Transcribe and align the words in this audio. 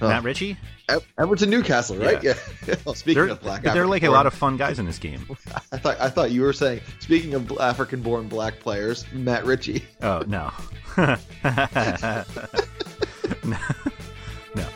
Matt 0.00 0.22
Ritchie. 0.22 0.56
Everton 1.18 1.50
Newcastle, 1.50 1.96
right? 1.96 2.22
Yeah. 2.22 2.34
well, 2.84 2.94
speaking 2.94 3.22
There, 3.24 3.32
of 3.32 3.40
black, 3.40 3.62
there 3.62 3.82
are 3.82 3.86
like 3.86 4.02
a 4.04 4.10
lot 4.10 4.26
of 4.26 4.32
fun 4.32 4.56
guys 4.56 4.78
in 4.78 4.86
this 4.86 4.98
game. 4.98 5.26
I 5.72 5.76
thought 5.78 6.00
I 6.00 6.08
thought 6.08 6.30
you 6.30 6.42
were 6.42 6.52
saying. 6.52 6.80
Speaking 7.00 7.34
of 7.34 7.50
African-born 7.58 8.28
black 8.28 8.60
players, 8.60 9.04
Matt 9.12 9.44
Ritchie. 9.44 9.84
Oh 10.00 10.22
no. 10.26 10.50
no. 10.96 11.16
no. 14.54 14.66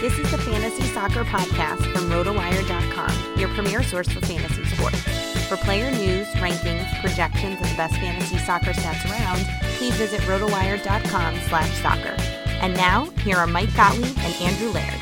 This 0.00 0.18
is 0.18 0.30
the 0.30 0.38
Fantasy 0.38 0.82
Soccer 0.94 1.24
Podcast 1.24 1.92
from 1.92 2.08
RotoWire.com, 2.10 3.38
your 3.38 3.48
premier 3.50 3.82
source 3.82 4.08
for 4.08 4.20
fantasy 4.20 4.64
sports. 4.64 5.19
For 5.50 5.56
player 5.56 5.90
news, 5.90 6.28
rankings, 6.34 7.00
projections, 7.00 7.56
and 7.60 7.68
the 7.68 7.76
best 7.76 7.96
fantasy 7.96 8.38
soccer 8.38 8.70
stats 8.70 9.04
around, 9.10 9.44
please 9.78 9.96
visit 9.96 10.20
RotoWire.com 10.20 11.34
slash 11.48 11.82
soccer. 11.82 12.14
And 12.62 12.72
now, 12.74 13.06
here 13.24 13.36
are 13.36 13.48
Mike 13.48 13.74
Gottlieb 13.74 14.16
and 14.16 14.34
Andrew 14.42 14.68
Laird. 14.68 15.00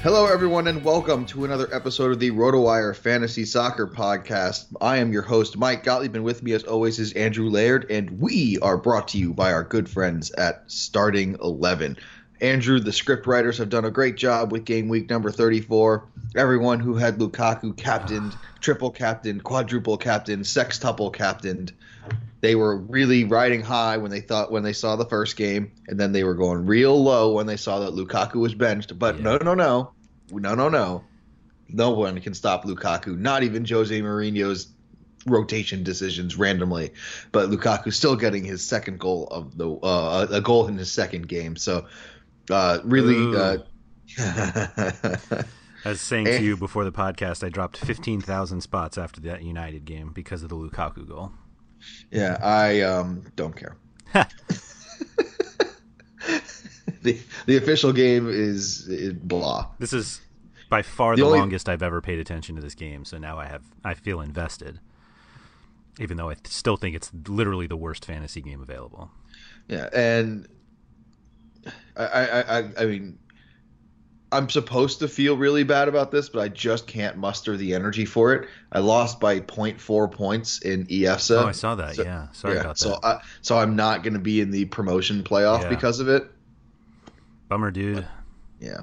Hello, 0.00 0.26
everyone, 0.26 0.68
and 0.68 0.84
welcome 0.84 1.26
to 1.26 1.44
another 1.44 1.68
episode 1.74 2.12
of 2.12 2.20
the 2.20 2.30
RotoWire 2.30 2.94
Fantasy 2.94 3.44
Soccer 3.44 3.88
Podcast. 3.88 4.66
I 4.80 4.98
am 4.98 5.12
your 5.12 5.22
host, 5.22 5.58
Mike 5.58 5.82
Gottlieb, 5.82 6.14
and 6.14 6.22
with 6.22 6.44
me, 6.44 6.52
as 6.52 6.62
always, 6.62 7.00
is 7.00 7.14
Andrew 7.14 7.50
Laird, 7.50 7.90
and 7.90 8.20
we 8.20 8.60
are 8.62 8.76
brought 8.76 9.08
to 9.08 9.18
you 9.18 9.34
by 9.34 9.52
our 9.52 9.64
good 9.64 9.88
friends 9.88 10.30
at 10.30 10.62
Starting 10.68 11.36
Eleven. 11.42 11.96
Andrew, 12.40 12.80
the 12.80 12.92
script 12.92 13.26
writers 13.26 13.58
have 13.58 13.70
done 13.70 13.84
a 13.84 13.90
great 13.90 14.16
job 14.16 14.52
with 14.52 14.64
game 14.64 14.88
week 14.88 15.08
number 15.08 15.30
34. 15.30 16.06
Everyone 16.36 16.80
who 16.80 16.94
had 16.94 17.18
Lukaku 17.18 17.76
captained, 17.76 18.36
triple 18.60 18.90
captained, 18.90 19.42
quadruple 19.42 19.96
captained, 19.96 20.44
sextuple 20.44 21.12
captained, 21.12 21.72
they 22.40 22.54
were 22.54 22.76
really 22.76 23.24
riding 23.24 23.62
high 23.62 23.96
when 23.96 24.10
they 24.10 24.20
thought 24.20 24.52
when 24.52 24.62
they 24.62 24.72
saw 24.72 24.96
the 24.96 25.06
first 25.06 25.36
game, 25.36 25.72
and 25.88 25.98
then 25.98 26.12
they 26.12 26.24
were 26.24 26.34
going 26.34 26.66
real 26.66 27.02
low 27.02 27.32
when 27.32 27.46
they 27.46 27.56
saw 27.56 27.80
that 27.80 27.94
Lukaku 27.94 28.36
was 28.36 28.54
benched. 28.54 28.96
But 28.98 29.20
no, 29.20 29.38
no, 29.38 29.54
no, 29.54 29.92
no, 30.30 30.54
no, 30.54 30.68
no, 30.68 31.04
no 31.68 31.90
one 31.90 32.20
can 32.20 32.34
stop 32.34 32.64
Lukaku. 32.64 33.18
Not 33.18 33.42
even 33.42 33.64
Jose 33.64 34.00
Mourinho's 34.00 34.68
rotation 35.26 35.82
decisions 35.82 36.36
randomly. 36.36 36.92
But 37.32 37.50
Lukaku 37.50 37.92
still 37.92 38.16
getting 38.16 38.44
his 38.44 38.64
second 38.64 39.00
goal 39.00 39.26
of 39.28 39.56
the 39.56 39.70
uh, 39.70 40.26
a 40.30 40.40
goal 40.40 40.68
in 40.68 40.76
his 40.76 40.92
second 40.92 41.28
game. 41.28 41.56
So 41.56 41.86
uh, 42.50 42.78
really. 42.84 43.36
Uh, 43.36 43.58
I 45.84 45.90
was 45.90 46.00
saying 46.00 46.24
to 46.26 46.42
you 46.42 46.56
before 46.56 46.84
the 46.84 46.92
podcast, 46.92 47.44
I 47.44 47.48
dropped 47.48 47.76
15,000 47.76 48.60
spots 48.60 48.98
after 48.98 49.20
that 49.22 49.42
United 49.44 49.84
game 49.84 50.10
because 50.12 50.42
of 50.42 50.48
the 50.48 50.56
Lukaku 50.56 51.06
goal. 51.06 51.30
Yeah, 52.10 52.38
I 52.42 52.80
um, 52.80 53.24
don't 53.36 53.54
care. 53.54 53.76
the 57.02 57.18
the 57.46 57.56
official 57.56 57.92
game 57.92 58.28
is, 58.28 58.88
is 58.88 59.12
blah. 59.12 59.68
This 59.78 59.92
is 59.92 60.20
by 60.68 60.82
far 60.82 61.14
The 61.14 61.22
the, 61.22 61.26
only- 61.26 61.38
longest 61.38 61.68
I've 61.68 61.82
ever 61.82 62.00
paid 62.00 62.18
attention 62.18 62.56
to 62.56 62.62
this 62.62 62.74
game, 62.74 63.04
so 63.04 63.18
now 63.18 63.38
I 63.38 63.46
have 63.46 63.62
I 63.84 63.94
feel 63.94 64.20
invested. 64.20 64.80
Even 65.98 66.16
though 66.16 66.28
I 66.28 66.34
th- 66.34 66.48
still 66.48 66.76
think 66.76 66.94
it's 66.94 67.10
literally 67.28 67.66
the 67.66 67.76
worst 67.76 68.04
fantasy 68.04 68.42
game 68.42 68.60
available. 68.60 69.10
Yeah, 69.68 69.88
and 69.94 70.46
I, 71.96 72.04
I, 72.04 72.58
I, 72.58 72.70
I 72.80 72.86
mean, 72.86 73.18
I'm 74.32 74.48
supposed 74.50 74.98
to 75.00 75.08
feel 75.08 75.36
really 75.36 75.62
bad 75.62 75.88
about 75.88 76.10
this, 76.10 76.28
but 76.28 76.40
I 76.40 76.48
just 76.48 76.86
can't 76.86 77.16
muster 77.16 77.56
the 77.56 77.74
energy 77.74 78.04
for 78.04 78.34
it. 78.34 78.48
I 78.72 78.80
lost 78.80 79.20
by 79.20 79.40
0.4 79.40 80.10
points 80.10 80.60
in 80.62 80.86
EFSA. 80.86 81.42
oh, 81.44 81.46
I 81.46 81.52
saw 81.52 81.74
that. 81.76 81.94
so- 81.96 82.02
yeah, 82.02 82.26
sorry 82.32 82.54
yeah, 82.54 82.60
about 82.60 82.76
that. 82.76 82.82
so 82.82 82.98
I, 83.02 83.20
so 83.40 83.56
I'm 83.58 83.76
not 83.76 84.02
going 84.02 84.14
to 84.14 84.18
be 84.20 84.40
in 84.40 84.50
the 84.50 84.64
promotion 84.66 85.22
playoff 85.22 85.62
Yeah. 85.62 85.68
because 85.68 86.00
of 86.00 86.08
it. 86.08 86.30
Bummer, 87.48 87.70
dude. 87.70 88.06
Yeah. 88.60 88.80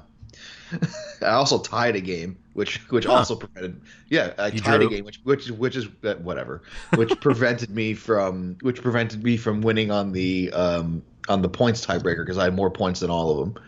I 1.22 1.26
also 1.28 1.58
tied 1.58 1.94
a 1.94 2.00
game, 2.00 2.38
which 2.54 2.78
which 2.90 3.04
Huh. 3.04 3.12
also 3.12 3.36
prevented. 3.36 3.80
Yeah, 4.08 4.32
I 4.38 4.48
You 4.48 4.60
tied 4.60 4.78
drew? 4.78 4.86
a 4.86 4.90
game, 4.90 5.04
which 5.04 5.20
which 5.22 5.50
which 5.50 5.76
is 5.76 5.86
uh, 6.02 6.14
whatever, 6.16 6.62
which 6.96 7.10
prevented 7.20 7.70
me 7.70 7.94
from 7.94 8.56
which 8.62 8.82
prevented 8.82 9.22
me 9.22 9.36
from 9.36 9.60
winning 9.60 9.90
on 9.90 10.12
the 10.12 10.50
um 10.52 11.02
on 11.28 11.42
the 11.42 11.48
points 11.48 11.84
tiebreaker 11.84 12.18
because 12.24 12.38
I 12.38 12.44
had 12.44 12.54
more 12.54 12.70
points 12.70 13.00
than 13.00 13.10
all 13.10 13.30
of 13.30 13.38
them. 13.54 13.64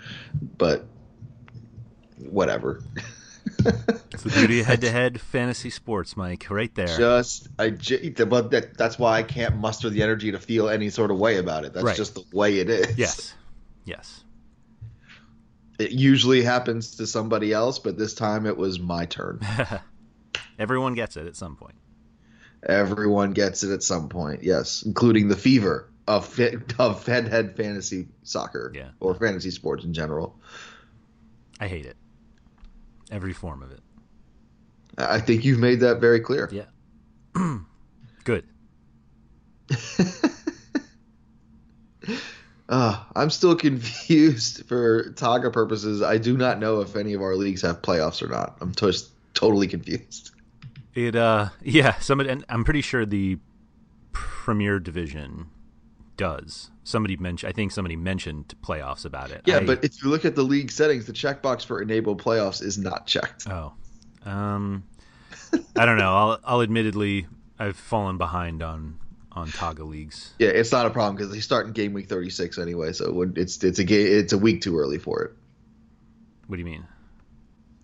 But 0.59 0.87
whatever. 2.19 2.83
It's 4.13 4.23
the 4.23 4.31
beauty 4.31 4.61
of 4.61 4.67
head-to-head 4.67 5.21
fantasy 5.21 5.71
sports, 5.71 6.17
Mike. 6.17 6.47
Right 6.51 6.75
there. 6.75 6.87
Just 6.87 7.49
I, 7.59 7.71
but 7.71 8.51
that, 8.51 8.77
that's 8.77 8.99
why 8.99 9.19
I 9.19 9.23
can't 9.23 9.57
muster 9.57 9.89
the 9.91 10.03
energy 10.03 10.33
to 10.33 10.39
feel 10.39 10.69
any 10.69 10.91
sort 10.91 11.11
of 11.11 11.19
way 11.19 11.39
about 11.39 11.65
it. 11.65 11.73
That's 11.73 11.85
Right. 11.85 11.97
just 11.97 12.15
the 12.15 12.25
way 12.33 12.59
it 12.59 12.69
is. 12.69 12.97
Yes. 12.99 13.35
Yes. 13.85 14.25
It 15.79 15.93
usually 15.93 16.43
happens 16.43 16.97
to 16.97 17.07
somebody 17.07 17.53
else, 17.53 17.79
but 17.79 17.99
this 17.99 18.15
time 18.15 18.47
it 18.47 18.57
was 18.57 18.81
my 18.81 19.07
turn. 19.07 19.41
Everyone 20.59 20.95
gets 20.95 21.17
it 21.17 21.27
at 21.27 21.37
some 21.37 21.55
point. 21.57 21.75
Everyone 22.67 23.33
gets 23.33 23.63
it 23.63 23.73
at 23.73 23.83
some 23.83 24.09
point, 24.09 24.43
yes, 24.43 24.83
including 24.85 25.29
the 25.29 25.37
fever 25.37 25.89
of 26.09 26.39
of 26.79 27.05
head 27.07 27.29
head 27.29 27.57
fantasy 27.57 28.09
soccer 28.23 28.73
Yeah. 28.75 28.91
or 29.01 29.15
fantasy 29.15 29.51
sports 29.51 29.85
in 29.85 29.93
general. 29.93 30.39
I 31.61 31.69
hate 31.69 31.87
it. 31.87 31.97
Every 33.11 33.33
form 33.33 33.63
of 33.63 33.71
it. 33.73 33.81
I 34.99 35.21
think 35.21 35.45
you've 35.45 35.59
made 35.59 35.81
that 35.81 36.01
very 36.01 36.21
clear. 36.21 36.49
Yeah. 36.53 36.67
Good. 38.25 38.45
Uh, 42.69 43.01
I'm 43.15 43.31
still 43.31 43.55
confused 43.55 44.67
for 44.67 45.13
Togga 45.13 45.53
purposes. 45.53 46.03
I 46.03 46.19
do 46.19 46.37
not 46.37 46.59
know 46.59 46.81
if 46.81 46.97
any 46.97 47.13
of 47.13 47.23
our 47.23 47.37
leagues 47.37 47.63
have 47.63 47.81
playoffs 47.81 48.21
or 48.23 48.27
not. 48.29 48.57
I'm 48.61 48.75
just 48.75 49.11
totally 49.35 49.69
confused. 49.69 50.33
It 50.95 51.15
uh 51.15 51.51
yeah, 51.63 51.95
somebody 52.01 52.31
and 52.31 52.45
I'm 52.49 52.65
pretty 52.65 52.81
sure 52.81 53.07
the 53.07 53.39
Premier 54.11 54.81
Division 54.81 55.47
does. 56.17 56.71
Somebody 56.85 57.17
mentioned 57.17 57.51
I 57.51 57.53
think 57.53 57.73
somebody 57.73 57.97
mentioned 57.97 58.55
playoffs 58.63 59.05
about 59.05 59.31
it. 59.31 59.43
Yeah, 59.45 59.59
I- 59.59 59.65
but 59.65 59.85
if 59.85 60.03
you 60.03 60.09
look 60.11 60.25
at 60.25 60.35
the 60.37 60.43
league 60.43 60.71
settings, 60.71 61.07
the 61.07 61.13
checkbox 61.13 61.65
for 61.65 61.83
enable 61.83 62.17
playoffs 62.17 62.63
is 62.63 62.79
not 62.79 63.07
checked. 63.07 63.47
Oh. 63.49 63.73
Um 64.25 64.85
I 65.77 65.87
don't 65.87 65.99
know. 65.99 66.15
I'll 66.15 66.41
I'll 66.45 66.63
admittedly 66.63 67.27
I've 67.59 67.77
fallen 67.77 68.19
behind 68.19 68.63
on 68.63 68.99
on 69.33 69.49
Togga 69.49 69.87
leagues. 69.87 70.33
Yeah, 70.39 70.49
it's 70.49 70.73
not 70.73 70.87
a 70.87 70.91
problem 70.91 71.15
because 71.17 71.31
they 71.31 71.41
start 71.41 71.67
in 71.67 71.73
game 71.73 71.93
week 71.93 72.09
36 72.09 72.59
anyway, 72.59 72.93
so 72.93 73.23
it's 73.37 73.63
it's 73.63 73.79
a 73.79 73.85
game 73.85 74.07
it's 74.09 74.33
a 74.33 74.39
week 74.39 74.63
too 74.63 74.79
early 74.79 74.99
for 74.99 75.23
it. 75.23 75.33
What 76.47 76.57
do 76.57 76.61
you 76.61 76.65
mean? 76.67 76.87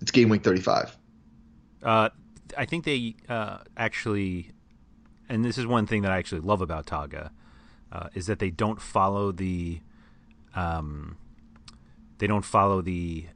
It's 0.01 0.11
game 0.11 0.29
week 0.29 0.43
35. 0.45 0.97
Uh, 1.83 2.09
I 2.57 2.65
think 2.65 2.85
they 2.85 3.17
uh, 3.29 3.59
actually, 3.77 4.51
and 5.29 5.45
this 5.45 5.59
is 5.59 5.67
one 5.67 5.87
thing 5.87 6.03
that 6.03 6.13
I 6.13 6.19
actually 6.19 6.41
love 6.43 6.61
about 6.61 6.87
Togga, 6.87 7.31
uh, 7.93 8.09
is 8.15 8.27
that 8.27 8.39
they 8.39 8.51
don't 8.51 8.81
follow 8.81 9.31
the, 9.33 9.81
um, 10.55 11.17
they 12.19 12.27
don't 12.27 12.45
follow 12.45 12.81
the 12.81 13.27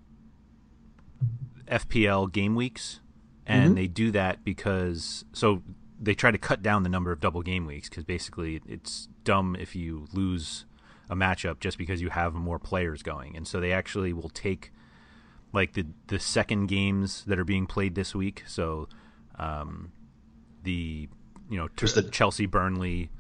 FPL 1.68 2.32
game 2.32 2.54
weeks, 2.54 3.00
and 3.46 3.76
they 3.76 3.86
do 3.86 4.10
that 4.12 4.44
because 4.44 5.24
so 5.32 5.62
they 6.00 6.14
try 6.14 6.30
to 6.30 6.38
cut 6.38 6.62
down 6.62 6.82
the 6.82 6.88
number 6.88 7.12
of 7.12 7.20
double 7.20 7.42
game 7.42 7.64
weeks 7.66 7.88
because 7.88 8.04
basically 8.04 8.60
it's 8.66 9.08
dumb 9.24 9.56
if 9.58 9.74
you 9.74 10.06
lose 10.12 10.64
a 11.08 11.14
matchup 11.16 11.60
just 11.60 11.78
because 11.78 12.00
you 12.02 12.10
have 12.10 12.34
more 12.34 12.58
players 12.58 13.02
going, 13.02 13.36
and 13.36 13.46
so 13.46 13.60
they 13.60 13.72
actually 13.72 14.12
will 14.12 14.28
take 14.30 14.72
like 15.52 15.74
the 15.74 15.86
the 16.08 16.18
second 16.18 16.66
games 16.66 17.24
that 17.26 17.38
are 17.38 17.44
being 17.44 17.66
played 17.66 17.94
this 17.94 18.14
week. 18.14 18.42
So, 18.46 18.88
um, 19.38 19.92
the 20.62 21.08
you 21.50 21.56
know 21.56 21.68
Just 21.76 21.94
the- 21.94 22.02
Chelsea, 22.02 22.46
Burnley, 22.46 23.10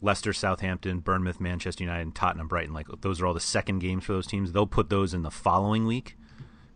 Leicester, 0.00 0.32
Southampton, 0.32 1.00
Bournemouth, 1.00 1.40
Manchester 1.40 1.84
United, 1.84 2.02
and 2.02 2.14
Tottenham, 2.14 2.48
Brighton. 2.48 2.74
Like 2.74 2.86
those 3.00 3.20
are 3.20 3.26
all 3.26 3.34
the 3.34 3.40
second 3.40 3.80
games 3.80 4.04
for 4.04 4.12
those 4.12 4.26
teams. 4.26 4.52
They'll 4.52 4.66
put 4.66 4.90
those 4.90 5.14
in 5.14 5.22
the 5.22 5.30
following 5.30 5.86
week 5.86 6.16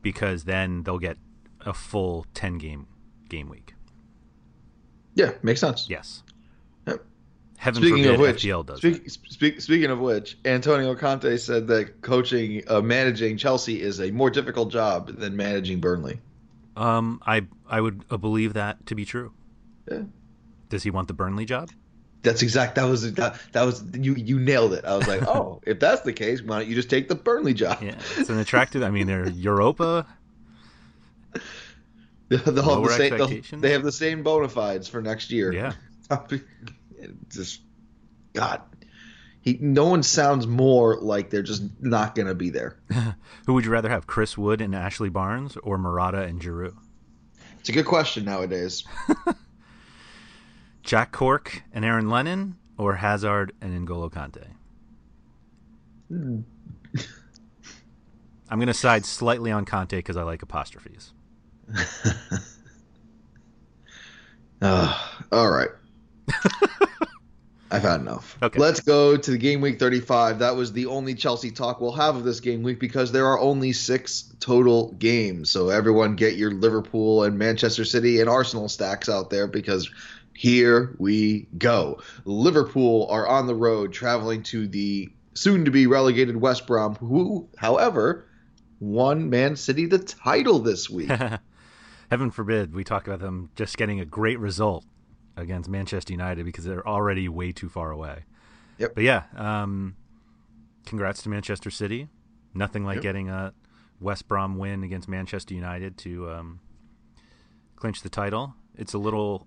because 0.03 0.45
then 0.45 0.83
they'll 0.83 0.99
get 0.99 1.19
a 1.61 1.73
full 1.73 2.27
ten 2.35 2.59
game 2.59 2.87
game 3.29 3.49
week. 3.49 3.75
Yeah, 5.15 5.33
makes 5.43 5.61
sense. 5.61 5.89
Yes. 5.89 6.23
Yep. 6.87 7.05
Heaven 7.59 7.83
Speaking 7.83 8.05
forbid 8.05 8.15
of 8.15 8.21
which, 8.21 8.43
FPL 8.43 8.67
does 8.67 8.79
speak, 8.79 9.11
speak, 9.11 9.61
speaking 9.61 9.91
of 9.91 10.01
which, 10.01 10.39
Antonio 10.45 10.95
Conte 10.97 11.37
said 11.37 11.69
that 11.69 12.01
coaching, 12.01 12.63
uh, 12.67 12.81
managing 12.81 13.37
Chelsea 13.37 13.81
is 13.81 14.01
a 14.01 14.11
more 14.11 14.31
difficult 14.31 14.73
job 14.73 15.09
than 15.19 15.37
managing 15.37 15.81
Burnley. 15.81 16.21
Um, 16.77 17.21
I 17.25 17.47
I 17.69 17.81
would 17.81 18.05
uh, 18.11 18.17
believe 18.17 18.55
that 18.55 18.87
to 18.87 18.95
be 18.95 19.05
true. 19.05 19.33
Yeah. 19.91 20.03
Does 20.71 20.83
he 20.83 20.91
want 20.91 21.09
the 21.09 21.15
Burnley 21.15 21.45
job? 21.45 21.71
That's 22.23 22.43
exact. 22.43 22.77
That 22.77 22.85
was 22.85 23.13
that, 23.15 23.41
that 23.53 23.63
was 23.65 23.83
you. 23.95 24.15
You 24.15 24.39
nailed 24.39 24.75
it. 24.75 24.85
I 24.85 24.97
was 24.97 25.09
like, 25.09 25.23
oh, 25.27 25.61
if 25.67 25.81
that's 25.81 26.03
the 26.03 26.13
case, 26.13 26.41
why 26.43 26.61
don't 26.61 26.69
you 26.69 26.75
just 26.75 26.89
take 26.91 27.09
the 27.09 27.15
Burnley 27.15 27.55
job? 27.55 27.83
Yeah, 27.83 27.97
it's 28.17 28.31
an 28.31 28.39
attractive. 28.39 28.83
I 28.83 28.91
mean, 28.91 29.07
they're 29.07 29.29
Europa. 29.31 30.07
They'll 32.29 32.39
have 32.41 32.55
the 32.83 32.89
same, 32.97 33.19
they'll- 33.19 33.61
they 33.61 33.73
have 33.73 33.83
the 33.83 33.93
same 33.93 34.23
bona 34.23 34.49
fides 34.49 34.89
for 34.89 35.03
next 35.03 35.31
year. 35.31 35.53
Yeah. 35.53 35.73
just 37.29 37.61
God, 38.33 38.63
he. 39.41 39.59
No 39.61 39.87
one 39.87 40.03
sounds 40.03 40.47
more 40.47 40.97
like 41.01 41.31
they're 41.31 41.43
just 41.43 41.63
not 41.81 42.15
gonna 42.15 42.35
be 42.35 42.51
there. 42.51 42.79
Who 43.47 43.55
would 43.55 43.65
you 43.65 43.71
rather 43.71 43.89
have, 43.89 44.07
Chris 44.07 44.39
Wood 44.39 44.61
and 44.61 44.75
Ashley 44.75 45.11
Barnes, 45.11 45.57
or 45.63 45.77
Murata 45.77 46.23
and 46.23 46.41
Giroud? 46.41 46.77
It's 47.61 47.69
a 47.69 47.73
good 47.73 47.87
question 47.87 48.25
nowadays. 48.25 48.85
Jack 50.83 51.13
Cork 51.13 51.63
and 51.73 51.85
Aaron 51.85 52.11
Lennon, 52.11 52.57
or 52.77 52.97
Hazard 52.97 53.53
and 53.61 53.87
N'Golo 53.87 54.11
Kante? 54.11 54.47
I'm 58.51 58.59
going 58.59 58.67
to 58.67 58.75
side 58.75 59.05
slightly 59.05 59.51
on 59.51 59.65
Kante 59.65 59.91
because 59.91 60.17
I 60.17 60.23
like 60.23 60.43
apostrophes. 60.43 61.13
Uh, 64.63 64.97
all 65.33 65.51
right. 65.51 65.71
I've 67.71 67.83
had 67.83 68.01
enough. 68.01 68.39
Okay. 68.43 68.59
Let's 68.59 68.81
go 68.81 69.17
to 69.17 69.31
the 69.31 69.39
game 69.39 69.61
week 69.61 69.79
35. 69.79 70.39
That 70.41 70.55
was 70.57 70.73
the 70.73 70.87
only 70.87 71.15
Chelsea 71.15 71.51
talk 71.51 71.81
we'll 71.81 71.93
have 71.93 72.17
of 72.17 72.25
this 72.25 72.41
game 72.41 72.63
week 72.63 72.79
because 72.79 73.13
there 73.13 73.27
are 73.27 73.39
only 73.39 73.73
six 73.73 74.33
total 74.41 74.93
games. 74.99 75.51
So 75.51 75.71
everyone 75.71 76.17
get 76.17 76.37
your 76.37 76.51
Liverpool 76.53 77.25
and 77.25 77.39
Manchester 77.39 77.85
City 77.85 78.21
and 78.21 78.29
Arsenal 78.29 78.69
stacks 78.69 79.09
out 79.09 79.31
there 79.31 79.47
because 79.47 79.91
here 80.35 80.95
we 80.99 81.49
go. 81.59 82.01
Liverpool 82.25 83.07
are 83.11 83.27
on 83.27 83.47
the 83.47 83.55
road 83.55 83.93
traveling 83.93 84.43
to 84.45 84.67
the 84.67 85.11
soon 85.35 85.65
to 85.65 85.71
be 85.71 85.87
relegated 85.87 86.37
West 86.37 86.67
Brom, 86.67 86.95
who, 86.97 87.49
however, 87.57 88.27
won 88.81 89.31
Man 89.31 89.57
City 89.57 89.87
the 89.87 89.99
title 89.99 90.59
this 90.59 90.91
week. 90.91 91.11
Heaven 92.11 92.31
forbid 92.31 92.75
we 92.75 92.85
talk 92.85 93.07
about 93.07 93.21
them 93.21 93.51
just 93.57 93.77
getting 93.77 94.01
a 94.01 94.05
great 94.05 94.39
result 94.39 94.85
against 95.37 95.71
Manchester 95.71 96.13
United 96.13 96.45
because 96.45 96.65
they're 96.65 96.87
already 96.87 97.29
way 97.29 97.53
too 97.53 97.69
far 97.71 97.91
away. 97.91 98.25
Yep. 98.79 98.95
But 98.95 99.05
yeah, 99.05 99.23
um, 99.35 99.97
congrats 100.85 101.23
to 101.23 101.29
Manchester 101.31 101.71
City. 101.71 102.09
Nothing 102.55 102.85
like 102.85 102.97
Yep. 102.97 103.03
getting 103.03 103.31
a 103.31 103.55
West 104.01 104.29
Brom 104.29 104.59
win 104.59 104.83
against 104.85 105.09
Manchester 105.09 105.55
United 105.55 105.97
to 105.99 106.31
um, 106.31 106.61
clinch 107.77 108.03
the 108.03 108.11
title. 108.11 108.55
It's 108.77 108.93
a 108.93 108.99
little. 108.99 109.47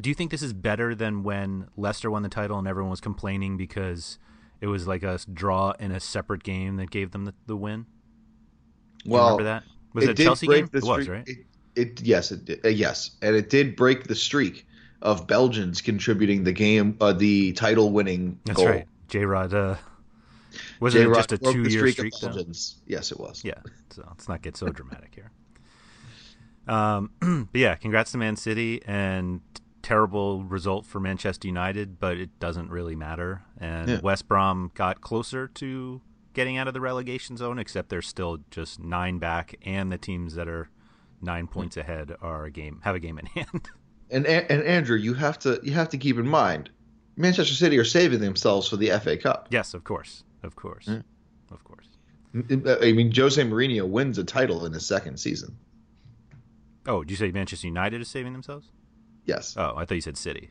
Do 0.00 0.10
you 0.10 0.14
think 0.14 0.30
this 0.30 0.42
is 0.42 0.52
better 0.52 0.94
than 0.94 1.22
when 1.22 1.68
Leicester 1.76 2.10
won 2.10 2.22
the 2.22 2.28
title 2.28 2.58
and 2.58 2.66
everyone 2.66 2.90
was 2.90 3.00
complaining 3.00 3.56
because 3.56 4.18
it 4.60 4.66
was 4.66 4.86
like 4.86 5.02
a 5.02 5.18
draw 5.32 5.72
in 5.78 5.92
a 5.92 6.00
separate 6.00 6.42
game 6.42 6.76
that 6.76 6.90
gave 6.90 7.12
them 7.12 7.24
the, 7.24 7.34
the 7.46 7.56
win? 7.56 7.86
Do 9.04 9.10
you 9.10 9.16
remember 9.16 9.44
that? 9.44 9.64
Was 9.92 10.04
it, 10.04 10.18
a 10.18 10.24
Chelsea 10.24 10.46
game? 10.46 10.68
It 10.72 10.82
was, 10.82 11.08
right? 11.08 11.28
It, 11.28 11.38
it 11.76 12.00
yes, 12.00 12.32
it 12.32 12.44
did. 12.44 12.64
Uh, 12.64 12.68
yes, 12.68 13.12
and 13.22 13.36
it 13.36 13.50
did 13.50 13.76
break 13.76 14.04
the 14.04 14.14
streak 14.14 14.66
of 15.02 15.26
Belgians 15.26 15.80
contributing 15.80 16.44
the 16.44 16.52
game, 16.52 16.96
uh, 17.00 17.12
the 17.12 17.52
title-winning 17.52 18.40
That's 18.46 18.56
goal. 18.56 18.66
right. 18.66 18.86
J 19.08 19.24
Rod 19.26 19.52
uh, 19.52 19.76
J-Rod 20.80 20.94
it 20.94 21.14
just 21.14 21.32
a 21.32 21.38
two 21.38 21.62
year 21.62 21.80
streak 21.88 21.94
streak? 21.94 22.14
of? 22.14 22.34
Belgians. 22.34 22.76
Yes, 22.86 23.12
it 23.12 23.20
was. 23.20 23.44
Yeah, 23.44 23.54
so 23.90 24.04
let's 24.08 24.28
not 24.28 24.42
get 24.42 24.56
so 24.56 24.68
dramatic 24.68 25.14
here. 25.14 25.30
Um, 26.66 27.10
but 27.52 27.58
yeah, 27.58 27.74
congrats 27.74 28.12
to 28.12 28.18
Man 28.18 28.36
City 28.36 28.82
and 28.86 29.40
terrible 29.84 30.42
result 30.44 30.86
for 30.86 30.98
Manchester 30.98 31.46
United, 31.46 32.00
but 32.00 32.16
it 32.16 32.38
doesn't 32.40 32.70
really 32.70 32.96
matter. 32.96 33.42
And 33.58 33.88
Yeah. 33.88 34.00
West 34.00 34.26
Brom 34.26 34.70
got 34.74 35.00
closer 35.00 35.46
to 35.48 36.00
getting 36.32 36.56
out 36.56 36.66
of 36.66 36.74
the 36.74 36.80
relegation 36.80 37.36
zone, 37.36 37.58
except 37.60 37.90
they're 37.90 38.02
still 38.02 38.38
just 38.50 38.80
nine 38.80 39.18
back, 39.18 39.54
and 39.62 39.92
the 39.92 39.98
teams 39.98 40.34
that 40.34 40.48
are 40.48 40.68
nine 41.22 41.46
points 41.46 41.76
ahead 41.76 42.12
are 42.20 42.44
a 42.44 42.50
game 42.50 42.80
have 42.82 42.94
a 42.96 43.00
game 43.00 43.18
in 43.18 43.26
hand. 43.34 43.68
And 44.10 44.26
and 44.26 44.62
Andrew, 44.64 44.96
you 44.96 45.14
have 45.14 45.38
to 45.40 45.60
you 45.62 45.72
have 45.72 45.88
to 45.90 45.98
keep 45.98 46.18
in 46.18 46.26
mind, 46.28 46.70
Manchester 47.16 47.54
City 47.54 47.78
are 47.78 47.84
saving 47.84 48.20
themselves 48.20 48.68
for 48.68 48.76
the 48.76 48.90
FA 49.00 49.16
Cup. 49.16 49.48
yes, 49.50 49.74
of 49.74 49.84
course, 49.84 50.24
of 50.42 50.56
course, 50.56 50.88
of 50.88 51.62
course. 51.64 51.86
Uh, 52.36 52.76
I 52.82 52.92
mean, 52.92 53.12
Jose 53.14 53.40
Mourinho 53.40 53.88
wins 53.88 54.18
a 54.18 54.24
title 54.24 54.66
in 54.66 54.72
his 54.72 54.84
second 54.84 55.18
season. 55.18 55.56
Oh, 56.86 57.02
did 57.04 57.10
you 57.12 57.16
say 57.16 57.30
Manchester 57.30 57.66
United 57.68 58.00
is 58.00 58.08
saving 58.08 58.32
themselves? 58.32 58.70
Yes. 59.26 59.54
Oh, 59.56 59.74
I 59.76 59.84
thought 59.84 59.94
you 59.94 60.00
said 60.00 60.16
City. 60.16 60.50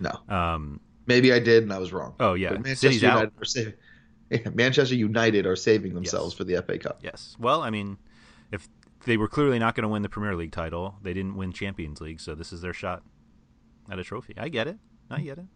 No. 0.00 0.10
Um, 0.28 0.80
Maybe 1.06 1.32
I 1.32 1.38
did, 1.38 1.62
and 1.62 1.72
I 1.72 1.78
was 1.78 1.92
wrong. 1.92 2.14
Oh, 2.20 2.34
yeah. 2.34 2.50
But 2.50 2.62
Manchester 2.64 2.86
City's 2.88 3.02
United 3.02 3.26
out. 3.28 3.32
are 3.40 3.44
saving. 3.44 3.74
Yeah, 4.30 4.50
Manchester 4.52 4.94
United 4.94 5.46
are 5.46 5.56
saving 5.56 5.94
themselves 5.94 6.32
Yes. 6.34 6.36
for 6.38 6.44
the 6.44 6.62
FA 6.62 6.76
Cup. 6.78 7.00
Yes. 7.02 7.34
Well, 7.38 7.62
I 7.62 7.70
mean, 7.70 7.96
if 8.52 8.68
they 9.06 9.16
were 9.16 9.26
clearly 9.28 9.58
not 9.58 9.74
going 9.74 9.82
to 9.84 9.88
win 9.88 10.02
the 10.02 10.08
Premier 10.10 10.34
League 10.36 10.52
title, 10.52 10.96
they 11.02 11.14
didn't 11.14 11.34
win 11.36 11.52
Champions 11.52 12.00
League, 12.02 12.20
so 12.20 12.34
this 12.34 12.52
is 12.52 12.60
their 12.60 12.74
shot 12.74 13.02
at 13.90 13.98
a 13.98 14.04
trophy. 14.04 14.34
I 14.36 14.50
get 14.50 14.66
it. 14.68 14.76
I 15.10 15.22
get 15.22 15.38
it. 15.38 15.46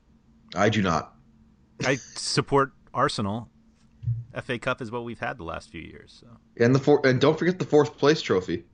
I 0.55 0.71
do 0.71 0.81
not. 0.81 1.15
I 1.85 1.97
support 1.97 2.73
Arsenal 2.95 3.51
FA 4.43 4.59
Cup 4.59 4.81
is 4.81 4.91
what 4.91 5.05
we've 5.05 5.21
had 5.21 5.37
the 5.37 5.45
last 5.45 5.69
few 5.71 5.83
years. 5.83 6.17
So 6.21 6.29
And 6.57 6.75
the 6.75 6.79
four, 6.79 7.07
and 7.07 7.21
don't 7.21 7.39
forget 7.39 7.59
the 7.59 7.67
fourth 7.67 7.99
place 7.99 8.23
trophy. 8.23 8.65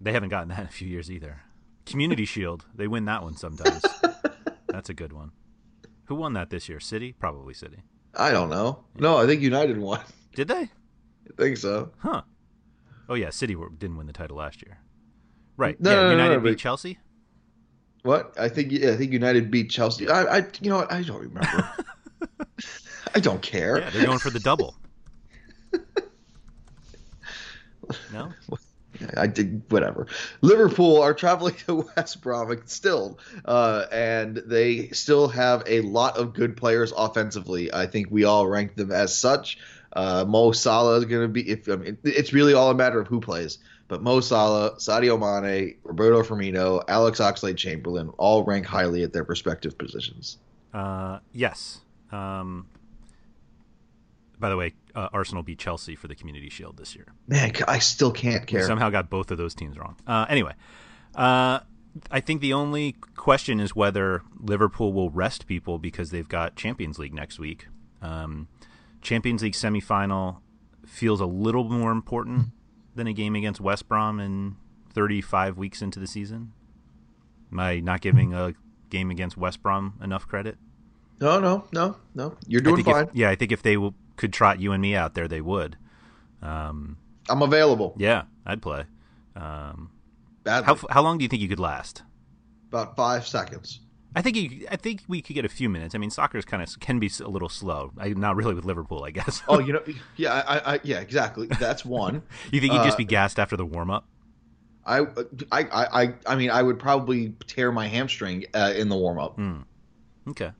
they 0.00 0.12
haven't 0.12 0.30
gotten 0.30 0.48
that 0.48 0.60
in 0.60 0.66
a 0.66 0.70
few 0.70 0.88
years 0.88 1.10
either. 1.10 1.42
Community 1.86 2.24
Shield, 2.24 2.64
they 2.74 2.86
win 2.86 3.04
that 3.06 3.22
one 3.22 3.36
sometimes. 3.36 3.84
That's 4.68 4.88
a 4.88 4.94
good 4.94 5.12
one. 5.12 5.32
Who 6.06 6.14
won 6.14 6.34
that 6.34 6.50
this 6.50 6.68
year? 6.68 6.80
City, 6.80 7.12
probably 7.12 7.54
City. 7.54 7.82
I 8.14 8.30
don't 8.30 8.50
know. 8.50 8.84
No, 8.96 9.18
I 9.18 9.26
think 9.26 9.42
United 9.42 9.78
won. 9.78 10.00
Did 10.34 10.48
they? 10.48 10.62
I 10.62 10.68
think 11.36 11.56
so. 11.56 11.90
Huh. 11.98 12.22
Oh 13.08 13.14
yeah, 13.14 13.30
City 13.30 13.56
didn't 13.78 13.96
win 13.96 14.06
the 14.06 14.12
title 14.12 14.36
last 14.36 14.62
year. 14.62 14.78
Right. 15.56 15.80
No, 15.80 15.90
yeah, 15.90 15.96
no, 15.96 16.06
no, 16.06 16.10
United 16.12 16.42
beat 16.42 16.50
but- 16.50 16.58
Chelsea. 16.58 16.98
What? 18.02 18.34
I 18.38 18.50
think 18.50 18.70
yeah, 18.70 18.90
I 18.90 18.96
think 18.96 19.12
United 19.12 19.50
beat 19.50 19.70
Chelsea. 19.70 20.08
I, 20.08 20.38
I 20.38 20.46
you 20.60 20.68
know 20.68 20.76
what? 20.76 20.92
I 20.92 21.02
don't 21.02 21.22
remember. 21.22 21.70
I 23.14 23.20
don't 23.20 23.40
care. 23.40 23.78
Yeah, 23.78 23.90
they're 23.90 24.04
going 24.04 24.18
for 24.18 24.28
the 24.28 24.40
double. 24.40 24.76
no? 28.12 28.30
I 29.16 29.26
did 29.26 29.62
whatever. 29.68 30.06
Liverpool 30.40 31.00
are 31.02 31.14
traveling 31.14 31.54
to 31.66 31.86
West 31.96 32.20
Brom 32.22 32.56
still, 32.66 33.18
uh, 33.44 33.86
and 33.92 34.36
they 34.36 34.88
still 34.88 35.28
have 35.28 35.62
a 35.66 35.80
lot 35.80 36.16
of 36.16 36.34
good 36.34 36.56
players 36.56 36.92
offensively. 36.96 37.72
I 37.72 37.86
think 37.86 38.08
we 38.10 38.24
all 38.24 38.46
rank 38.46 38.76
them 38.76 38.92
as 38.92 39.16
such. 39.16 39.58
Uh, 39.92 40.24
Mo 40.26 40.52
Salah 40.52 40.96
is 40.98 41.04
going 41.04 41.22
to 41.22 41.28
be. 41.28 41.48
If 41.48 41.68
I 41.68 41.76
mean, 41.76 41.98
it's 42.02 42.32
really 42.32 42.54
all 42.54 42.70
a 42.70 42.74
matter 42.74 43.00
of 43.00 43.06
who 43.06 43.20
plays. 43.20 43.58
But 43.86 44.02
Mo 44.02 44.20
Salah, 44.20 44.76
Sadio 44.76 45.18
Mane, 45.18 45.76
Roberto 45.84 46.22
Firmino, 46.22 46.82
Alex 46.88 47.20
Oxlade-Chamberlain 47.20 48.08
all 48.16 48.42
rank 48.42 48.64
highly 48.64 49.02
at 49.02 49.12
their 49.12 49.24
respective 49.24 49.76
positions. 49.76 50.38
Uh, 50.72 51.18
yes. 51.32 51.80
Um, 52.10 52.66
by 54.38 54.48
the 54.48 54.56
way, 54.56 54.72
uh, 54.94 55.08
Arsenal 55.12 55.42
beat 55.42 55.58
Chelsea 55.58 55.94
for 55.94 56.08
the 56.08 56.14
Community 56.14 56.48
Shield 56.48 56.76
this 56.76 56.94
year. 56.94 57.06
Man, 57.26 57.52
I 57.66 57.78
still 57.78 58.10
can't 58.12 58.42
We 58.42 58.46
care. 58.46 58.66
somehow 58.66 58.90
got 58.90 59.10
both 59.10 59.30
of 59.30 59.38
those 59.38 59.54
teams 59.54 59.78
wrong. 59.78 59.96
Uh, 60.06 60.26
anyway, 60.28 60.52
uh, 61.14 61.60
I 62.10 62.20
think 62.20 62.40
the 62.40 62.52
only 62.52 62.96
question 63.16 63.60
is 63.60 63.74
whether 63.76 64.22
Liverpool 64.38 64.92
will 64.92 65.10
rest 65.10 65.46
people 65.46 65.78
because 65.78 66.10
they've 66.10 66.28
got 66.28 66.56
Champions 66.56 66.98
League 66.98 67.14
next 67.14 67.38
week. 67.38 67.68
Um, 68.02 68.48
Champions 69.02 69.42
League 69.42 69.52
semifinal 69.54 70.38
feels 70.86 71.20
a 71.20 71.26
little 71.26 71.64
more 71.64 71.92
important 71.92 72.48
than 72.94 73.06
a 73.06 73.12
game 73.12 73.34
against 73.36 73.60
West 73.60 73.88
Brom 73.88 74.20
in 74.20 74.56
35 74.92 75.56
weeks 75.58 75.82
into 75.82 75.98
the 76.00 76.06
season. 76.06 76.52
Am 77.52 77.58
I 77.60 77.80
not 77.80 78.00
giving 78.00 78.34
a 78.34 78.54
game 78.90 79.10
against 79.10 79.36
West 79.36 79.62
Brom 79.62 79.94
enough 80.02 80.26
credit? 80.28 80.56
No, 81.20 81.38
no, 81.38 81.64
no, 81.72 81.96
no. 82.14 82.36
You're 82.48 82.60
doing 82.60 82.76
think 82.76 82.88
if- 82.88 82.92
fine. 82.94 83.10
yeah, 83.12 83.30
I 83.30 83.34
think 83.36 83.52
if 83.52 83.62
they 83.62 83.74
w- 83.74 83.94
could 84.16 84.32
trot 84.32 84.60
you 84.60 84.72
and 84.72 84.80
me 84.82 84.94
out 84.94 85.14
there, 85.14 85.28
they 85.28 85.40
would. 85.40 85.76
Um, 86.42 86.98
I'm 87.28 87.42
available. 87.42 87.94
yeah, 87.98 88.22
I'd 88.46 88.60
play. 88.62 88.84
Um, 89.36 89.90
how 90.46 90.78
how 90.90 91.02
long 91.02 91.18
do 91.18 91.22
you 91.24 91.28
think 91.28 91.42
you 91.42 91.48
could 91.48 91.58
last? 91.60 92.02
About 92.68 92.96
five 92.96 93.26
seconds. 93.26 93.80
I 94.16 94.22
think 94.22 94.36
you, 94.36 94.66
I 94.70 94.76
think 94.76 95.02
we 95.08 95.20
could 95.22 95.34
get 95.34 95.44
a 95.44 95.48
few 95.48 95.68
minutes. 95.68 95.94
I 95.94 95.98
mean, 95.98 96.10
soccer's 96.10 96.44
kind 96.44 96.62
of 96.62 96.78
can 96.78 97.00
be 97.00 97.10
a 97.20 97.28
little 97.28 97.48
slow. 97.48 97.90
I, 97.98 98.10
not 98.10 98.36
really 98.36 98.54
with 98.54 98.64
Liverpool, 98.64 99.02
I 99.04 99.10
guess. 99.10 99.42
Oh, 99.48 99.58
you 99.66 99.72
know, 99.72 99.82
yeah, 100.16 100.34
I, 100.46 100.74
I, 100.74 100.80
yeah, 100.84 101.00
exactly. 101.00 101.48
That's 101.58 101.84
one. 101.84 102.22
you 102.52 102.60
think 102.60 102.72
you'd 102.72 102.84
just 102.84 102.94
uh, 102.94 102.98
be 102.98 103.04
gassed 103.06 103.38
after 103.40 103.56
the 103.56 103.66
warm 103.66 103.90
up? 103.90 104.06
I, 104.86 105.00
I, 105.50 105.62
I, 105.62 106.02
I- 106.04 106.14
I 106.26 106.36
mean, 106.36 106.50
I 106.50 106.62
would 106.62 106.78
probably 106.78 107.34
tear 107.46 107.72
my 107.72 107.88
hamstring 107.88 108.44
uh, 108.54 108.72
in 108.76 108.88
the 108.88 108.96
warm 108.96 109.18
up, 109.18 109.40
Okay. 110.28 110.52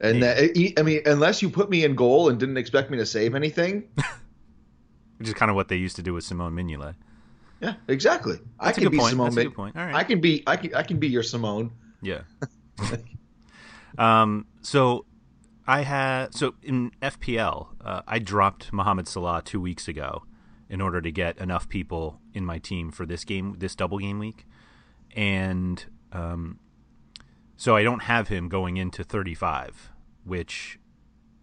And 0.00 0.22
that, 0.22 0.74
I 0.78 0.82
mean, 0.82 1.02
unless 1.06 1.42
you 1.42 1.50
put 1.50 1.70
me 1.70 1.84
in 1.84 1.94
goal 1.94 2.28
and 2.28 2.38
didn't 2.38 2.56
expect 2.56 2.90
me 2.90 2.98
to 2.98 3.06
save 3.06 3.34
anything. 3.34 3.88
Which 5.18 5.28
is 5.28 5.34
kind 5.34 5.50
of 5.50 5.54
what 5.54 5.68
they 5.68 5.76
used 5.76 5.96
to 5.96 6.02
do 6.02 6.14
with 6.14 6.24
Simone 6.24 6.52
Mignolet. 6.54 6.94
Yeah, 7.60 7.74
exactly. 7.88 8.38
I 8.58 8.66
That's 8.66 8.78
a 8.78 8.80
can 8.82 8.90
be 8.90 8.98
point. 8.98 9.10
Simone. 9.10 9.26
That's 9.26 9.36
a 9.36 9.40
Ma- 9.40 9.44
good 9.44 9.54
point. 9.54 9.76
All 9.76 9.86
right. 9.86 9.94
I 9.94 10.04
can 10.04 10.20
be, 10.20 10.42
I 10.46 10.56
can, 10.56 10.74
I 10.74 10.82
can 10.82 10.98
be 10.98 11.08
your 11.08 11.22
Simone. 11.22 11.70
Yeah. 12.02 12.22
um. 13.98 14.46
So 14.60 15.06
I 15.66 15.82
had 15.82 16.34
so 16.34 16.54
in 16.62 16.90
FPL, 17.00 17.68
uh, 17.80 18.02
I 18.06 18.18
dropped 18.18 18.72
Mohamed 18.72 19.08
Salah 19.08 19.42
two 19.42 19.60
weeks 19.60 19.88
ago 19.88 20.24
in 20.68 20.80
order 20.80 21.00
to 21.00 21.10
get 21.10 21.38
enough 21.38 21.68
people 21.68 22.20
in 22.34 22.44
my 22.44 22.58
team 22.58 22.90
for 22.90 23.06
this 23.06 23.24
game, 23.24 23.56
this 23.58 23.74
double 23.74 23.98
game 23.98 24.18
week, 24.18 24.46
and 25.14 25.84
um, 26.12 26.58
so 27.64 27.74
I 27.74 27.82
don't 27.82 28.02
have 28.02 28.28
him 28.28 28.50
going 28.50 28.76
into 28.76 29.02
35, 29.02 29.90
which 30.24 30.78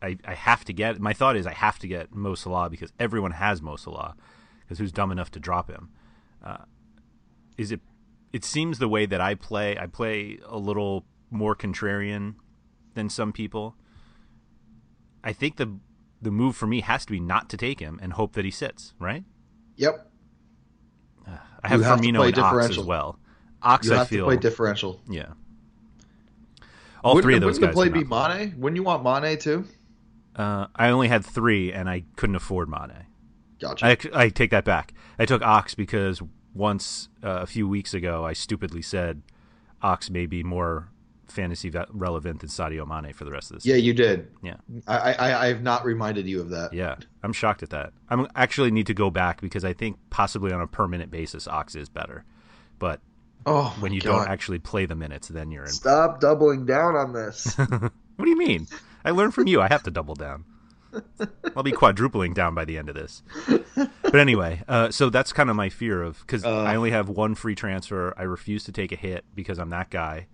I, 0.03 0.17
I 0.23 0.35
have 0.35 0.63
to 0.65 0.71
get. 0.71 0.99
My 0.99 1.13
thought 1.13 1.35
is 1.35 1.47
I 1.47 1.53
have 1.53 1.79
to 1.79 1.87
get 1.87 2.13
Mo 2.13 2.35
Salah 2.35 2.69
because 2.69 2.93
everyone 2.99 3.31
has 3.31 3.59
Mo 3.59 3.75
Salah, 3.75 4.15
because 4.59 4.77
who's 4.77 4.91
dumb 4.91 5.11
enough 5.11 5.31
to 5.31 5.39
drop 5.39 5.67
him? 5.71 5.89
Uh, 6.45 6.65
is 7.57 7.71
it? 7.71 7.79
It 8.31 8.45
seems 8.45 8.77
the 8.77 8.87
way 8.87 9.07
that 9.07 9.19
I 9.19 9.33
play, 9.33 9.75
I 9.79 9.87
play 9.87 10.37
a 10.45 10.59
little 10.59 11.05
more 11.31 11.55
contrarian 11.55 12.35
than 12.93 13.09
some 13.09 13.33
people. 13.33 13.75
I 15.23 15.33
think 15.33 15.55
the 15.57 15.79
the 16.21 16.29
move 16.29 16.55
for 16.55 16.67
me 16.67 16.81
has 16.81 17.03
to 17.07 17.11
be 17.11 17.19
not 17.19 17.49
to 17.49 17.57
take 17.57 17.79
him 17.79 17.99
and 17.99 18.13
hope 18.13 18.33
that 18.33 18.45
he 18.45 18.51
sits. 18.51 18.93
Right? 18.99 19.23
Yep. 19.77 20.07
I 21.63 21.67
have 21.67 21.79
You 21.79 21.85
have 21.85 21.99
to 21.99 22.07
Firmino 22.07 22.17
play 22.17 22.27
and 22.27 22.37
Ox 22.37 22.69
as 22.69 22.79
well. 22.79 23.17
Ox, 23.63 23.87
You 23.87 23.95
I 23.95 24.05
feel, 24.05 24.25
to 24.25 24.25
play 24.25 24.37
differential. 24.37 25.01
yeah. 25.09 25.33
All 27.03 27.15
Wouldn't- 27.15 27.25
three 27.25 27.35
of 27.35 27.41
those 27.41 27.59
wouldn't 27.59 27.75
guys. 27.75 27.83
the 27.83 27.91
play 27.91 28.01
be 28.03 28.07
Mane? 28.43 28.55
Wouldn't 28.59 28.75
you 28.77 28.83
want 28.83 29.03
Mane 29.03 29.37
too? 29.37 29.65
Uh, 30.35 30.67
I 30.75 30.89
only 30.89 31.07
had 31.09 31.25
three, 31.25 31.73
and 31.73 31.89
I 31.89 32.03
couldn't 32.15 32.35
afford 32.35 32.69
Mane. 32.69 33.05
Gotcha. 33.59 33.85
I, 33.85 33.97
I 34.13 34.29
take 34.29 34.51
that 34.51 34.63
back. 34.65 34.93
I 35.19 35.25
took 35.25 35.41
Ox 35.41 35.75
because 35.75 36.21
once 36.53 37.09
uh, 37.23 37.39
a 37.41 37.45
few 37.47 37.67
weeks 37.67 37.93
ago, 37.93 38.25
I 38.25 38.33
stupidly 38.33 38.81
said 38.81 39.21
Ox 39.81 40.09
may 40.09 40.25
be 40.25 40.43
more 40.43 40.89
fantasy 41.27 41.71
relevant 41.91 42.39
than 42.41 42.49
Sadio 42.49 42.85
Mane 42.87 43.13
for 43.13 43.23
the 43.23 43.31
rest 43.31 43.51
of 43.51 43.57
this. 43.57 43.65
yeah, 43.65 43.75
you 43.77 43.93
did. 43.93 44.27
yeah, 44.43 44.55
I, 44.87 45.13
I, 45.13 45.43
I 45.45 45.47
have 45.47 45.61
not 45.63 45.85
reminded 45.85 46.27
you 46.27 46.41
of 46.41 46.49
that. 46.49 46.73
yeah. 46.73 46.95
I'm 47.23 47.31
shocked 47.33 47.63
at 47.63 47.69
that. 47.69 47.93
I'm 48.09 48.27
actually 48.35 48.71
need 48.71 48.87
to 48.87 48.93
go 48.93 49.09
back 49.09 49.39
because 49.41 49.63
I 49.63 49.73
think 49.73 49.97
possibly 50.09 50.51
on 50.51 50.59
a 50.61 50.67
permanent 50.67 51.09
basis, 51.11 51.47
Ox 51.47 51.73
is 51.75 51.87
better. 51.87 52.25
But 52.79 52.99
Oh, 53.45 53.75
when 53.79 53.91
you 53.93 54.01
God. 54.01 54.19
don't 54.19 54.29
actually 54.29 54.59
play 54.59 54.85
the 54.85 54.95
minutes, 54.95 55.27
then 55.29 55.51
you're 55.51 55.63
in. 55.65 55.71
stop 55.71 56.19
doubling 56.19 56.65
down 56.65 56.95
on 56.95 57.13
this. 57.13 57.55
What 58.17 58.25
do 58.25 58.29
you 58.29 58.37
mean? 58.37 58.67
I 59.03 59.09
learned 59.11 59.33
from 59.33 59.47
you. 59.47 59.61
I 59.61 59.67
have 59.67 59.81
to 59.83 59.89
double 59.89 60.13
down. 60.13 60.45
I'll 61.55 61.63
be 61.63 61.71
quadrupling 61.71 62.33
down 62.35 62.53
by 62.53 62.65
the 62.65 62.77
end 62.77 62.87
of 62.89 62.93
this. 62.93 63.23
But 63.75 64.15
anyway, 64.15 64.61
uh, 64.67 64.91
so 64.91 65.09
that's 65.09 65.33
kind 65.33 65.49
of 65.49 65.55
my 65.55 65.69
fear 65.69 66.03
of 66.03 66.19
because 66.19 66.45
Uh. 66.45 66.61
I 66.61 66.75
only 66.75 66.91
have 66.91 67.09
one 67.09 67.33
free 67.33 67.55
transfer. 67.55 68.13
I 68.15 68.23
refuse 68.23 68.63
to 68.65 68.71
take 68.71 68.91
a 68.91 68.95
hit 68.95 69.25
because 69.33 69.57
I'm 69.57 69.69
that 69.71 69.89
guy, 69.89 70.27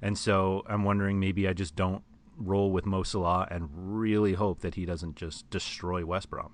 and 0.00 0.16
so 0.16 0.62
I'm 0.66 0.82
wondering 0.84 1.20
maybe 1.20 1.46
I 1.46 1.52
just 1.52 1.76
don't 1.76 2.02
roll 2.38 2.70
with 2.70 2.86
Mo 2.86 3.02
Salah 3.02 3.48
and 3.50 3.68
really 3.74 4.32
hope 4.34 4.60
that 4.60 4.76
he 4.76 4.86
doesn't 4.86 5.16
just 5.16 5.50
destroy 5.50 6.06
West 6.06 6.30
Brom. 6.30 6.52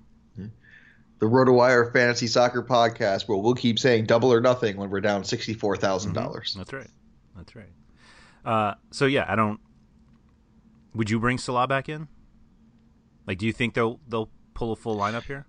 The 1.23 1.29
RotoWire 1.29 1.93
Fantasy 1.93 2.27
Soccer 2.27 2.61
Podcast, 2.61 3.29
where 3.29 3.37
we'll 3.37 3.55
keep 3.55 3.79
saying 3.79 4.07
double 4.07 4.33
or 4.33 4.41
nothing 4.41 4.75
when 4.75 4.89
we're 4.89 4.99
down 4.99 5.23
sixty-four 5.23 5.77
dollars. 5.77 6.53
That's 6.53 6.73
right. 6.73 6.89
That's 7.37 7.55
right. 7.55 7.69
Uh, 8.43 8.73
so 8.91 9.05
yeah, 9.05 9.25
I 9.29 9.37
don't. 9.37 9.57
Would 10.95 11.09
you 11.09 11.21
bring 11.21 11.37
Salah 11.37 11.65
back 11.65 11.87
in? 11.87 12.09
Like, 13.25 13.37
do 13.37 13.45
you 13.45 13.53
think 13.53 13.73
they'll 13.73 14.01
they'll 14.09 14.29
pull 14.53 14.73
a 14.73 14.75
full 14.75 14.97
lineup 14.97 15.23
here? 15.23 15.45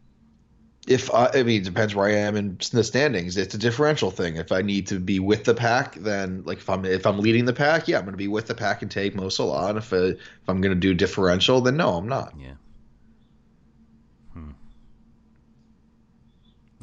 If 0.87 1.13
I, 1.13 1.31
I 1.35 1.43
mean, 1.43 1.63
it 1.63 1.65
depends 1.65 1.93
where 1.93 2.07
I 2.07 2.13
am 2.13 2.37
in 2.37 2.57
the 2.71 2.85
standings. 2.85 3.37
It's 3.37 3.55
a 3.55 3.59
differential 3.59 4.13
thing. 4.13 4.37
If 4.37 4.53
I 4.53 4.63
need 4.63 4.87
to 4.89 5.01
be 5.01 5.19
with 5.19 5.43
the 5.43 5.55
pack, 5.55 5.97
then 5.97 6.45
like 6.45 6.59
if 6.59 6.71
I'm 6.71 6.85
if 6.85 7.05
I'm 7.05 7.19
leading 7.19 7.47
the 7.47 7.53
pack, 7.53 7.89
yeah, 7.89 7.99
I'm 7.99 8.05
going 8.05 8.13
to 8.13 8.19
be 8.19 8.29
with 8.29 8.47
the 8.47 8.55
pack 8.55 8.83
and 8.83 8.91
take 8.91 9.17
Mo 9.17 9.29
Salah. 9.29 9.71
And 9.71 9.79
if 9.79 9.93
uh, 9.93 9.97
if 9.97 10.19
I'm 10.47 10.61
going 10.61 10.75
to 10.75 10.81
do 10.81 10.95
differential, 10.95 11.61
then 11.63 11.77
no, 11.77 11.95
I'm 11.95 12.09
not. 12.09 12.33
Yeah. 12.39 12.53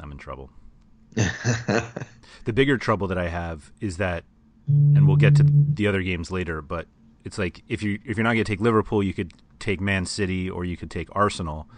I'm 0.02 0.12
in 0.12 0.18
trouble. 0.18 0.50
The 2.44 2.52
bigger 2.52 2.76
trouble 2.76 3.06
that 3.08 3.18
I 3.18 3.28
have 3.28 3.70
is 3.80 3.98
that, 3.98 4.24
and 4.66 5.06
we'll 5.06 5.16
get 5.16 5.36
to 5.36 5.44
the 5.44 5.86
other 5.86 6.02
games 6.02 6.30
later, 6.30 6.60
but 6.60 6.86
it's 7.24 7.38
like 7.38 7.62
if 7.68 7.82
you 7.82 8.00
if 8.04 8.16
you're 8.16 8.24
not 8.24 8.32
going 8.32 8.44
to 8.44 8.52
take 8.52 8.60
Liverpool, 8.60 9.02
you 9.02 9.14
could 9.14 9.32
take 9.60 9.80
Man 9.80 10.06
City 10.06 10.50
or 10.50 10.64
you 10.64 10.76
could 10.76 10.90
take 10.90 11.08
Arsenal, 11.12 11.68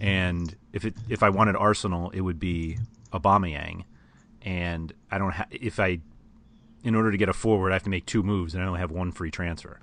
and 0.00 0.56
if 0.72 0.86
it 0.86 0.94
if 1.10 1.22
I 1.22 1.28
wanted 1.28 1.56
Arsenal, 1.56 2.10
it 2.10 2.22
would 2.22 2.38
be 2.38 2.78
Aubameyang, 3.12 3.84
and 4.42 4.92
I 5.10 5.18
don't 5.18 5.32
have 5.32 5.48
if 5.50 5.78
I 5.78 6.00
in 6.84 6.94
order 6.94 7.10
to 7.10 7.18
get 7.18 7.28
a 7.28 7.34
forward, 7.34 7.70
I 7.70 7.74
have 7.74 7.82
to 7.82 7.90
make 7.90 8.06
two 8.06 8.22
moves, 8.22 8.54
and 8.54 8.62
I 8.62 8.66
only 8.66 8.80
have 8.80 8.90
one 8.90 9.12
free 9.12 9.30
transfer, 9.30 9.80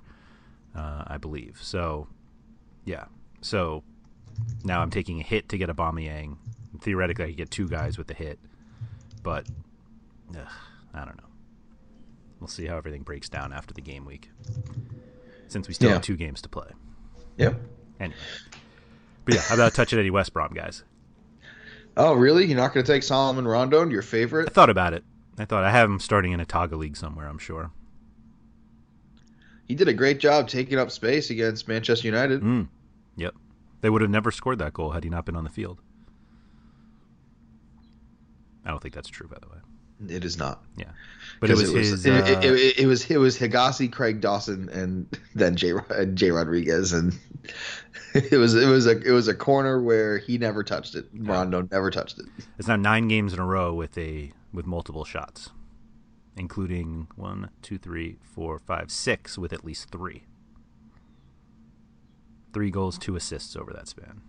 uh, 0.74 1.04
I 1.06 1.18
believe. 1.18 1.58
So, 1.62 2.08
yeah. 2.84 3.04
So 3.42 3.84
now 4.64 4.80
I'm 4.80 4.90
taking 4.90 5.20
a 5.20 5.22
hit 5.22 5.48
to 5.50 5.58
get 5.58 5.68
a 5.68 5.74
Aubameyang. 5.74 6.38
Theoretically, 6.80 7.24
I 7.24 7.28
could 7.28 7.36
get 7.36 7.50
two 7.50 7.68
guys 7.68 7.98
with 7.98 8.06
the 8.06 8.14
hit, 8.14 8.38
but 9.22 9.46
ugh, 10.30 10.46
I 10.94 11.04
don't 11.04 11.16
know. 11.16 11.28
We'll 12.40 12.48
see 12.48 12.66
how 12.66 12.76
everything 12.76 13.02
breaks 13.02 13.28
down 13.28 13.52
after 13.52 13.72
the 13.74 13.80
game 13.80 14.04
week, 14.04 14.30
since 15.48 15.68
we 15.68 15.74
still 15.74 15.88
Yeah. 15.88 15.94
have 15.94 16.02
two 16.02 16.16
games 16.16 16.42
to 16.42 16.48
play. 16.48 16.68
Yep. 17.38 17.60
Anyway, 18.00 18.18
But 19.24 19.34
yeah, 19.34 19.40
how 19.40 19.54
about 19.54 19.74
touching 19.74 19.98
any 19.98 20.10
West 20.10 20.32
Brom 20.32 20.52
guys? 20.52 20.84
Oh, 21.96 22.12
really? 22.12 22.44
You're 22.44 22.58
not 22.58 22.74
going 22.74 22.84
to 22.84 22.92
take 22.92 23.02
Solomon 23.02 23.48
Rondon, 23.48 23.90
your 23.90 24.02
favorite? 24.02 24.48
I 24.48 24.52
thought 24.52 24.68
about 24.70 24.92
it. 24.92 25.02
I 25.38 25.46
thought 25.46 25.64
I 25.64 25.70
have 25.70 25.88
him 25.90 25.98
starting 25.98 26.32
in 26.32 26.40
a 26.40 26.46
Togga 26.46 26.76
league 26.78 26.96
somewhere. 26.96 27.26
I'm 27.26 27.38
sure. 27.38 27.70
He 29.66 29.74
did 29.74 29.88
a 29.88 29.94
great 29.94 30.18
job 30.20 30.48
taking 30.48 30.78
up 30.78 30.90
space 30.90 31.30
against 31.30 31.66
Manchester 31.68 32.06
United. 32.06 32.42
Mm. 32.42 32.68
Yep. 33.16 33.34
They 33.80 33.90
would 33.90 34.02
have 34.02 34.10
never 34.10 34.30
scored 34.30 34.58
that 34.58 34.72
goal 34.74 34.90
had 34.90 35.04
he 35.04 35.10
not 35.10 35.24
been 35.26 35.36
on 35.36 35.44
the 35.44 35.50
field. 35.50 35.80
I 38.66 38.70
don't 38.70 38.82
think 38.82 38.94
that's 38.94 39.08
true, 39.08 39.28
by 39.28 39.38
the 39.40 39.48
way. 39.48 40.14
It 40.14 40.24
is 40.24 40.36
not. 40.36 40.62
Yeah, 40.76 40.90
but 41.40 41.48
it 41.48 41.56
was, 41.56 41.70
it 41.70 41.76
was 41.76 41.88
his. 41.88 42.06
it, 42.06 42.12
uh, 42.12 42.40
it, 42.42 42.78
it, 42.80 42.86
was 42.86 43.10
it 43.10 43.16
was 43.16 43.38
Hegazi, 43.38 43.90
Craig 43.90 44.20
Dawson, 44.20 44.68
and 44.68 45.06
then 45.34 45.56
Jay 45.56 45.72
Jay 46.12 46.30
Rodriguez, 46.30 46.92
and 46.92 47.18
it 48.14 48.36
was 48.36 48.54
it 48.54 48.66
was 48.66 48.86
a 48.86 49.00
it 49.00 49.12
was 49.12 49.28
a 49.28 49.34
corner 49.34 49.80
where 49.80 50.18
he 50.18 50.36
never 50.36 50.62
touched 50.62 50.96
it. 50.96 51.06
Rondo 51.14 51.66
never 51.70 51.90
touched 51.90 52.18
it. 52.18 52.26
it's 52.58 52.68
now 52.68 52.76
nine 52.76 53.08
games 53.08 53.32
in 53.32 53.38
a 53.38 53.46
row 53.46 53.72
with 53.72 53.96
a 53.96 54.32
with 54.52 54.66
multiple 54.66 55.04
shots, 55.04 55.50
including 56.36 57.08
one, 57.16 57.48
two, 57.62 57.78
three, 57.78 58.16
four, 58.22 58.58
five, 58.58 58.90
six 58.90 59.38
with 59.38 59.52
at 59.52 59.64
least 59.64 59.90
three. 59.90 60.24
Three 62.52 62.70
goals, 62.70 62.98
two 62.98 63.16
assists 63.16 63.54
over 63.56 63.72
that 63.72 63.88
span. 63.88 64.22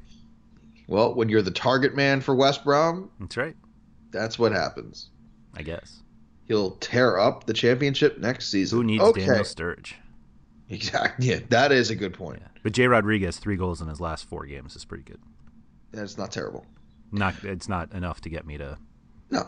Well, 0.88 1.14
when 1.14 1.28
you're 1.28 1.42
the 1.42 1.52
target 1.52 1.96
man 1.96 2.22
for 2.22 2.34
West 2.36 2.64
Brom, 2.64 3.10
That's 3.20 3.36
right. 3.36 3.56
That's 4.12 4.38
what 4.40 4.52
happens. 4.52 5.10
I 5.56 5.64
guess. 5.64 6.02
He'll 6.46 6.72
tear 6.78 7.20
up 7.20 7.46
the 7.46 7.54
championship 7.54 8.18
next 8.20 8.50
season. 8.50 8.78
Who 8.80 8.84
needs 8.84 9.04
okay. 9.04 9.26
Daniel 9.26 9.44
Sturridge? 9.44 9.94
Exactly. 10.70 11.28
Yeah, 11.28 11.40
that 11.50 11.72
is 11.72 11.90
a 11.90 11.96
good 11.96 12.14
point. 12.14 12.40
Yeah. 12.42 12.48
But 12.64 12.74
Jay 12.74 12.88
Rodriguez, 12.88 13.38
three 13.38 13.56
goals 13.56 13.82
in 13.82 13.88
his 13.88 14.02
last 14.02 14.26
four 14.26 14.46
games 14.46 14.76
is 14.76 14.86
pretty 14.86 15.04
good. 15.04 15.20
That's 15.92 16.18
not 16.18 16.32
terrible. 16.32 16.66
Not 17.12 17.36
it's 17.44 17.70
not 17.70 17.94
enough 17.94 18.22
to 18.22 18.30
get 18.30 18.46
me 18.46 18.58
to 18.58 18.78
No, 19.32 19.48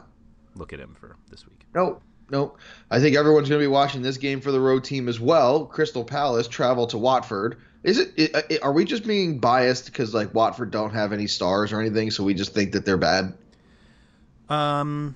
look 0.55 0.71
at 0.71 0.79
him 0.79 0.95
for 0.99 1.17
this 1.29 1.45
week. 1.45 1.65
no, 1.75 2.01
no. 2.31 2.55
I 2.89 2.99
think 3.01 3.17
everyone's 3.17 3.49
going 3.49 3.59
to 3.59 3.63
be 3.63 3.67
watching 3.67 4.01
this 4.01 4.17
game 4.17 4.39
for 4.39 4.51
the 4.51 4.59
road 4.61 4.83
team 4.85 5.09
as 5.09 5.19
well. 5.19 5.65
Crystal 5.65 6.05
Palace 6.05 6.47
travel 6.47 6.87
to 6.87 6.97
Watford. 6.97 7.57
Is 7.83 7.97
it? 7.97 8.13
i- 8.17 8.37
uh, 8.37 8.41
i- 8.51 8.59
Are 8.61 8.71
we 8.73 8.85
just 8.85 9.05
being 9.05 9.39
biased 9.39 9.85
because 9.87 10.13
like 10.13 10.33
Watford 10.33 10.71
don't 10.71 10.91
have 10.93 11.11
any 11.11 11.27
stars 11.27 11.73
or 11.73 11.81
anything, 11.81 12.11
so 12.11 12.23
we 12.23 12.33
just 12.33 12.53
think 12.53 12.71
that 12.73 12.85
they're 12.85 12.97
bad? 12.97 13.33
Um, 14.49 15.15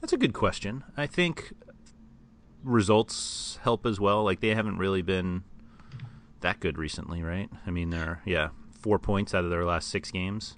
that's 0.00 0.12
a 0.12 0.16
good 0.16 0.32
question. 0.32 0.84
I 0.96 1.06
think 1.06 1.52
results 2.62 3.58
help 3.62 3.86
as 3.86 4.00
well. 4.00 4.24
Like 4.24 4.40
they 4.40 4.54
haven't 4.54 4.78
really 4.78 5.02
been 5.02 5.44
that 6.40 6.60
good 6.60 6.78
recently, 6.78 7.22
right? 7.22 7.48
I 7.66 7.70
mean, 7.70 7.90
they're 7.90 8.20
yeah 8.24 8.48
four 8.80 8.98
points 8.98 9.34
out 9.34 9.44
of 9.44 9.50
their 9.50 9.64
last 9.64 9.88
six 9.88 10.10
games. 10.10 10.56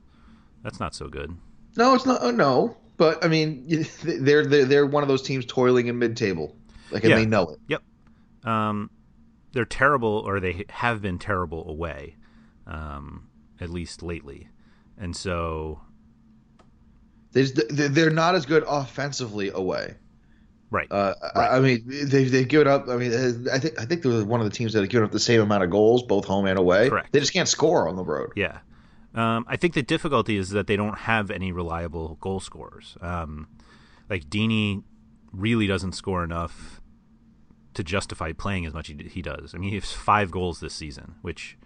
That's 0.62 0.81
not 0.81 0.95
so 0.95 1.09
good. 1.09 1.37
No, 1.76 1.95
it's 1.95 2.07
not. 2.07 2.21
Oh, 2.23 2.31
no, 2.31 2.76
but 2.97 3.23
I 3.25 3.29
mean, 3.29 3.67
they're 4.03 4.47
they're 4.47 4.64
they're 4.64 4.87
one 4.87 5.03
of 5.03 5.09
those 5.09 5.23
teams 5.23 5.45
toiling 5.45 5.88
in 5.88 5.99
mid-table, 5.99 6.57
like, 6.91 7.03
and 7.05 7.11
Yeah. 7.11 7.17
they 7.17 7.26
know 7.26 7.50
it. 7.50 7.59
Yep. 7.69 7.83
Um, 8.50 8.91
they're 9.53 9.64
terrible, 9.64 10.23
or 10.26 10.41
they 10.41 10.64
have 10.71 11.00
been 11.03 11.19
terrible 11.19 11.69
away, 11.69 12.17
um, 12.67 13.29
at 13.61 13.71
least 13.71 14.03
lately, 14.03 14.49
and 14.99 15.14
so 15.14 15.81
They're 17.35 17.88
they're 17.88 18.11
not 18.11 18.35
as 18.37 18.47
good 18.47 18.64
offensively 18.67 19.50
away. 19.50 19.97
right. 20.71 20.91
Uh, 20.91 21.14
I- 21.23 21.38
Right. 21.38 21.53
I 21.57 21.61
mean, 21.61 21.83
they've 21.87 22.31
they've 22.31 22.49
given 22.49 22.67
up. 22.69 22.88
I 22.88 22.97
mean, 22.97 23.12
I 23.53 23.59
think 23.59 23.79
I 23.81 23.85
think 23.85 24.03
they're 24.03 24.25
one 24.25 24.41
of 24.41 24.49
the 24.50 24.57
teams 24.57 24.73
that 24.73 24.81
have 24.81 24.88
given 24.88 25.05
up 25.05 25.12
the 25.12 25.21
same 25.21 25.41
amount 25.43 25.62
of 25.64 25.71
goals, 25.71 26.03
both 26.05 26.25
home 26.25 26.47
and 26.47 26.59
away. 26.59 26.88
Correct. 26.88 27.12
They 27.12 27.21
just 27.21 27.33
can't 27.33 27.49
score 27.49 27.88
on 27.88 27.97
the 27.97 28.05
road. 28.05 28.31
Yeah. 28.37 28.59
Um, 29.14 29.45
I 29.49 29.57
think 29.57 29.75
the 29.75 29.83
difficulty 29.83 30.37
is 30.37 30.50
that 30.50 30.67
they 30.67 30.75
don't 30.76 30.99
have 30.99 31.31
any 31.31 31.53
reliable 31.53 32.17
goal 32.21 32.41
scorers. 32.41 32.97
Um, 33.00 33.47
like 34.11 34.28
Deeney 34.28 34.82
really 35.32 35.67
doesn't 35.69 35.93
score 35.93 36.25
enough 36.25 36.80
to 37.75 37.85
justify 37.85 38.32
playing 38.32 38.67
as 38.67 38.73
much 38.75 38.89
he, 38.89 38.95
he 39.08 39.23
does. 39.23 39.54
I 39.54 39.58
mean, 39.58 39.71
he 39.71 39.76
has 39.76 39.93
five 39.93 40.30
goals 40.32 40.58
this 40.61 40.75
season, 40.75 41.15
which 41.23 41.56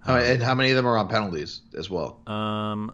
How- 0.00 0.16
and 0.16 0.42
how 0.42 0.54
many 0.54 0.70
of 0.70 0.76
them 0.76 0.86
are 0.86 0.98
on 0.98 1.08
penalties 1.08 1.62
as 1.76 1.88
well? 1.88 2.20
um, 2.26 2.92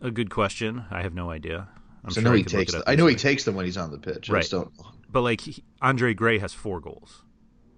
a 0.00 0.10
good 0.10 0.30
question. 0.30 0.84
I 0.90 1.02
have 1.02 1.14
no 1.14 1.30
idea. 1.30 1.68
I'm 2.04 2.10
so 2.10 2.20
I 2.20 2.22
sure 2.22 2.32
know 2.32 2.36
he 2.36 2.44
takes. 2.44 2.74
I 2.86 2.94
know 2.94 3.06
he 3.06 3.14
takes 3.16 3.44
them 3.44 3.54
when 3.54 3.64
he's 3.66 3.76
on 3.76 3.90
the 3.90 3.98
pitch. 3.98 4.30
I 4.30 4.34
Right. 4.34 4.40
just 4.40 4.50
don't. 4.52 4.72
But 5.10 5.22
like 5.22 5.42
he, 5.42 5.62
Andre 5.82 6.14
Gray 6.14 6.38
has 6.38 6.52
four 6.54 6.80
goals, 6.80 7.24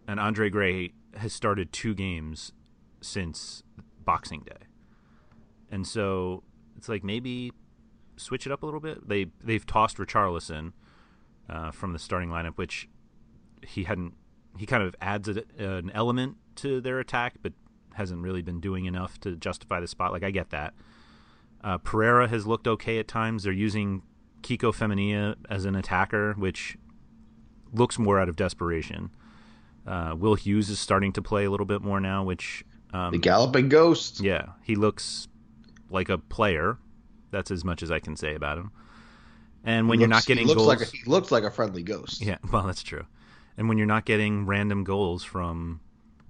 and 0.07 0.21
Andre 0.21 0.49
Gray 0.51 0.93
has 1.17 1.33
started 1.33 1.73
two 1.73 1.95
games 1.95 2.53
since 3.01 3.63
Boxing 4.05 4.41
Day, 4.41 4.67
and 5.71 5.87
so 5.87 6.43
it's 6.77 6.89
like 6.89 7.03
maybe 7.03 7.53
switch 8.17 8.47
it 8.47 8.53
up 8.53 8.63
a 8.63 8.67
little 8.67 8.81
bit. 8.81 9.09
They 9.09 9.27
they've 9.43 9.65
tossed 9.67 9.97
Richarlison 9.97 10.73
uh, 11.49 11.71
from 11.73 11.93
the 11.93 11.99
starting 11.99 12.29
lineup, 12.29 12.57
which 12.57 12.89
he 13.67 13.85
hadn't. 13.85 14.15
He 14.59 14.67
kind 14.67 14.83
of 14.83 14.95
adds 15.01 15.29
a, 15.29 15.43
an 15.59 15.91
element 15.95 16.37
to 16.57 16.81
their 16.81 17.01
attack, 17.01 17.37
but 17.43 17.55
hasn't 17.95 18.23
really 18.23 18.43
been 18.43 18.61
doing 18.61 18.85
enough 18.85 19.19
to 19.21 19.37
justify 19.37 19.81
the 19.81 19.89
spot. 19.89 20.13
Like 20.13 20.23
I 20.23 20.31
get 20.31 20.51
that. 20.51 20.75
Uh, 21.65 21.79
Pereira 21.79 22.29
has 22.29 22.47
looked 22.47 22.67
okay 22.67 22.99
at 22.99 23.07
times. 23.09 23.45
They're 23.45 23.53
using 23.53 24.03
Kiko 24.43 24.75
Femenia 24.75 25.37
as 25.49 25.65
an 25.65 25.77
attacker, 25.77 26.35
which 26.35 26.77
looks 27.73 27.99
more 27.99 28.19
out 28.21 28.29
of 28.29 28.37
desperation. 28.37 29.11
Uh, 29.87 30.15
Will 30.19 30.35
Hughes 30.35 30.69
is 30.71 30.79
starting 30.79 31.13
to 31.13 31.23
play 31.23 31.45
a 31.45 31.51
little 31.51 31.67
bit 31.67 31.83
more 31.83 32.01
now, 32.01 32.25
which 32.25 32.65
um, 32.93 33.13
The 33.13 33.19
galloping 33.19 33.69
ghost. 33.69 34.21
yeah, 34.21 34.47
he 34.63 34.75
looks 34.75 35.29
like 35.91 36.09
a 36.09 36.19
player. 36.19 36.79
That's 37.31 37.51
as 37.51 37.65
much 37.65 37.83
as 37.83 37.91
I 37.91 37.99
can 37.99 38.17
say 38.17 38.35
about 38.35 38.59
him. 38.59 38.71
And 39.65 39.89
when 39.89 39.99
He 39.99 40.03
you're 40.03 40.09
not 40.09 40.27
getting 40.27 40.47
looks 40.47 40.57
goals, 40.59 40.69
like 40.69 40.81
a, 40.81 40.85
he 40.85 41.03
looks 41.07 41.31
like 41.31 41.45
a 41.45 41.51
friendly 41.51 41.83
ghost. 41.83 42.21
yeah, 42.21 42.39
well, 42.53 42.65
that's 42.65 42.83
true. 42.83 43.07
And 43.57 43.69
when 43.69 43.79
you're 43.79 43.87
not 43.87 44.05
getting 44.05 44.47
random 44.47 44.83
goals 44.83 45.23
from 45.25 45.81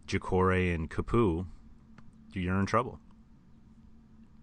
Doucouré 0.07 0.75
and 0.75 0.91
Capoue, 0.91 1.47
you're 2.35 2.59
in 2.61 2.67
trouble. 2.67 2.99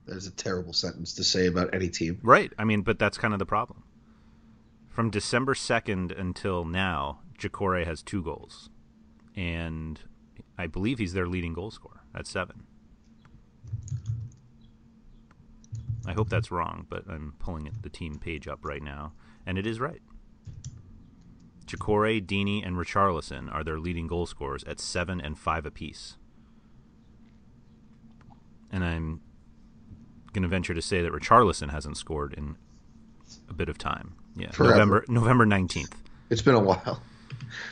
That 0.09 0.17
is 0.17 0.25
a 0.25 0.31
terrible 0.31 0.73
sentence 0.73 1.13
to 1.13 1.23
say 1.23 1.45
about 1.45 1.71
any 1.71 1.87
team. 1.87 2.19
Right. 2.23 2.51
I 2.57 2.63
mean, 2.63 2.81
but 2.81 2.97
that's 2.97 3.19
kind 3.19 3.31
of 3.31 3.37
the 3.37 3.45
problem. 3.45 3.83
From 4.89 5.11
December 5.11 5.53
2nd 5.53 6.19
until 6.19 6.65
now, 6.65 7.19
Doucouré 7.37 7.85
has 7.85 8.01
two 8.01 8.23
goals. 8.23 8.71
And 9.35 9.99
I 10.57 10.65
believe 10.65 10.97
he's 10.97 11.13
their 11.13 11.27
leading 11.27 11.53
goal 11.53 11.69
scorer 11.69 12.01
at 12.15 12.25
seven. 12.25 12.63
I 16.07 16.13
hope 16.13 16.29
that's 16.29 16.49
wrong, 16.49 16.87
but 16.89 17.03
I'm 17.07 17.35
pulling 17.37 17.69
the 17.79 17.89
team 17.89 18.17
page 18.17 18.47
up 18.47 18.65
right 18.65 18.81
now, 18.81 19.13
and 19.45 19.59
it 19.59 19.67
is 19.67 19.79
right. 19.79 20.01
Doucouré, 21.67 22.19
Deeney, 22.19 22.65
and 22.65 22.77
Richarlison 22.77 23.53
are 23.53 23.63
their 23.63 23.79
leading 23.79 24.07
goal 24.07 24.25
scorers 24.25 24.63
at 24.63 24.79
seven 24.79 25.21
and 25.21 25.37
five 25.37 25.67
apiece. 25.67 26.17
And 28.71 28.83
I'm 28.83 29.21
going 30.33 30.43
to 30.43 30.49
venture 30.49 30.73
to 30.73 30.81
say 30.81 31.01
that 31.01 31.11
Richarlison 31.11 31.71
hasn't 31.71 31.97
scored 31.97 32.33
in 32.33 32.55
a 33.49 33.53
bit 33.53 33.69
of 33.69 33.77
time. 33.77 34.15
Yeah, 34.35 34.51
Forever. 34.51 34.73
November 34.73 35.05
November 35.07 35.45
nineteenth. 35.45 35.95
It's 36.29 36.41
been 36.41 36.55
a 36.55 36.59
while. 36.59 37.01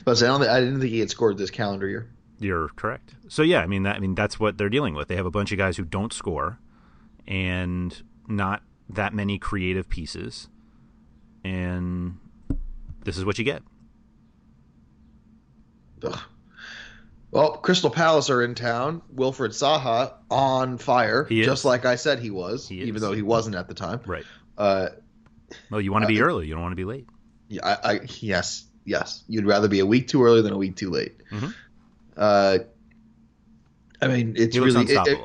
But 0.05 0.21
I, 0.23 0.35
I 0.35 0.59
didn't 0.59 0.79
think 0.79 0.91
he 0.91 0.99
had 0.99 1.11
scored 1.11 1.37
this 1.37 1.51
calendar 1.51 1.87
year. 1.87 2.07
You're 2.39 2.69
correct. 2.69 3.13
So 3.27 3.41
yeah, 3.43 3.61
I 3.61 3.67
mean 3.67 3.83
that 3.83 3.95
I 3.95 3.99
mean 3.99 4.15
that's 4.15 4.39
what 4.39 4.57
they're 4.57 4.69
dealing 4.69 4.95
with. 4.95 5.07
They 5.07 5.15
have 5.15 5.25
a 5.25 5.31
bunch 5.31 5.51
of 5.51 5.57
guys 5.57 5.77
who 5.77 5.83
don't 5.83 6.13
score, 6.13 6.59
and 7.27 8.01
not 8.27 8.63
that 8.89 9.13
many 9.13 9.37
creative 9.37 9.89
pieces, 9.89 10.47
and 11.43 12.17
this 13.03 13.17
is 13.17 13.25
what 13.25 13.37
you 13.37 13.43
get. 13.43 13.61
Ugh. 16.03 16.19
Well, 17.37 17.51
Crystal 17.57 17.89
Palace 17.89 18.29
are 18.29 18.41
in 18.43 18.55
town. 18.55 19.01
Wilfried 19.15 19.51
Zaha 19.51 20.13
on 20.29 20.77
fire, 20.77 21.23
He 21.25 21.41
is. 21.41 21.45
just 21.45 21.65
like 21.65 21.85
I 21.85 21.95
said 21.95 22.19
he 22.19 22.31
was, 22.31 22.67
He 22.67 22.81
even 22.81 23.01
though 23.01 23.13
he 23.13 23.21
wasn't 23.21 23.55
at 23.55 23.67
the 23.67 23.73
time. 23.75 24.01
Right. 24.05 24.25
Uh, 24.57 24.89
Well, 25.69 25.79
you 25.79 25.91
want 25.91 26.03
to 26.03 26.07
be 26.07 26.19
Uh, 26.21 26.25
early. 26.25 26.47
You 26.47 26.53
don't 26.53 26.63
want 26.63 26.71
to 26.73 26.75
be 26.77 26.83
late. 26.85 27.07
yeah, 27.47 27.61
I, 27.83 27.91
I, 27.93 27.99
yes, 28.19 28.65
yes. 28.85 29.23
You'd 29.27 29.45
rather 29.45 29.67
be 29.67 29.79
a 29.79 29.85
week 29.85 30.07
too 30.07 30.23
early 30.23 30.41
than 30.41 30.51
a 30.51 30.57
week 30.57 30.75
too 30.75 30.89
late. 30.89 31.15
Mhm. 31.31 31.53
Uh, 32.17 32.57
I 34.01 34.07
mean, 34.07 34.33
it's 34.35 34.55
He 34.55 34.59
really 34.61 34.83
it- 34.91 35.07
it- 35.07 35.19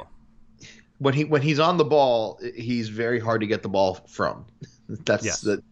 when 0.98 1.14
he 1.14 1.24
when 1.24 1.42
he's 1.42 1.58
on 1.58 1.78
the 1.78 1.84
ball, 1.84 2.38
he's 2.54 2.88
very 2.88 3.18
hard 3.18 3.40
to 3.40 3.46
get 3.48 3.62
the 3.62 3.68
ball 3.68 3.94
from. 4.06 4.44
That's 4.88 5.24
Yes. 5.24 5.40
the. 5.40 5.62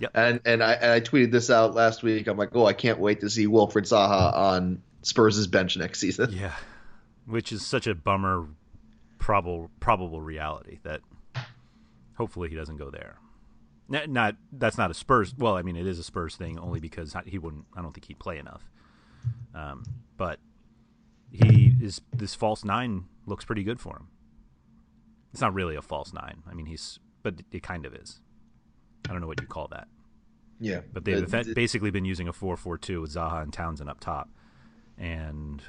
Yep. 0.00 0.10
And 0.14 0.40
and 0.46 0.62
I 0.64 0.72
and 0.72 0.90
I 0.90 1.00
tweeted 1.00 1.30
this 1.30 1.50
out 1.50 1.74
last 1.74 2.02
week. 2.02 2.26
I'm 2.26 2.36
like, 2.38 2.50
oh, 2.56 2.64
I 2.66 2.72
can't 2.72 2.98
wait 2.98 3.20
to 3.20 3.28
see 3.30 3.46
Wilfried 3.46 3.86
Zaha 3.86 4.34
on 4.34 4.82
Spurs' 5.02 5.46
bench 5.46 5.76
next 5.76 6.00
season. 6.00 6.32
yeah, 6.32 6.54
which 7.26 7.52
is 7.52 7.64
such 7.64 7.86
a 7.86 7.94
bummer, 7.94 8.46
probable 9.18 9.70
probable 9.80 10.20
reality 10.20 10.78
that 10.82 11.00
hopefully 12.16 12.48
he 12.48 12.56
doesn't 12.56 12.76
go 12.76 12.90
there. 12.90 13.16
Not, 13.88 14.08
not 14.08 14.36
that's 14.52 14.78
not 14.78 14.90
a 14.90 14.94
Spurs. 14.94 15.34
Well, 15.36 15.56
I 15.56 15.62
mean 15.62 15.76
it 15.76 15.86
is 15.86 15.98
a 15.98 16.04
Spurs 16.04 16.36
thing 16.36 16.58
only 16.58 16.80
because 16.80 17.14
he 17.26 17.38
wouldn't. 17.38 17.64
I 17.76 17.82
don't 17.82 17.92
think 17.92 18.06
he'd 18.06 18.18
play 18.18 18.38
enough. 18.38 18.62
Um, 19.54 19.84
but 20.16 20.38
he 21.30 21.74
is 21.80 22.00
this 22.12 22.34
false 22.34 22.64
nine 22.64 23.04
looks 23.26 23.44
pretty 23.44 23.62
good 23.64 23.80
for 23.80 23.96
him. 23.96 24.08
It's 25.32 25.40
not 25.40 25.54
really 25.54 25.76
a 25.76 25.82
false 25.82 26.12
nine. 26.12 26.42
I 26.48 26.54
mean, 26.54 26.66
he's 26.66 26.98
but 27.22 27.34
it 27.52 27.62
kind 27.62 27.84
of 27.86 27.94
is. 27.94 28.20
I 29.08 29.12
don't 29.12 29.20
know 29.20 29.26
what 29.26 29.40
you 29.40 29.46
call 29.46 29.68
that. 29.68 29.88
Yeah, 30.62 30.80
But 30.92 31.04
they've 31.04 31.18
Uh, 31.18 31.24
effect- 31.24 31.54
basically 31.54 31.90
been 31.90 32.04
using 32.04 32.28
a 32.28 32.32
4-4-2 32.34 33.00
with 33.00 33.14
Zaha 33.14 33.42
and 33.42 33.50
Townsend 33.52 33.88
up 33.88 33.98
top, 33.98 34.28
and 35.00 35.60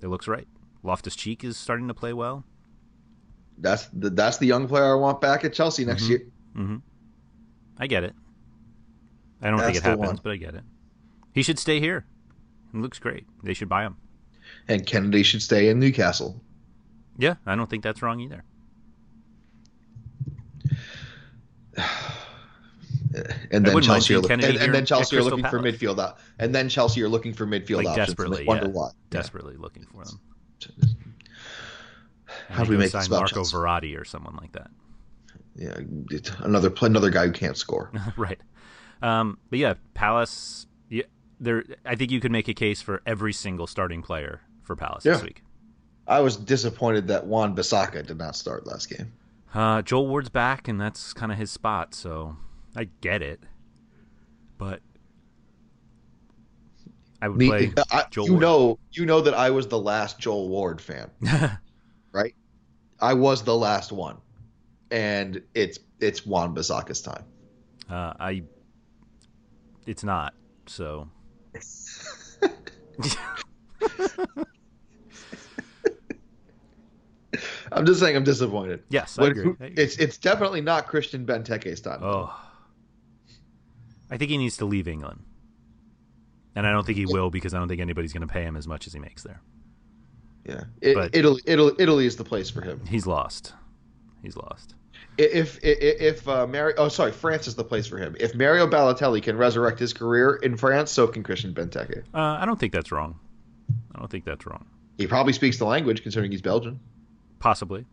it 0.00 0.06
looks 0.06 0.28
right. 0.28 0.46
Loftus 0.84 1.16
Cheek 1.16 1.42
is 1.42 1.56
starting 1.56 1.88
to 1.88 1.94
play 1.94 2.12
well. 2.12 2.44
that's 3.58 3.86
the 3.92 4.08
that's 4.10 4.38
the 4.38 4.46
young 4.46 4.66
player 4.68 4.92
I 4.92 4.94
want 4.94 5.20
back 5.20 5.44
at 5.44 5.52
Chelsea 5.52 5.84
next 5.84 6.04
Mhm. 6.04 6.08
year. 6.08 6.22
hmm 6.54 6.76
I 7.78 7.86
get 7.88 8.04
it. 8.04 8.14
I 9.42 9.50
don't 9.50 9.58
think 9.60 9.76
it 9.76 9.82
happens, 9.82 10.06
one. 10.06 10.20
but 10.22 10.32
I 10.32 10.36
get 10.36 10.54
it. 10.54 10.62
He 11.34 11.42
should 11.42 11.58
stay 11.58 11.80
here. 11.80 12.04
He 12.72 12.78
looks 12.78 12.98
great. 12.98 13.26
They 13.42 13.52
should 13.54 13.68
buy 13.68 13.82
him. 13.84 13.96
And 14.68 14.86
Kenedy 14.86 15.24
should 15.24 15.42
stay 15.42 15.68
in 15.68 15.78
Newcastle. 15.80 16.40
Yeah, 17.18 17.34
I 17.46 17.54
don't 17.56 17.68
think 17.68 17.82
that's 17.82 18.00
wrong 18.02 18.20
either. 18.20 18.44
And 23.50 23.66
then 23.66 23.82
Chelsea 23.82 24.14
are 24.14 24.20
looking, 24.20 24.44
and, 24.44 24.56
and 24.56 24.74
then 24.74 24.86
Chelsea 24.86 25.16
are 25.16 25.22
looking 25.22 25.44
for 25.44 25.58
midfield 25.58 25.98
out, 25.98 26.18
and 26.38 26.54
then 26.54 26.68
Chelsea 26.68 27.02
are 27.02 27.08
looking 27.08 27.32
for 27.32 27.46
midfield 27.46 27.78
Like 27.78 27.88
options. 27.88 28.06
desperately, 28.08 28.44
wonder 28.44 28.66
yeah. 28.66 28.72
why. 28.72 28.90
Desperately 29.10 29.56
looking 29.56 29.84
for 29.84 30.04
them. 30.04 30.20
How 32.48 32.64
do 32.64 32.70
we 32.70 32.76
make 32.76 32.90
sign 32.90 33.08
Marco 33.10 33.26
Chelsea? 33.26 33.56
Verratti 33.56 34.00
or 34.00 34.04
someone 34.04 34.36
like 34.36 34.52
that? 34.52 34.70
Yeah, 35.56 35.76
it's 36.10 36.30
another 36.40 36.72
another 36.80 37.10
guy 37.10 37.26
who 37.26 37.32
can't 37.32 37.56
score. 37.56 37.90
right. 38.16 38.40
Um, 39.02 39.38
but 39.50 39.58
yeah, 39.58 39.74
Palace. 39.94 40.66
Yeah, 40.88 41.04
there. 41.40 41.64
I 41.84 41.96
think 41.96 42.10
you 42.10 42.20
could 42.20 42.32
make 42.32 42.48
a 42.48 42.54
case 42.54 42.80
for 42.80 43.02
every 43.06 43.32
single 43.32 43.66
starting 43.66 44.02
player 44.02 44.40
for 44.62 44.76
Palace 44.76 45.04
this 45.04 45.22
week. 45.22 45.42
I 46.06 46.20
was 46.20 46.36
disappointed 46.36 47.08
that 47.08 47.26
Wan-Bissaka 47.26 48.06
did 48.06 48.18
not 48.18 48.34
start 48.34 48.66
last 48.66 48.90
game. 48.90 49.12
Uh, 49.54 49.82
Joel 49.82 50.08
Ward's 50.08 50.28
back, 50.28 50.66
and 50.66 50.80
that's 50.80 51.12
kind 51.12 51.30
of 51.30 51.38
his 51.38 51.50
spot, 51.50 51.94
so 51.94 52.36
I 52.76 52.84
get 53.00 53.22
it. 53.22 53.40
But 54.58 54.80
I 57.22 57.28
would 57.28 57.38
Me- 57.38 57.48
play 57.48 57.72
I- 57.90 58.04
Joel 58.10 58.26
you 58.26 58.32
Ward. 58.34 58.42
know, 58.42 58.78
you 58.92 59.06
know 59.06 59.20
that 59.22 59.34
I 59.34 59.50
was 59.50 59.66
the 59.68 59.78
last 59.78 60.18
Joel 60.18 60.48
Ward 60.48 60.80
fan, 60.80 61.10
right? 62.12 62.34
I 63.00 63.14
was 63.14 63.42
the 63.44 63.56
last 63.56 63.92
one, 63.92 64.16
and 64.90 65.42
it's 65.54 65.78
it's 66.00 66.24
Wan-Bissaka's 66.26 67.02
time. 67.02 67.24
Uh, 67.88 68.14
I. 68.20 68.42
It's 69.86 70.04
not 70.04 70.34
so. 70.66 71.08
I'm 77.72 77.86
just 77.86 78.00
saying, 78.00 78.16
I'm 78.16 78.24
disappointed. 78.24 78.82
Yes, 78.88 79.16
I 79.18 79.22
But 79.22 79.30
agree. 79.32 79.54
I 79.60 79.64
agree. 79.66 79.82
It's 79.84 79.96
it's 79.96 80.18
definitely 80.18 80.60
not 80.60 80.86
Christian 80.86 81.24
Benteke's 81.24 81.80
time. 81.80 82.00
Oh. 82.02 82.34
I 84.10 84.16
think 84.16 84.30
he 84.30 84.38
needs 84.38 84.56
to 84.58 84.64
leave 84.64 84.88
England. 84.88 85.22
And 86.56 86.66
I 86.66 86.72
don't 86.72 86.84
think 86.84 86.98
he 86.98 87.06
will 87.06 87.30
because 87.30 87.54
I 87.54 87.58
don't 87.58 87.68
think 87.68 87.80
anybody's 87.80 88.12
going 88.12 88.26
to 88.26 88.32
pay 88.32 88.42
him 88.42 88.56
as 88.56 88.66
much 88.66 88.86
as 88.86 88.92
he 88.92 88.98
makes 88.98 89.22
there. 89.22 89.40
Yeah, 90.44 90.64
it, 90.80 90.94
But- 90.94 91.14
Italy, 91.14 91.40
Italy, 91.46 91.72
Italy 91.78 92.06
is 92.06 92.16
the 92.16 92.24
place 92.24 92.50
for 92.50 92.62
him. 92.62 92.80
He's 92.86 93.06
lost. 93.06 93.54
He's 94.22 94.36
lost. 94.36 94.74
If 95.18 95.58
if 95.62 95.78
if 95.80 96.28
uh, 96.28 96.46
Mario, 96.46 96.74
oh 96.78 96.88
sorry, 96.88 97.12
France 97.12 97.46
is 97.46 97.54
the 97.54 97.64
place 97.64 97.86
for 97.86 97.98
him. 97.98 98.16
If 98.18 98.34
Mario 98.34 98.66
Balotelli 98.66 99.22
can 99.22 99.36
resurrect 99.36 99.78
his 99.78 99.92
career 99.92 100.36
in 100.36 100.56
France, 100.56 100.90
so 100.92 101.06
can 101.06 101.22
Christian 101.22 101.52
Benteke. 101.52 102.04
Uh, 102.14 102.18
I 102.40 102.46
don't 102.46 102.58
think 102.58 102.72
that's 102.72 102.90
wrong. 102.90 103.18
I 103.94 103.98
don't 103.98 104.10
think 104.10 104.24
that's 104.24 104.46
wrong. 104.46 104.66
He 104.98 105.06
probably 105.06 105.32
speaks 105.32 105.58
the 105.58 105.64
language, 105.64 106.02
considering 106.02 106.30
he's 106.30 106.42
Belgian. 106.42 106.80
Possibly. 107.38 107.86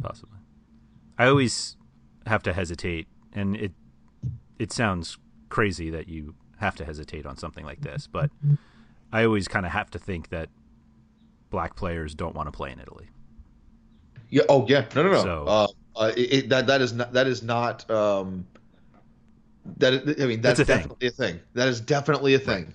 Possibly. 0.00 0.38
I 1.18 1.26
always 1.26 1.76
have 2.26 2.42
to 2.44 2.52
hesitate, 2.52 3.06
and 3.32 3.56
it 3.56 3.72
it 4.58 4.72
sounds 4.72 5.18
crazy 5.48 5.90
that 5.90 6.08
you 6.08 6.34
have 6.58 6.74
to 6.76 6.84
hesitate 6.84 7.24
on 7.26 7.36
something 7.36 7.64
like 7.64 7.80
this, 7.80 8.06
but 8.10 8.30
I 9.12 9.24
always 9.24 9.48
kind 9.48 9.64
of 9.66 9.72
have 9.72 9.90
to 9.90 9.98
think 9.98 10.28
that 10.30 10.48
black 11.50 11.76
players 11.76 12.14
don't 12.14 12.34
want 12.34 12.46
to 12.48 12.52
play 12.52 12.72
in 12.72 12.80
Italy. 12.80 13.08
Yeah. 14.30 14.42
Oh 14.48 14.66
yeah. 14.68 14.84
No 14.94 15.02
no 15.02 15.12
no. 15.12 15.22
So- 15.22 15.44
uh, 15.46 15.66
uh, 15.96 16.12
it, 16.16 16.32
it- 16.32 16.48
that 16.50 16.66
that 16.66 16.80
is 16.80 16.92
not 16.92 17.12
that 17.12 17.26
is 17.26 17.42
not. 17.42 17.88
Um, 17.90 18.46
that 19.78 19.94
is- 19.94 20.22
I 20.22 20.26
mean 20.26 20.40
that's 20.40 20.60
It's 20.60 20.68
a 20.68 20.72
thing. 20.72 20.82
definitely 20.82 21.08
a 21.08 21.10
thing. 21.10 21.40
That 21.54 21.68
is 21.68 21.80
definitely 21.80 22.34
a 22.34 22.38
thing. 22.38 22.74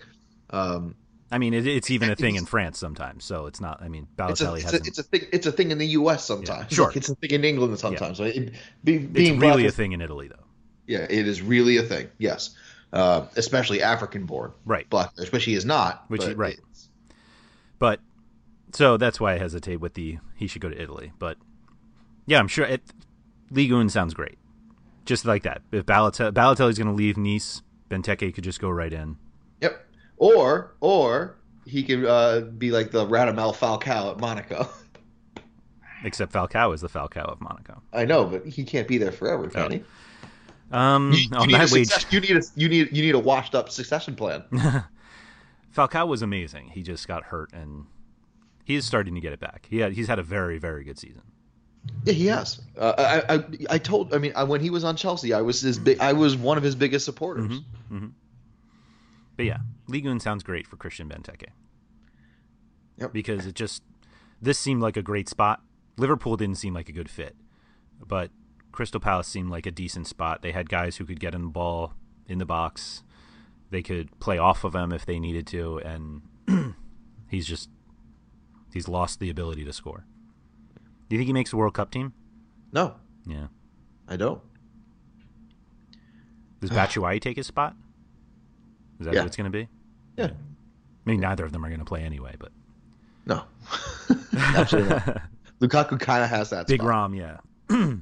Um, 0.50 0.96
I 1.32 1.40
mean, 1.40 1.56
it, 1.56 1.66
it's 1.66 1.90
even 1.90 2.12
a 2.12 2.16
thing 2.16 2.36
in 2.36 2.46
France 2.46 2.78
sometimes, 2.78 3.24
so 3.24 3.48
it's 3.48 3.60
not. 3.60 3.82
I 3.82 3.88
mean, 3.90 4.08
it's 4.20 4.42
a, 4.42 4.46
Balotelli 4.46 4.56
it's, 4.58 4.64
a, 4.64 4.68
hasn't. 4.68 4.88
it's 4.88 5.00
a 5.00 5.04
thing. 5.04 5.22
It's 5.32 5.48
a 5.48 5.52
thing 5.52 5.72
in 5.72 5.80
the 5.80 5.88
U.S. 5.88 6.24
sometimes. 6.24 6.72
Yeah, 6.72 6.76
sure. 6.76 6.88
Like, 6.88 6.98
it's 6.98 7.10
a 7.10 7.16
thing 7.16 7.32
in 7.32 7.44
England 7.44 7.80
sometimes. 7.80 8.20
Right? 8.20 8.36
It- 8.36 8.54
be, 8.84 8.96
it's 8.98 9.08
being 9.08 9.40
black 9.40 9.56
really 9.56 9.66
a 9.66 9.72
thing 9.72 9.94
in 9.94 10.02
Italy, 10.02 10.28
though. 10.28 10.43
Yeah, 10.88 11.06
it 11.10 11.28
is 11.28 11.42
really 11.42 11.78
a 11.78 11.84
thing. 11.84 12.10
Yes, 12.18 12.56
uh, 12.92 13.26
especially 13.36 13.82
African 13.82 14.26
born. 14.26 14.52
Right. 14.66 14.90
Black, 14.90 15.12
which 15.32 15.46
he 15.46 15.54
is 15.56 15.66
not. 15.66 16.04
Which 16.10 16.24
he- 16.26 16.34
right. 16.34 16.54
it's- 16.54 16.90
But 17.80 18.00
so 18.74 18.98
that's 18.98 19.20
why 19.20 19.34
I 19.34 19.38
hesitate 19.38 19.78
with 19.78 19.94
the 19.94 20.20
he 20.36 20.48
should 20.48 20.62
go 20.62 20.70
to 20.70 20.82
Italy. 20.82 21.12
But 21.20 21.38
yeah, 22.26 22.40
I'm 22.40 22.48
sure 22.48 22.66
it, 22.66 22.82
Ligue 23.52 23.72
1 23.72 23.90
sounds 23.90 24.14
great. 24.14 24.38
Just 25.06 25.26
like 25.26 25.44
that. 25.44 25.62
If 25.72 25.86
Balotelli, 25.86 26.32
Balotelli's 26.32 26.78
going 26.78 26.88
to 26.88 26.94
leave 26.94 27.18
Nice, 27.18 27.62
Benteke 27.90 28.34
could 28.34 28.44
just 28.44 28.60
go 28.62 28.70
right 28.70 28.92
in. 28.94 29.18
Yep. 29.62 29.86
Or 30.18 30.76
or 30.80 31.36
he 31.66 31.84
could 31.84 32.06
uh, 32.06 32.42
be 32.42 32.72
like 32.72 32.92
the 32.92 33.06
Radamel 33.06 33.54
Falcao 33.56 34.12
at 34.12 34.20
Monaco. 34.20 34.68
Except 36.06 36.34
Falcao 36.34 36.74
is 36.74 36.82
the 36.82 36.90
Falcao 36.90 37.24
of 37.32 37.40
Monaco. 37.40 37.82
I 37.94 38.04
know, 38.06 38.26
but 38.26 38.46
he 38.46 38.64
can't 38.66 38.88
be 38.88 38.98
there 38.98 39.12
forever, 39.12 39.48
can 39.50 39.62
Oh. 39.62 39.70
he? 39.70 39.84
Um, 40.74 41.12
You, 41.12 41.20
you 41.20 41.30
on 41.38 41.48
need 41.48 41.56
a 41.60 41.68
success- 41.68 42.06
you 42.12 42.20
need 42.20 42.36
a 42.38 42.42
you 42.56 42.68
need 42.70 42.90
you 42.96 43.02
need 43.04 43.16
a 43.16 43.20
washed 43.20 43.54
up 43.56 43.70
succession 43.70 44.16
plan. 44.16 44.44
Falcao 45.76 46.08
was 46.08 46.22
amazing. 46.22 46.70
He 46.70 46.84
just 46.84 47.08
got 47.08 47.24
hurt, 47.26 47.52
and 47.54 47.86
he 48.66 48.76
is 48.76 48.86
starting 48.86 49.16
to 49.16 49.22
get 49.22 49.34
it 49.34 49.40
back. 49.40 49.68
He 49.70 49.80
had, 49.80 49.94
he's 49.94 50.08
had 50.08 50.20
a 50.20 50.24
very, 50.24 50.58
very 50.60 50.84
good 50.84 51.00
season. 51.00 51.24
Yeah, 52.06 52.14
he 52.14 52.26
has. 52.28 52.62
Uh, 52.78 52.94
I, 53.28 53.36
I 53.36 53.44
I 53.72 53.78
told. 53.78 54.14
I 54.14 54.18
mean, 54.18 54.34
I, 54.36 54.44
when 54.46 54.62
he 54.62 54.70
was 54.70 54.84
on 54.84 54.96
Chelsea, 54.96 55.34
I 55.34 55.42
was 55.42 55.62
his 55.62 55.78
big. 55.80 56.00
I 56.00 56.14
was 56.14 56.36
one 56.38 56.58
of 56.58 56.64
his 56.64 56.76
biggest 56.76 57.06
supporters. 57.06 57.60
But 59.36 59.46
yeah, 59.46 59.58
Ligue 59.88 60.06
1 60.06 60.20
sounds 60.20 60.44
great 60.44 60.68
for 60.68 60.76
Christian 60.76 61.10
Benteke. 61.10 61.48
Yep. 63.00 63.14
Because 63.14 63.46
it 63.48 63.56
just 63.56 63.82
this 64.42 64.60
seemed 64.60 64.82
like 64.82 64.96
a 64.96 65.02
great 65.02 65.28
spot. 65.28 65.62
Liverpool 65.98 66.38
didn't 66.38 66.58
seem 66.58 66.74
like 66.76 66.88
a 66.88 66.92
good 66.92 67.10
fit, 67.10 67.36
but 68.08 68.30
Crystal 68.74 69.00
Palace 69.00 69.28
seemed 69.28 69.50
like 69.50 69.66
a 69.66 69.72
decent 69.72 70.08
spot. 70.08 70.42
They 70.42 70.52
had 70.52 70.68
guys 70.68 70.98
who 70.98 71.06
could 71.06 71.20
get 71.22 71.34
in 71.34 71.44
the 71.44 71.48
ball 71.48 71.94
in 72.28 72.40
the 72.40 72.46
box. 72.46 73.04
They 73.70 73.82
could 73.82 74.20
play 74.20 74.38
off 74.38 74.64
of 74.66 74.76
him 74.76 74.92
if 74.92 75.06
they 75.06 75.20
needed 75.20 75.48
to, 75.48 75.78
and 75.80 76.22
he's 77.30 77.48
just 77.48 77.70
he's 78.74 78.88
lost 78.90 79.20
the 79.20 79.30
ability 79.30 79.64
to 79.64 79.72
score. 79.74 80.06
Do 81.10 81.16
you 81.16 81.20
think 81.20 81.28
he 81.28 81.34
makes 81.34 81.52
the 81.52 81.58
World 81.58 81.74
Cup 81.76 81.92
team? 81.92 82.14
No, 82.72 82.96
Yeah. 83.26 83.48
I 84.10 84.18
don't. 84.18 84.42
Does 86.60 86.70
Batshuayi 86.72 87.22
take 87.22 87.38
his 87.38 87.48
spot? 87.48 87.76
Is 89.00 89.06
that 89.06 89.14
Yeah. 89.14 89.22
what 89.22 89.28
it's 89.28 89.36
going 89.38 89.52
to 89.52 89.58
be? 89.58 89.68
Yeah. 90.18 90.26
I 90.32 91.10
mean, 91.10 91.20
neither 91.20 91.46
of 91.46 91.52
them 91.52 91.64
are 91.66 91.70
going 91.70 91.80
to 91.80 91.86
play 91.86 92.02
anyway, 92.04 92.36
but 92.40 92.52
No. 93.26 93.44
Absolutely 94.34 94.90
not. 94.90 95.22
Lukaku 95.62 96.00
kind 96.00 96.24
of 96.24 96.30
has 96.30 96.50
that. 96.50 96.68
Big 96.68 96.80
spot. 96.82 96.90
Rom, 96.90 97.14
yeah. 97.14 97.38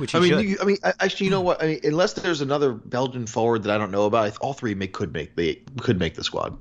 Which 0.00 0.14
I 0.14 0.18
mean, 0.20 0.38
you, 0.40 0.56
I 0.62 0.64
mean, 0.64 0.78
actually, 0.82 1.26
you 1.26 1.30
know 1.30 1.42
what? 1.42 1.62
I 1.62 1.66
mean, 1.66 1.80
unless 1.84 2.14
there's 2.14 2.40
another 2.40 2.72
Belgian 2.72 3.26
forward 3.26 3.64
that 3.64 3.70
I 3.74 3.76
don't 3.76 3.90
know 3.90 4.06
about, 4.06 4.34
all 4.38 4.54
three 4.54 4.74
make, 4.74 4.94
could 4.94 5.12
make 5.12 5.36
they 5.36 5.56
could 5.78 5.98
make 5.98 6.14
the 6.14 6.24
squad. 6.24 6.56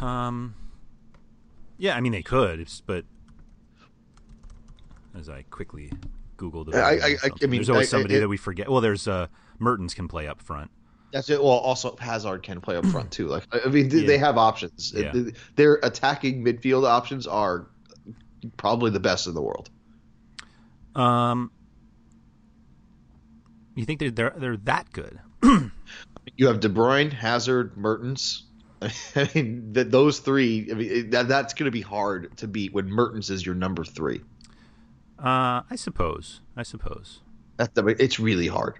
Um, 0.00 0.54
yeah, 1.76 1.96
I 1.96 2.00
mean 2.00 2.12
they 2.12 2.22
could, 2.22 2.68
but 2.86 3.04
as 5.18 5.28
I 5.28 5.42
quickly 5.50 5.92
Googled, 6.36 6.72
I- 6.74 6.78
I- 6.78 6.94
I- 7.24 7.30
I 7.42 7.46
mean, 7.46 7.58
there's 7.58 7.70
always 7.70 7.92
I- 7.92 7.96
I- 7.96 8.00
somebody 8.00 8.14
it- 8.16 8.20
that 8.20 8.28
we 8.28 8.36
forget. 8.36 8.68
Well, 8.68 8.80
there's 8.80 9.08
uh, 9.08 9.26
Mertens 9.58 9.94
can 9.94 10.06
play 10.06 10.28
up 10.28 10.40
front. 10.40 10.70
That's 11.12 11.28
it. 11.30 11.40
Well, 11.42 11.50
also 11.52 11.96
Hazard 11.96 12.42
can 12.42 12.60
play 12.60 12.76
up 12.76 12.86
front 12.86 13.10
too. 13.10 13.26
Like, 13.28 13.44
I 13.52 13.68
mean, 13.68 13.88
Yeah. 13.90 14.06
they 14.06 14.18
have 14.18 14.36
options. 14.36 14.92
Yeah. 14.94 15.12
Their 15.54 15.80
attacking 15.82 16.44
midfield 16.44 16.88
options 16.88 17.26
are 17.26 17.66
probably 18.56 18.90
the 18.90 19.00
best 19.00 19.26
in 19.28 19.34
the 19.34 19.42
world. 19.42 19.70
Um, 20.96 21.50
you 23.74 23.84
think 23.84 24.00
they're 24.00 24.10
they're, 24.10 24.34
they're 24.36 24.56
that 24.58 24.92
good? 24.92 25.18
You 26.36 26.46
have 26.48 26.58
De 26.60 26.68
Bruyne, 26.70 27.12
Hazard, 27.12 27.76
Mertens. 27.76 28.44
I 28.82 29.28
mean, 29.34 29.72
th- 29.74 29.88
those 29.88 30.18
three. 30.20 30.68
I 30.70 30.74
mean, 30.74 31.10
that, 31.10 31.28
that's 31.28 31.54
going 31.54 31.66
to 31.66 31.70
be 31.70 31.82
hard 31.82 32.36
to 32.38 32.48
beat 32.48 32.72
when 32.72 32.88
Mertens 32.88 33.30
is 33.30 33.44
your 33.44 33.54
number 33.54 33.84
three. 33.84 34.22
Uh, 35.18 35.62
I 35.70 35.76
suppose. 35.76 36.40
I 36.56 36.62
suppose. 36.62 37.20
That, 37.58 37.74
that- 37.74 38.00
it's 38.00 38.18
really 38.18 38.46
hard. 38.48 38.78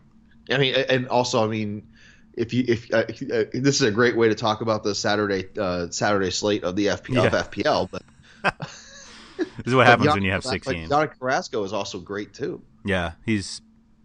I 0.50 0.58
mean, 0.58 0.74
and 0.74 1.06
also, 1.08 1.44
I 1.44 1.48
mean, 1.48 1.86
if 2.32 2.52
you 2.52 2.64
if 2.66 2.92
uh, 2.92 2.96
uh, 2.98 3.44
this 3.52 3.76
is 3.76 3.82
a 3.82 3.90
great 3.90 4.16
way 4.16 4.28
to 4.28 4.34
talk 4.34 4.60
about 4.62 4.82
the 4.82 4.94
Saturday 4.94 5.44
uh, 5.58 5.88
Saturday 5.90 6.30
slate 6.30 6.64
of 6.64 6.76
the 6.76 6.86
FP, 6.86 7.24
of 7.24 7.50
FPL, 7.50 7.88
but 7.90 8.02
this 9.38 9.66
is 9.66 9.74
what 9.74 9.86
happens 9.86 10.12
when 10.12 10.22
you 10.22 10.32
have 10.32 10.44
Like, 10.44 10.64
16. 10.64 10.88
Donnie 10.88 11.10
Carrasco 11.18 11.62
is 11.62 11.72
also 11.72 12.00
great 12.00 12.34
too. 12.34 12.62
Yeah, 12.84 13.12
he's 13.24 13.60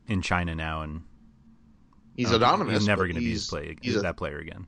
in 0.09 0.21
China 0.21 0.55
now, 0.55 0.81
and 0.81 1.03
He's 2.15 2.31
don't 2.31 2.41
anonymous. 2.43 2.79
He's 2.79 2.87
never 2.87 3.05
going 3.05 3.15
to 3.15 3.21
be 3.21 3.31
his 3.31 3.47
play, 3.47 3.77
he's 3.81 3.95
a- 3.95 4.01
that 4.01 4.17
player 4.17 4.39
again, 4.39 4.67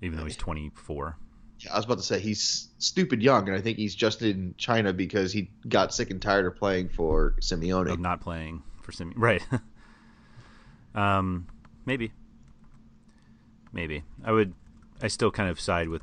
even 0.00 0.16
though 0.18 0.24
he's 0.24 0.36
24. 0.36 1.16
Yeah, 1.58 1.74
I 1.74 1.76
was 1.76 1.84
about 1.84 1.98
to 1.98 2.04
say 2.04 2.18
he's 2.20 2.68
stupid 2.78 3.22
young, 3.22 3.46
and 3.48 3.54
I 3.56 3.60
think 3.60 3.76
he's 3.76 3.94
just 3.94 4.22
in 4.22 4.54
China 4.56 4.94
because 4.94 5.30
he 5.30 5.50
got 5.68 5.92
sick 5.92 6.10
and 6.10 6.22
tired 6.22 6.46
of 6.46 6.56
playing 6.56 6.88
for 6.88 7.34
Simeone. 7.40 7.92
of 7.92 8.00
not 8.00 8.22
playing 8.22 8.62
for 8.80 8.92
Sim. 8.92 9.12
Right. 9.14 9.42
um, 10.94 11.46
maybe. 11.84 12.12
Maybe 13.72 14.02
I 14.24 14.32
would. 14.32 14.54
I 15.02 15.08
still 15.08 15.30
kind 15.30 15.50
of 15.50 15.60
side 15.60 15.90
with. 15.90 16.02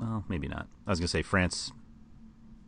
Well, 0.00 0.24
maybe 0.28 0.48
not. 0.48 0.68
I 0.86 0.90
was 0.90 0.98
gonna 0.98 1.08
say 1.08 1.20
France, 1.22 1.70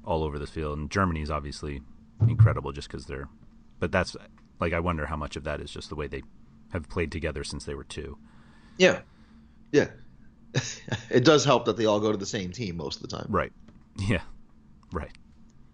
all 0.05 0.22
over 0.22 0.38
this 0.38 0.51
field, 0.51 0.79
and 0.79 0.90
Germany 0.90 1.22
is 1.22 1.31
obviously 1.31 1.81
incredible 2.29 2.72
just 2.72 2.88
because 2.88 3.07
they're. 3.07 3.29
But 3.79 3.93
that's 3.93 4.17
like 4.61 4.73
I 4.73 4.81
wonder 4.81 5.07
how 5.07 5.17
much 5.17 5.37
of 5.37 5.45
that 5.45 5.61
is 5.61 5.71
just 5.71 5.89
the 5.89 5.95
way 5.95 6.07
they 6.07 6.23
have 6.73 6.89
played 6.89 7.12
together 7.12 7.45
since 7.45 7.65
they 7.65 7.75
were 7.75 7.85
two. 7.85 8.19
Yeah, 8.79 9.01
yeah. 9.73 9.89
it 11.11 11.25
does 11.25 11.45
help 11.45 11.65
that 11.67 11.77
they 11.77 11.87
all 11.87 12.01
go 12.01 12.12
to 12.12 12.19
the 12.19 12.27
same 12.27 12.53
team 12.53 12.77
most 12.77 12.97
of 13.03 13.09
the 13.09 13.17
time. 13.17 13.27
Right. 13.29 13.53
Yeah. 13.99 14.23
Right. 14.93 15.12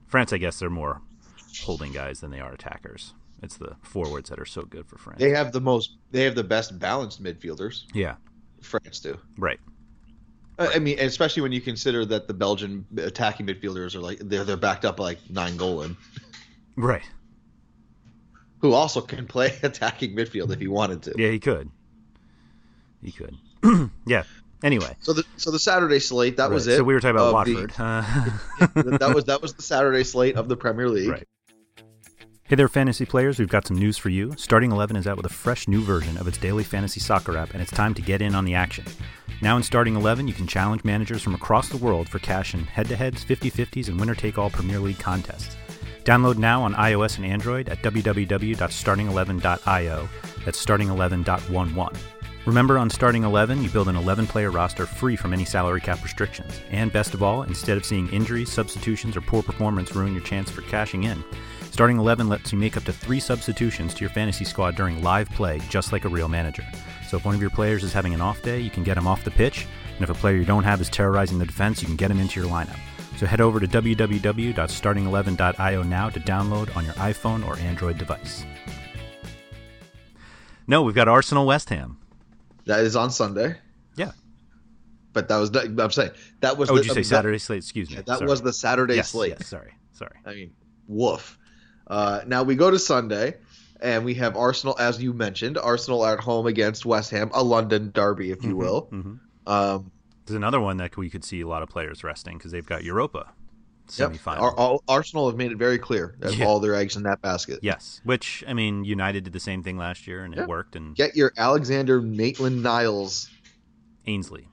France, 0.08 0.32
I 0.32 0.38
guess 0.38 0.58
they're 0.58 0.70
more 0.70 1.00
holding 1.62 1.92
guys 1.92 2.20
than 2.20 2.30
they 2.30 2.40
are 2.40 2.52
attackers. 2.52 3.14
It's 3.42 3.56
the 3.56 3.76
forwards 3.82 4.30
that 4.30 4.38
are 4.38 4.44
so 4.46 4.62
good 4.62 4.86
for 4.86 4.98
France. 4.98 5.18
They 5.20 5.30
have 5.30 5.52
the 5.52 5.60
most. 5.60 5.96
They 6.12 6.22
have 6.24 6.34
the 6.34 6.44
best 6.44 6.78
balanced 6.78 7.22
midfielders. 7.22 7.84
yeah. 7.94 8.14
France 8.60 9.00
do. 9.00 9.18
Right. 9.38 9.58
I 10.58 10.78
mean, 10.78 11.00
especially 11.00 11.42
when 11.42 11.50
you 11.50 11.60
consider 11.60 12.04
that 12.06 12.28
the 12.28 12.34
Belgian 12.34 12.86
attacking 12.96 13.46
midfielders 13.46 13.96
are 13.96 14.00
like 14.00 14.18
they're 14.20 14.44
they're 14.44 14.56
backed 14.56 14.84
up 14.84 15.00
like 15.00 15.18
Nainggolan, 15.24 15.96
Right. 16.76 17.02
Who 18.62 18.72
also 18.72 19.02
can 19.02 19.26
play 19.26 19.54
attacking 19.62 20.16
midfield 20.16 20.50
if 20.52 20.60
he 20.60 20.68
wanted 20.68 21.02
to. 21.02 21.14
Yeah, 21.18 21.28
he 21.28 21.38
could. 21.38 21.70
He 23.02 23.12
could. 23.12 23.36
yeah. 24.06 24.22
Anyway, 24.64 24.96
So 25.00 25.12
the 25.12 25.24
so 25.36 25.50
the 25.50 25.58
Saturday 25.58 25.98
slate 25.98 26.36
that 26.36 26.48
was 26.48 26.68
it. 26.68 26.76
So 26.76 26.84
we 26.84 26.94
were 26.94 27.00
talking 27.00 27.16
about 27.16 27.34
of 27.36 27.46
the- 27.46 27.54
Watford. 27.56 27.72
Uh, 28.84 28.96
that 28.98 29.12
was 29.14 29.24
that 29.24 29.42
was 29.42 29.52
the 29.54 29.62
Saturday 29.62 30.04
slate 30.04 30.36
of 30.36 30.48
the 30.48 30.56
Premier 30.56 30.88
League. 30.88 31.08
Right. 31.10 31.28
Hey 32.44 32.56
there, 32.56 32.68
fantasy 32.68 33.04
players. 33.04 33.38
We've 33.38 33.48
got 33.48 33.66
some 33.66 33.78
news 33.78 33.96
for 33.98 34.08
you. 34.10 34.34
Starting 34.36 34.70
11 34.72 34.96
is 34.96 35.06
out 35.06 35.16
with 35.16 35.26
a 35.26 35.30
fresh 35.30 35.66
new 35.66 35.80
version 35.80 36.16
of 36.18 36.28
its 36.28 36.38
daily 36.38 36.62
fantasy 36.64 37.00
soccer 37.00 37.36
app, 37.36 37.54
and 37.54 37.62
it's 37.62 37.70
time 37.72 37.94
to 37.94 38.02
get 38.02 38.20
in 38.22 38.34
on 38.34 38.44
the 38.44 38.54
action. 38.54 38.84
Now 39.40 39.56
in 39.56 39.62
Starting 39.62 39.96
11, 39.96 40.28
you 40.28 40.34
can 40.34 40.46
challenge 40.46 40.84
managers 40.84 41.22
from 41.22 41.34
across 41.34 41.68
the 41.68 41.78
world 41.78 42.08
for 42.08 42.18
cash 42.20 42.52
in 42.54 42.64
head 42.64 42.88
to 42.88 42.94
heads, 42.96 43.24
50 43.24 43.50
50s, 43.50 43.88
and 43.88 43.98
winner 43.98 44.14
take 44.14 44.38
all 44.38 44.50
Premier 44.50 44.78
League 44.78 44.98
contests. 44.98 45.56
Download 46.04 46.36
now 46.36 46.62
on 46.62 46.74
iOS 46.74 47.16
and 47.16 47.26
Android 47.26 47.68
at 47.68 47.82
www.starting11.io. 47.82 50.08
That's 50.44 50.64
starting11.11. 50.64 51.98
Remember, 52.44 52.76
on 52.76 52.90
Starting 52.90 53.22
11, 53.22 53.62
you 53.62 53.70
build 53.70 53.88
an 53.88 53.94
11 53.94 54.26
player 54.26 54.50
roster 54.50 54.84
free 54.84 55.14
from 55.14 55.32
any 55.32 55.44
salary 55.44 55.80
cap 55.80 56.02
restrictions. 56.02 56.60
And 56.72 56.92
best 56.92 57.14
of 57.14 57.22
all, 57.22 57.42
instead 57.42 57.76
of 57.76 57.84
seeing 57.84 58.08
injuries, 58.08 58.50
substitutions, 58.50 59.16
or 59.16 59.20
poor 59.20 59.44
performance 59.44 59.94
ruin 59.94 60.12
your 60.12 60.24
chance 60.24 60.50
for 60.50 60.62
cashing 60.62 61.04
in, 61.04 61.22
Starting 61.70 61.96
11 61.96 62.28
lets 62.28 62.52
you 62.52 62.58
make 62.58 62.76
up 62.76 62.84
to 62.84 62.92
three 62.92 63.20
substitutions 63.20 63.94
to 63.94 64.00
your 64.00 64.10
fantasy 64.10 64.44
squad 64.44 64.76
during 64.76 65.02
live 65.02 65.30
play, 65.30 65.58
just 65.70 65.90
like 65.90 66.04
a 66.04 66.08
real 66.08 66.28
manager. 66.28 66.66
So 67.08 67.16
if 67.16 67.24
one 67.24 67.34
of 67.34 67.40
your 67.40 67.48
players 67.48 67.82
is 67.82 67.94
having 67.94 68.12
an 68.12 68.20
off 68.20 68.42
day, 68.42 68.60
you 68.60 68.68
can 68.68 68.82
get 68.82 68.98
him 68.98 69.06
off 69.06 69.24
the 69.24 69.30
pitch, 69.30 69.66
and 69.94 70.02
if 70.02 70.10
a 70.10 70.14
player 70.14 70.36
you 70.36 70.44
don't 70.44 70.64
have 70.64 70.82
is 70.82 70.90
terrorizing 70.90 71.38
the 71.38 71.46
defense, 71.46 71.80
you 71.80 71.86
can 71.86 71.96
get 71.96 72.10
him 72.10 72.20
into 72.20 72.40
your 72.40 72.50
lineup. 72.50 72.78
So 73.16 73.26
head 73.26 73.40
over 73.40 73.60
to 73.60 73.68
www.starting11.io 73.68 75.82
now 75.84 76.08
to 76.10 76.20
download 76.20 76.74
on 76.76 76.84
your 76.84 76.94
iPhone 76.94 77.46
or 77.46 77.56
Android 77.58 77.98
device. 77.98 78.44
No, 80.66 80.82
we've 80.82 80.94
got 80.94 81.08
Arsenal 81.08 81.46
West 81.46 81.68
Ham. 81.70 81.98
That 82.66 82.80
is 82.80 82.94
on 82.96 83.10
Sunday. 83.10 83.56
Yeah. 83.96 84.12
But 85.12 85.28
that 85.28 85.36
was 85.36 85.50
the, 85.50 85.62
I'm 85.78 85.90
saying 85.90 86.12
that 86.40 86.56
was. 86.56 86.70
Oh, 86.70 86.76
the, 86.76 86.82
did 86.82 86.88
you 86.88 86.94
say 86.94 87.00
that- 87.00 87.04
Saturday 87.06 87.38
slate? 87.38 87.58
Excuse 87.58 87.90
me. 87.90 87.96
That 87.96 88.06
Sorry. 88.18 88.26
was 88.26 88.40
the 88.42 88.52
Saturday 88.52 88.94
yes, 88.96 89.10
slate. 89.10 89.34
Yes, 89.38 89.48
sorry, 89.48 89.72
sorry. 89.92 90.16
I 90.24 90.34
mean, 90.34 90.52
woof. 90.86 91.38
Uh, 91.86 92.20
now 92.26 92.42
we 92.44 92.54
go 92.54 92.70
to 92.70 92.78
Sunday, 92.78 93.34
and 93.80 94.04
we 94.04 94.14
have 94.14 94.36
Arsenal, 94.36 94.76
as 94.78 95.02
you 95.02 95.12
mentioned, 95.12 95.58
Arsenal 95.58 96.06
at 96.06 96.20
home 96.20 96.46
against 96.46 96.86
West 96.86 97.10
Ham, 97.10 97.30
a 97.34 97.42
London 97.42 97.90
derby, 97.92 98.30
if 98.30 98.44
you 98.44 98.56
will. 98.56 98.82
hmm 98.90 99.14
Um, 99.46 99.90
There's 100.32 100.38
another 100.38 100.60
one 100.60 100.78
that 100.78 100.96
we 100.96 101.10
could 101.10 101.24
see 101.24 101.42
a 101.42 101.46
lot 101.46 101.62
of 101.62 101.68
players 101.68 102.02
resting 102.02 102.38
because 102.38 102.52
they've 102.52 102.64
got 102.64 102.82
Europa 102.84 103.30
yep. 103.98 104.12
semifinal. 104.12 104.40
Ar- 104.40 104.58
Ar- 104.58 104.78
Arsenal 104.88 105.28
have 105.28 105.36
made 105.36 105.52
it 105.52 105.58
very 105.58 105.78
clear 105.78 106.14
that 106.20 106.34
Yeah. 106.34 106.46
all 106.46 106.58
their 106.58 106.74
eggs 106.74 106.96
in 106.96 107.02
that 107.02 107.20
basket. 107.20 107.58
Yes, 107.60 108.00
which 108.02 108.42
I 108.48 108.54
mean, 108.54 108.82
United 108.82 109.24
did 109.24 109.34
the 109.34 109.40
same 109.40 109.62
thing 109.62 109.76
last 109.76 110.06
year 110.06 110.24
and 110.24 110.34
Yeah. 110.34 110.44
it 110.44 110.48
worked. 110.48 110.74
And 110.74 110.96
Get 110.96 111.14
your 111.14 111.34
Alexander 111.36 112.00
Maitland 112.00 112.62
Niles. 112.62 113.28
Ainsley, 114.06 114.48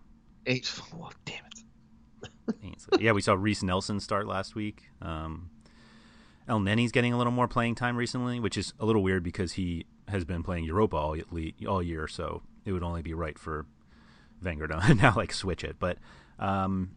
Eight, 0.45 0.69
oh, 0.93 1.11
damn 1.23 1.45
it. 1.45 2.29
Ainsley. 2.61 3.05
yeah, 3.05 3.13
we 3.13 3.21
saw 3.21 3.35
Reiss 3.35 3.63
Nelson 3.63 4.01
start 4.01 4.27
last 4.27 4.55
week. 4.55 4.89
Um, 5.01 5.49
Elneny's 6.49 6.91
getting 6.91 7.13
a 7.13 7.17
little 7.17 7.31
more 7.31 7.47
playing 7.47 7.75
time 7.75 7.95
recently, 7.95 8.41
which 8.41 8.57
is 8.57 8.73
a 8.81 8.85
little 8.85 9.01
weird 9.01 9.23
because 9.23 9.53
he 9.53 9.85
has 10.09 10.25
been 10.25 10.43
playing 10.43 10.65
Europa 10.65 10.97
all, 10.97 11.15
all 11.69 11.81
year, 11.81 12.05
so 12.09 12.41
it 12.65 12.73
would 12.73 12.83
only 12.83 13.01
be 13.01 13.13
right 13.13 13.39
for 13.39 13.65
Wenger 14.43 14.67
to 14.67 14.93
now 14.95 15.13
like 15.15 15.33
switch 15.33 15.63
it. 15.63 15.77
But 15.79 15.97
um, 16.39 16.91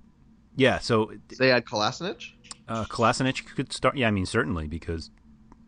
yeah, 0.57 0.79
so 0.79 1.13
They 1.39 1.49
had 1.49 1.65
Kolasinac. 1.65 2.25
Uh, 2.69 2.85
Kolasinac 2.85 3.45
could 3.55 3.73
start. 3.73 3.97
Yeah, 3.97 4.09
I 4.09 4.11
mean 4.11 4.27
certainly 4.27 4.67
because 4.69 5.11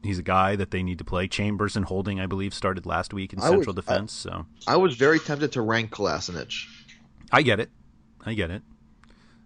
he's 0.02 0.18
a 0.18 0.22
guy 0.22 0.54
that 0.56 0.70
they 0.70 0.82
need 0.82 0.98
to 0.98 1.04
play. 1.04 1.26
Chambers 1.28 1.76
and 1.76 1.84
Holding, 1.86 2.20
I 2.20 2.26
believe, 2.26 2.52
started 2.54 2.86
last 2.86 3.12
week 3.14 3.32
in 3.32 3.40
I 3.40 3.50
would- 3.50 3.56
central 3.58 3.74
defense. 3.74 4.12
so 4.12 4.46
I 4.66 4.76
was 4.76 4.94
very 4.96 5.18
tempted 5.18 5.52
to 5.52 5.62
rank 5.62 5.90
Kolasinac. 5.90 6.52
I 7.32 7.42
get 7.42 7.58
it. 7.60 7.70
I 8.24 8.34
get 8.34 8.50
it. 8.50 8.62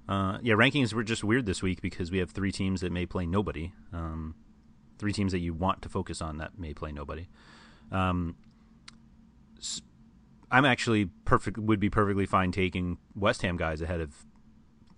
Uh, 0.08 0.38
yeah, 0.42 0.54
rankings 0.54 0.92
were 0.94 1.04
just 1.04 1.22
weird 1.22 1.44
this 1.46 1.62
week 1.62 1.82
because 1.82 2.10
we 2.10 2.18
have 2.18 2.30
three 2.30 2.50
teams 2.52 2.80
that 2.80 2.90
may 2.90 3.04
play 3.06 3.26
nobody. 3.26 3.72
Um, 3.92 4.34
three 4.98 5.12
teams 5.12 5.32
that 5.32 5.38
you 5.40 5.52
want 5.54 5.82
to 5.82 5.88
focus 5.88 6.20
on 6.22 6.38
that 6.38 6.58
may 6.58 6.72
play 6.74 6.92
nobody. 6.92 7.28
Um, 7.92 8.34
s- 9.58 9.82
I'm 10.50 10.64
actually 10.64 11.06
perfect. 11.24 11.58
Would 11.58 11.80
be 11.80 11.90
perfectly 11.90 12.26
fine 12.26 12.52
taking 12.52 12.98
West 13.14 13.42
Ham 13.42 13.56
guys 13.56 13.80
ahead 13.82 14.00
of. 14.00 14.14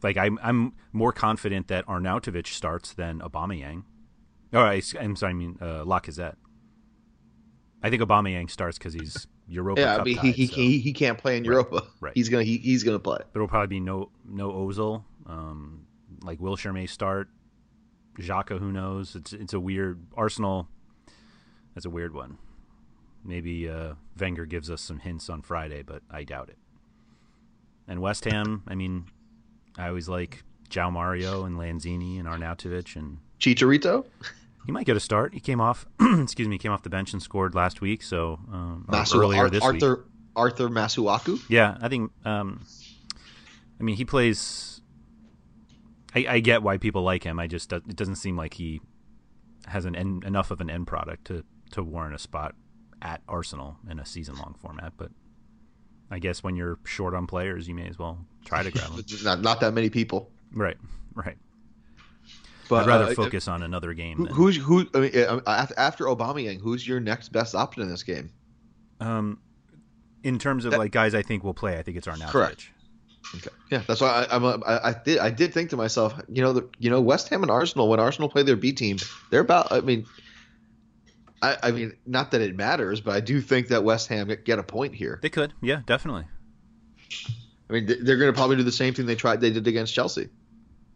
Like 0.03 0.17
I'm, 0.17 0.39
I'm 0.43 0.73
more 0.93 1.13
confident 1.13 1.69
that 1.69 1.87
Arnautovic 1.87 2.47
starts 2.47 2.95
than 2.95 3.21
Aubameyang. 3.21 3.85
Oh, 4.53 4.61
I, 4.61 4.83
am 4.99 5.15
sorry. 5.17 5.31
I 5.31 5.35
mean 5.35 5.59
uh, 5.61 5.85
Lacazette. 5.85 6.37
I 7.83 7.91
think 7.91 8.03
Aubameyang 8.03 8.51
starts 8.51 8.79
because 8.79 8.95
he's 8.95 9.27
Europa 9.47 9.81
Yeah, 9.81 9.97
I 9.97 10.03
mean 10.03 10.17
he 10.19 10.29
tied, 10.29 10.35
he, 10.35 10.47
so- 10.47 10.55
he 10.55 10.79
he 10.79 10.93
can't 10.93 11.19
play 11.19 11.37
in 11.37 11.45
Europa. 11.45 11.83
right. 12.01 12.13
He's 12.15 12.29
gonna 12.29 12.45
he, 12.45 12.59
he's 12.59 12.83
gonna 12.85 12.99
play. 12.99 13.19
there 13.33 13.43
will 13.43 13.49
probably 13.49 13.67
be 13.69 13.81
no 13.81 14.11
no 14.27 14.51
Ozil. 14.51 15.05
Um, 15.27 15.87
like 16.23 16.39
Wilshere 16.39 16.73
may 16.73 16.87
start. 16.87 17.29
Xhaka, 18.19 18.59
who 18.59 18.73
knows? 18.73 19.15
It's 19.17 19.33
it's 19.33 19.53
a 19.53 19.61
weird 19.61 20.07
Arsenal. 20.17 20.69
That's 21.75 21.87
a 21.87 21.91
weird 21.91 22.15
one. 22.15 22.39
Maybe 23.25 23.69
uh, 23.69 23.95
Wenger 24.19 24.47
gives 24.47 24.71
us 24.71 24.81
some 24.81 24.99
hints 24.99 25.29
on 25.29 25.43
Friday, 25.43 25.83
but 25.83 26.03
I 26.11 26.25
doubt 26.25 26.49
it. 26.49 26.59
And 27.87 28.01
West 28.01 28.25
Ham, 28.25 28.63
I 28.67 28.75
mean, 28.75 29.07
I 29.77 29.89
always 29.89 30.09
like 30.09 30.43
João 30.71 30.93
Mario 30.93 31.45
and 31.45 31.57
Lanzini 31.57 32.19
and 32.19 32.27
Arnautovic, 32.29 32.97
and 32.97 33.19
Chicharito, 33.39 34.07
he 34.65 34.73
might 34.73 34.87
get 34.87 34.97
a 34.97 35.01
start. 35.01 35.35
He 35.35 35.41
came 35.41 35.61
off, 35.61 35.87
excuse 36.01 36.49
me, 36.49 36.57
came 36.59 36.73
off 36.73 36.83
the 36.83 36.91
bench 36.91 37.13
and 37.13 37.23
scored 37.23 37.55
last 37.55 37.81
week, 37.81 38.03
so 38.03 38.39
um, 38.53 38.85
or 38.89 38.95
Masu- 38.95 39.21
earlier 39.21 39.41
Ar- 39.41 39.51
this 39.51 39.63
week. 39.63 39.83
Arthur 39.83 40.05
Arthur 40.37 40.69
Masuaku. 40.69 41.41
Yeah, 41.49 41.77
I 41.81 41.89
think. 41.89 42.13
Um, 42.25 42.65
I 43.79 43.83
mean, 43.83 43.97
he 43.97 44.05
plays. 44.05 44.81
I, 46.15 46.27
I 46.29 46.41
get 46.41 46.63
why 46.63 46.77
people 46.79 47.03
like 47.03 47.25
him. 47.25 47.39
I 47.39 47.47
just 47.47 47.73
it 47.73 47.97
doesn't 47.97 48.17
seem 48.17 48.37
like 48.37 48.55
he 48.55 48.81
has 49.67 49.85
an 49.85 49.95
end, 49.97 50.25
enough 50.25 50.51
of 50.51 50.61
an 50.61 50.71
end 50.71 50.87
product 50.87 51.27
to 51.27 51.45
to 51.73 51.83
warrant 51.83 52.15
a 52.15 52.19
spot 52.19 52.55
at 53.03 53.23
Arsenal 53.29 53.77
in 53.91 53.99
a 53.99 54.07
season 54.07 54.37
long 54.37 54.55
format. 54.61 54.93
But 54.97 55.11
I 56.11 56.19
guess 56.19 56.43
when 56.43 56.57
you're 56.57 56.79
short 56.85 57.15
on 57.15 57.27
players, 57.27 57.69
you 57.69 57.75
may 57.75 57.87
as 57.89 57.99
well 57.99 58.19
try 58.45 58.63
to 58.63 58.71
grab 58.71 58.91
them. 58.97 59.05
Not 59.23 59.41
not 59.41 59.61
that 59.61 59.73
many 59.75 59.91
people. 59.91 60.31
right, 60.53 60.77
right. 61.15 61.37
But 62.69 62.83
I'd 62.83 62.87
rather 62.87 63.05
uh, 63.07 63.15
focus 63.15 63.49
on 63.49 63.65
another 63.65 63.95
game. 63.95 64.17
Who, 64.19 64.27
than, 64.27 64.35
who's 64.35 64.57
who? 64.57 64.87
I 64.95 65.01
mean, 65.01 65.11
uh, 65.17 65.67
after 65.77 66.05
Aubameyang, 66.05 66.61
who's 66.61 66.87
your 66.87 67.01
next 67.01 67.31
best 67.31 67.55
option 67.55 67.83
in 67.83 67.91
this 67.91 68.03
game? 68.05 68.31
um, 69.01 69.39
in 70.23 70.39
terms 70.39 70.65
of 70.67 70.73
That- 70.73 70.79
like 70.79 70.93
guys, 70.93 71.15
I 71.15 71.23
think 71.23 71.43
will 71.43 71.55
play. 71.55 71.79
I 71.79 71.83
think 71.83 71.97
it's 71.97 72.07
Arnautovic. 72.07 72.29
Correct. 72.31 72.69
Okay. 73.35 73.51
Yeah, 73.71 73.83
that's 73.87 74.01
why 74.01 74.27
I, 74.31 74.37
I'm. 74.37 74.45
A, 74.45 74.61
I, 74.67 74.89
I 74.91 74.93
did. 74.93 75.19
I 75.19 75.31
did 75.31 75.53
think 75.53 75.71
to 75.71 75.77
myself, 75.77 76.15
you 76.29 76.43
know, 76.43 76.53
the, 76.53 76.69
you 76.79 76.91
know, 76.91 77.01
West 77.01 77.29
Ham 77.31 77.43
and 77.43 77.51
Arsenal. 77.51 77.89
When 77.89 77.99
Arsenal 78.01 78.29
play 78.29 78.43
their 78.43 78.57
B 78.57 78.73
team, 78.73 78.99
they're 79.31 79.41
about. 79.41 79.73
I 79.73 79.81
mean, 79.81 80.07
I, 81.43 81.57
I 81.63 81.71
mean, 81.71 81.97
not 82.07 82.31
that 82.33 82.41
it 82.43 82.55
matters, 82.57 83.01
but 83.01 83.13
I 83.15 83.21
do 83.21 83.41
think 83.41 83.69
that 83.69 83.83
West 83.83 84.09
Ham 84.09 84.31
get- 84.45 84.59
a 84.59 84.63
point 84.63 84.95
here. 84.95 85.19
They 85.23 85.31
could, 85.31 85.55
yeah, 85.63 85.81
definitely. 85.87 86.25
I 87.69 87.73
mean, 87.73 87.87
they're 87.87 88.17
going 88.19 88.31
to 88.33 88.37
probably 88.37 88.57
do 88.57 88.63
the 88.63 88.73
same 88.73 88.93
thing 88.95 89.07
they 89.07 89.15
tried. 89.15 89.41
They 89.41 89.51
did 89.51 89.67
against 89.67 89.95
Chelsea. 89.95 90.29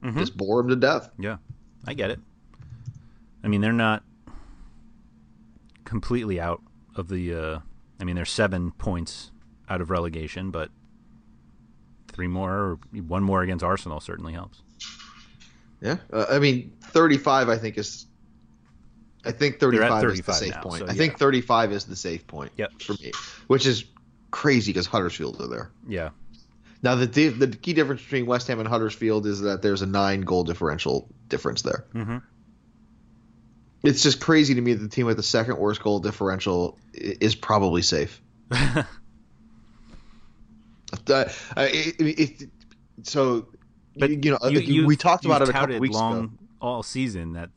Mhm. 0.02 0.18
Just 0.18 0.36
bore 0.36 0.60
them 0.60 0.68
to 0.68 0.76
death. 0.76 1.08
Yeah, 1.18 1.36
I 1.86 1.94
get 1.94 2.10
it. 2.10 2.20
I 3.42 3.48
mean, 3.48 3.60
they're 3.62 3.72
not 3.72 4.02
completely 5.84 6.40
out 6.40 6.62
of 6.96 7.08
the. 7.08 7.34
Uh, 7.34 7.58
I 8.00 8.04
mean, 8.04 8.16
they're 8.16 8.24
seven 8.24 8.72
points 8.72 9.30
out 9.68 9.80
of 9.80 9.90
relegation, 9.90 10.50
but 10.50 10.70
three 12.08 12.26
more 12.26 12.52
or 12.52 12.78
one 12.92 13.22
more 13.22 13.42
against 13.42 13.64
Arsenal 13.64 14.00
certainly 14.00 14.32
helps. 14.34 14.62
Yeah, 15.80 15.96
uh, 16.12 16.26
I 16.30 16.38
mean, 16.38 16.72
35. 16.82 17.48
I 17.48 17.56
think 17.56 17.78
is. 17.78 18.06
I 19.26 19.32
think 19.32 19.58
35, 19.60 20.04
is 20.04 20.20
the 20.22 20.32
safe 20.32 20.54
now, 20.54 20.62
point. 20.62 20.78
so 20.80 20.86
I 20.86 20.92
think 20.94 21.18
35 21.18 21.72
is 21.72 21.84
the 21.84 21.96
safe 21.96 22.26
point 22.26 22.52
Yep. 22.56 22.82
for 22.82 22.92
me, 22.94 23.12
which 23.46 23.66
is 23.66 23.84
crazy 24.30 24.72
because 24.72 24.86
Huddersfield 24.86 25.40
are 25.40 25.46
there. 25.48 25.70
Yeah, 25.88 26.10
Now 26.82 26.94
the 26.96 27.06
the 27.06 27.46
key 27.48 27.72
difference 27.72 28.02
between 28.02 28.26
West 28.26 28.48
Ham 28.48 28.58
and 28.60 28.68
Huddersfield 28.68 29.26
is 29.26 29.40
that 29.40 29.62
there's 29.62 29.82
a 29.82 29.86
nine 29.86 30.22
goal 30.22 30.44
differential 30.44 31.08
difference 31.28 31.62
there. 31.62 31.84
Mhm. 31.94 32.22
It's 33.82 34.02
just 34.02 34.20
crazy 34.20 34.54
to 34.54 34.60
me 34.60 34.72
that 34.72 34.82
the 34.82 34.88
team 34.88 35.06
with 35.06 35.16
the 35.18 35.22
second 35.22 35.58
worst 35.58 35.82
goal 35.82 36.00
differential 36.00 36.78
is 36.94 37.34
probably 37.34 37.82
safe. 37.82 38.20
Uh, 41.10 41.24
it, 41.58 41.96
it, 41.98 42.50
so, 43.02 43.48
but 43.96 44.10
you, 44.10 44.20
you 44.22 44.30
know, 44.30 44.38
uh, 44.42 44.48
you, 44.48 44.60
you, 44.60 44.86
we 44.86 44.96
talked 44.96 45.24
about 45.24 45.42
it 45.42 45.48
a 45.48 45.52
couple 45.52 45.78
weeks 45.80 45.94
long 45.94 46.18
ago. 46.24 46.30
all 46.60 46.82
season 46.84 47.32
that 47.32 47.50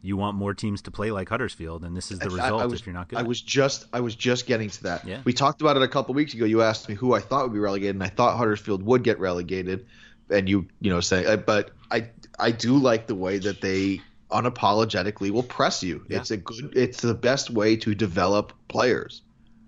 you 0.00 0.16
want 0.16 0.36
more 0.36 0.54
teams 0.54 0.82
to 0.82 0.90
play 0.90 1.10
like 1.10 1.28
Huddersfield, 1.28 1.82
and 1.84 1.96
this 1.96 2.10
is 2.10 2.18
the 2.18 2.30
I- 2.30 2.34
result 2.34 2.62
I 2.62 2.66
was, 2.66 2.80
if 2.80 2.86
you're 2.86 2.94
not 2.94 3.08
good. 3.08 3.18
I 3.18 3.22
was 3.22 3.40
just 3.40 3.86
I 3.92 4.00
was 4.00 4.14
just 4.14 4.46
getting 4.46 4.70
to 4.70 4.82
that. 4.84 5.04
Yeah. 5.06 5.20
We 5.24 5.32
talked 5.32 5.60
about 5.60 5.76
it 5.76 5.82
a 5.82 5.88
couple 5.88 6.14
weeks 6.14 6.34
ago. 6.34 6.44
You 6.44 6.62
asked 6.62 6.88
me 6.88 6.94
who 6.94 7.14
I 7.14 7.20
thought 7.20 7.44
would 7.44 7.52
be 7.52 7.58
relegated, 7.58 7.96
and 7.96 8.02
I 8.02 8.08
thought 8.08 8.36
Huddersfield 8.36 8.82
would 8.84 9.02
get 9.02 9.18
relegated. 9.18 9.86
And 10.30 10.48
you 10.48 10.66
you 10.80 10.90
know 10.90 11.00
say, 11.00 11.24
uh, 11.24 11.36
but 11.36 11.70
I 11.90 12.10
I 12.38 12.50
do 12.52 12.76
like 12.76 13.06
the 13.06 13.14
way 13.14 13.38
that 13.38 13.60
they 13.60 14.00
unapologetically 14.30 15.30
will 15.30 15.42
press 15.42 15.82
you. 15.82 16.04
Yeah. 16.08 16.18
It's 16.18 16.30
a 16.30 16.36
good. 16.36 16.76
It's 16.76 17.00
the 17.00 17.14
best 17.14 17.50
way 17.50 17.76
to 17.76 17.94
develop 17.94 18.52
players. 18.68 19.22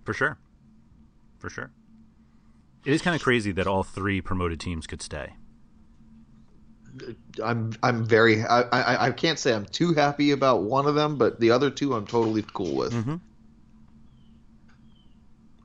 For 0.04 0.14
sure. 0.14 0.38
For 1.38 1.48
sure. 1.50 1.70
It 2.84 2.92
is 2.92 3.02
kind 3.02 3.14
of 3.16 3.22
crazy 3.22 3.52
that 3.52 3.66
all 3.66 3.82
three 3.82 4.20
promoted 4.20 4.60
teams 4.60 4.86
could 4.86 5.02
stay. 5.02 5.34
I'm 7.42 7.72
I'm 7.82 8.04
very 8.04 8.42
I, 8.42 8.62
I 8.62 9.06
I 9.06 9.10
can't 9.12 9.38
say 9.38 9.54
I'm 9.54 9.66
too 9.66 9.94
happy 9.94 10.32
about 10.32 10.62
one 10.62 10.86
of 10.86 10.94
them, 10.94 11.16
but 11.16 11.40
the 11.40 11.52
other 11.52 11.70
two 11.70 11.94
I'm 11.94 12.06
totally 12.06 12.44
cool 12.52 12.74
with. 12.74 12.92
Mhm. 12.92 13.20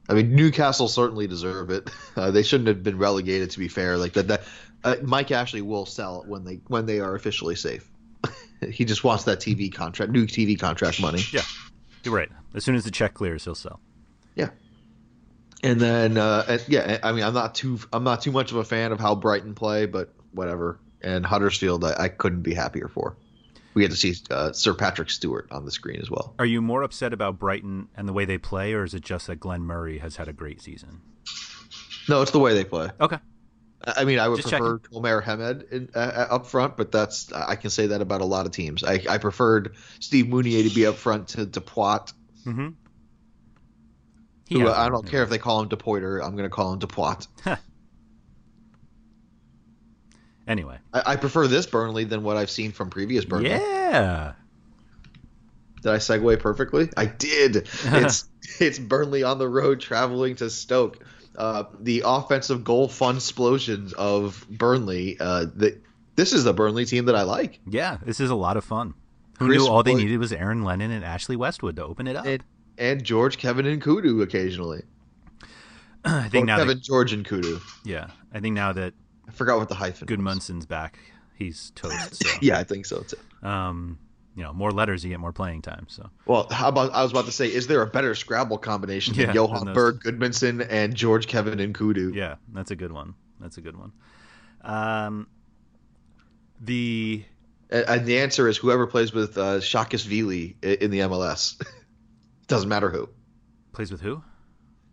I 0.07 0.13
mean, 0.13 0.35
Newcastle 0.35 0.87
certainly 0.87 1.27
deserve 1.27 1.69
it. 1.69 1.89
Uh, 2.15 2.31
they 2.31 2.43
shouldn't 2.43 2.69
have 2.69 2.81
been 2.81 2.97
relegated. 2.97 3.51
To 3.51 3.59
be 3.59 3.67
fair, 3.67 3.97
like 3.97 4.13
that, 4.13 4.29
that 4.29 4.43
uh, 4.85 4.95
Mike 5.03 5.31
Ashley 5.31 5.61
will 5.61 5.85
sell 5.85 6.21
it 6.21 6.29
when 6.29 6.45
they 6.45 6.61
when 6.67 6.85
they 6.85 7.01
are 7.01 7.13
officially 7.13 7.55
safe. 7.55 7.91
he 8.71 8.85
just 8.85 9.03
wants 9.03 9.25
that 9.25 9.39
TV 9.39 9.73
contract, 9.73 10.13
new 10.13 10.25
TV 10.25 10.57
contract 10.57 11.01
money. 11.01 11.21
Yeah. 11.33 11.41
You're 12.05 12.15
right. 12.15 12.29
As 12.53 12.63
soon 12.63 12.75
as 12.75 12.85
the 12.85 12.91
check 12.91 13.13
clears, 13.13 13.43
he'll 13.43 13.53
sell. 13.53 13.81
Yeah. 14.33 14.51
And 15.61 15.81
then, 15.81 16.17
uh, 16.17 16.45
and, 16.47 16.63
yeah, 16.69 16.99
I 17.03 17.11
mean, 17.11 17.23
I'm 17.25 17.33
not 17.33 17.53
too 17.55 17.79
I'm 17.91 18.05
not 18.05 18.21
too 18.21 18.31
much 18.31 18.51
of 18.51 18.57
a 18.57 18.63
fan 18.63 18.93
of 18.93 18.99
how 19.01 19.13
Brighton 19.15 19.55
play, 19.55 19.85
but 19.85 20.13
whatever. 20.31 20.79
And 21.05 21.25
Huddersfield, 21.25 21.85
I, 21.85 21.95
I 21.97 22.07
couldn't 22.09 22.41
be 22.41 22.53
happier 22.53 22.89
for. 22.89 23.15
We 23.75 23.83
get 23.83 23.91
to 23.91 23.97
see 23.97 24.15
uh, 24.31 24.53
Sir 24.53 24.73
Patrick 24.73 25.09
Stewart 25.09 25.47
on 25.51 25.65
the 25.65 25.71
screen 25.71 26.01
as 26.01 26.09
well. 26.09 26.33
Are 26.39 26.45
you 26.45 26.61
more 26.61 26.81
upset 26.81 27.13
about 27.13 27.37
Brighton 27.37 27.89
and 27.95 28.07
the 28.07 28.13
way 28.13 28.25
they 28.25 28.37
play, 28.37 28.73
or 28.73 28.83
is 28.83 28.93
it 28.93 29.03
just 29.03 29.27
that 29.27 29.35
Glenn 29.35 29.61
Murray 29.61 29.99
has 29.99 30.15
had 30.15 30.27
a 30.27 30.33
great 30.33 30.61
season? 30.61 31.01
No, 32.09 32.21
it's 32.21 32.31
the 32.31 32.39
way 32.39 32.53
they 32.53 32.63
play. 32.63 32.89
Okay. 32.99 33.17
I 33.85 34.05
mean, 34.05 34.17
I 34.17 34.27
would 34.27 34.37
Just 34.37 34.49
prefer 34.49 34.79
Tomer 34.79 35.23
Hemed 35.23 35.65
in, 35.71 35.89
uh, 35.93 35.99
uh, 35.99 36.35
up 36.35 36.47
front, 36.47 36.75
but 36.75 36.91
that's 36.91 37.31
I 37.31 37.55
can 37.55 37.69
say 37.69 37.87
that 37.87 38.01
about 38.01 38.21
a 38.21 38.25
lot 38.25 38.45
of 38.47 38.51
teams. 38.51 38.83
I, 38.83 39.03
I 39.07 39.17
preferred 39.19 39.75
Steve 39.99 40.25
Mounié 40.25 40.67
to 40.67 40.73
be 40.73 40.87
up 40.87 40.95
front 40.95 41.29
to 41.29 41.45
Depoit. 41.45 42.11
Mm-hmm. 42.45 42.69
Who, 44.51 44.69
I 44.69 44.89
don't 44.89 45.07
care 45.07 45.23
if 45.23 45.29
they 45.29 45.37
call 45.37 45.61
him 45.61 45.69
Depoiter. 45.69 46.23
I'm 46.23 46.31
going 46.31 46.49
to 46.49 46.49
call 46.49 46.73
him 46.73 46.79
Depoit. 46.79 47.27
Anyway. 50.47 50.77
I, 50.93 51.03
I 51.13 51.15
prefer 51.15 51.47
this 51.47 51.65
Burnley 51.65 52.03
than 52.03 52.23
what 52.23 52.37
I've 52.37 52.49
seen 52.49 52.71
from 52.71 52.89
previous 52.89 53.25
Burnley. 53.25 53.49
Yeah. 53.49 54.33
Did 55.81 55.91
I 55.91 55.97
segue 55.97 56.39
perfectly? 56.39 56.89
I 56.97 57.05
did. 57.05 57.67
It's 57.85 58.27
it's 58.59 58.79
Burnley 58.79 59.23
on 59.23 59.37
the 59.39 59.47
road 59.47 59.79
traveling 59.79 60.35
to 60.37 60.49
Stoke. 60.49 61.03
Uh, 61.35 61.65
the 61.79 62.03
offensive 62.05 62.63
goal 62.63 62.87
fun 62.87 63.17
explosions 63.17 63.93
of 63.93 64.45
Burnley. 64.49 65.17
Uh, 65.19 65.45
the, 65.53 65.77
this 66.15 66.31
is 66.31 66.43
the 66.45 66.53
Burnley 66.53 66.85
team 66.85 67.05
that 67.05 67.15
I 67.15 67.23
like. 67.23 67.59
Yeah. 67.69 67.97
This 68.05 68.19
is 68.19 68.29
a 68.29 68.35
lot 68.35 68.55
of 68.57 68.63
fun. 68.63 68.93
Who 69.39 69.47
Chris 69.47 69.63
knew 69.63 69.67
all 69.69 69.83
they 69.83 69.93
Wood- 69.93 70.03
needed 70.03 70.17
was 70.19 70.31
Aaron 70.31 70.63
Lennon 70.63 70.91
and 70.91 71.03
Ashley 71.03 71.35
Westwood 71.35 71.75
to 71.75 71.83
open 71.83 72.07
it 72.07 72.15
up? 72.15 72.25
And, 72.25 72.41
and 72.77 73.03
George, 73.03 73.37
Kevin, 73.37 73.65
Nkoudou 73.65 74.23
occasionally. 74.23 74.83
I 76.05 76.27
Or 76.27 76.29
think 76.29 76.45
now 76.47 76.57
Kevin, 76.57 76.77
that, 76.77 76.83
George, 76.83 77.13
Nkoudou. 77.13 77.61
yeah, 77.83 78.07
I 78.33 78.39
think 78.39 78.53
now 78.55 78.71
that 78.73 78.93
I 79.27 79.31
forgot 79.31 79.57
what 79.57 79.69
the 79.69 79.75
hyphen. 79.75 80.07
was. 80.07 80.17
Gudmundsson's 80.17 80.65
back, 80.65 80.99
he's 81.35 81.71
toast. 81.75 82.23
So, 82.23 82.29
Yeah, 82.41 82.57
I 82.59 82.63
think 82.63 82.85
so 82.85 83.03
too. 83.03 83.47
um, 83.47 83.97
you 84.35 84.43
know, 84.43 84.51
more 84.51 84.71
letters, 84.71 85.03
you 85.03 85.09
get 85.09 85.19
more 85.21 85.31
playing 85.31 85.61
time. 85.61 85.85
So 85.89 86.09
Well, 86.25 86.47
how 86.51 86.67
about 86.69 86.93
I 86.93 87.01
was 87.03 87.11
about 87.11 87.25
to 87.25 87.31
say, 87.31 87.47
is 87.47 87.67
there 87.67 87.81
a 87.81 87.87
better 87.87 88.13
Scrabble 88.15 88.57
combination 88.57 89.13
Yeah, 89.13 89.27
than 89.27 89.35
Johann. 89.35 89.73
Berg, 89.73 90.01
Gudmundsson, 90.01 90.65
and 90.69 90.93
George, 90.93 91.27
Kevin, 91.27 91.57
Nkoudou? 91.59 92.13
yeah, 92.13 92.35
that's 92.53 92.71
a 92.71 92.75
good 92.75 92.91
one. 92.91 93.13
That's 93.39 93.57
a 93.57 93.61
good 93.61 93.77
one. 93.77 93.91
Um, 94.61 95.27
the 96.59 97.23
And, 97.69 98.05
the 98.05 98.19
answer 98.19 98.47
is 98.47 98.57
whoever 98.57 98.87
plays 98.87 99.13
with 99.13 99.37
uh, 99.37 99.59
Qazaishvili 99.59 100.63
in 100.63 100.91
the 100.91 100.99
MLS. 100.99 101.61
Doesn't 102.47 102.69
matter 102.69 102.89
who. 102.89 103.09
plays 103.71 103.91
with 103.91 104.01
who? 104.01 104.21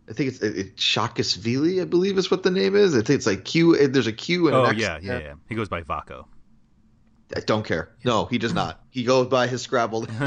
I 0.09 0.13
think 0.13 0.29
it's 0.33 0.41
it, 0.41 0.57
it, 0.57 0.75
Qazaishvili, 0.75 1.81
I 1.81 1.85
believe 1.85 2.17
is 2.17 2.29
what 2.29 2.43
the 2.43 2.51
name 2.51 2.75
is. 2.75 2.93
I 2.93 2.97
think 2.97 3.11
it's 3.17 3.25
like 3.25 3.45
Q. 3.45 3.87
There's 3.87 4.07
a 4.07 4.11
Q 4.13 4.47
and 4.47 4.55
Oh 4.55 4.65
an 4.65 4.71
X. 4.71 4.81
yeah, 4.81 4.99
yeah, 5.01 5.19
yeah. 5.19 5.33
He 5.47 5.55
goes 5.55 5.69
by 5.69 5.81
Vako. 5.81 6.25
I 7.35 7.39
don't 7.39 7.65
care. 7.65 7.95
No, 8.03 8.25
he 8.25 8.37
does 8.37 8.53
not. 8.53 8.81
He 8.89 9.03
goes 9.03 9.27
by 9.27 9.47
his 9.47 9.61
Scrabble. 9.61 10.07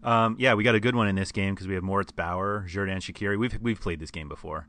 Um, 0.00 0.36
yeah, 0.38 0.54
we 0.54 0.62
got 0.62 0.76
a 0.76 0.80
good 0.80 0.94
one 0.94 1.08
in 1.08 1.16
this 1.16 1.32
game 1.32 1.54
because 1.54 1.66
we 1.66 1.74
have 1.74 1.82
Moritz 1.82 2.12
Bauer, 2.12 2.64
Xherdan 2.68 2.98
Shaqiri. 2.98 3.36
We've 3.36 3.58
we've 3.60 3.80
played 3.80 3.98
this 3.98 4.12
game 4.12 4.28
before. 4.28 4.68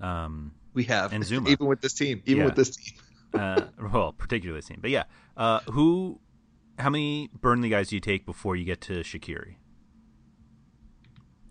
Um, 0.00 0.50
we 0.74 0.82
have 0.84 1.12
And 1.12 1.22
Zouma. 1.22 1.48
even 1.48 1.66
with 1.68 1.80
this 1.80 1.92
team. 1.94 2.20
Even 2.26 2.40
Yeah. 2.40 2.44
with 2.46 2.56
this 2.56 2.70
team. 2.76 2.94
uh, 3.34 3.62
well, 3.92 4.12
particularly 4.12 4.58
this 4.58 4.66
team, 4.66 4.78
but 4.80 4.90
yeah. 4.90 5.04
Uh, 5.36 5.60
who? 5.70 6.18
How 6.76 6.90
many 6.90 7.30
Burnley 7.40 7.68
guys 7.68 7.90
do 7.90 7.94
you 7.94 8.00
take 8.00 8.26
before 8.26 8.56
you 8.56 8.64
get 8.64 8.80
to 8.82 8.94
Shakiri? 9.04 9.54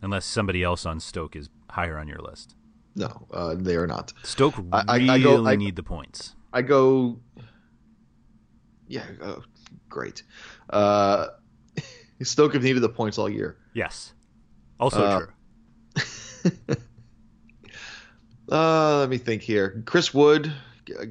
Unless 0.02 0.26
somebody 0.26 0.62
else 0.62 0.86
on 0.86 1.00
Stoke 1.00 1.36
is 1.38 1.50
higher 1.74 1.98
on 1.98 2.08
your 2.08 2.20
list. 2.20 2.56
No, 2.96 3.26
uh, 3.34 3.56
they 3.58 3.76
are 3.76 3.88
not. 3.88 4.14
Stoke 4.24 4.54
I- 4.72 4.84
I- 4.88 4.98
really 4.98 5.10
I 5.10 5.20
go- 5.20 5.46
I- 5.48 5.56
need 5.56 5.76
the 5.76 5.82
points. 5.84 6.36
I 6.54 6.62
go. 6.62 7.20
Yeah, 8.88 9.06
oh, 9.22 9.42
great. 9.90 10.22
Uh, 10.70 11.28
Stoke 12.22 12.54
have 12.54 12.62
needed 12.62 12.82
the 12.82 12.90
points 12.90 13.18
all 13.18 13.28
year. 13.28 13.58
Yes. 13.74 14.14
Also 14.80 15.04
Uh, 15.04 15.20
true. 15.20 16.76
Uh, 18.52 19.00
let 19.00 19.10
me 19.10 19.18
think 19.18 19.42
here. 19.42 19.82
Chris 19.86 20.14
Wood, 20.14 20.52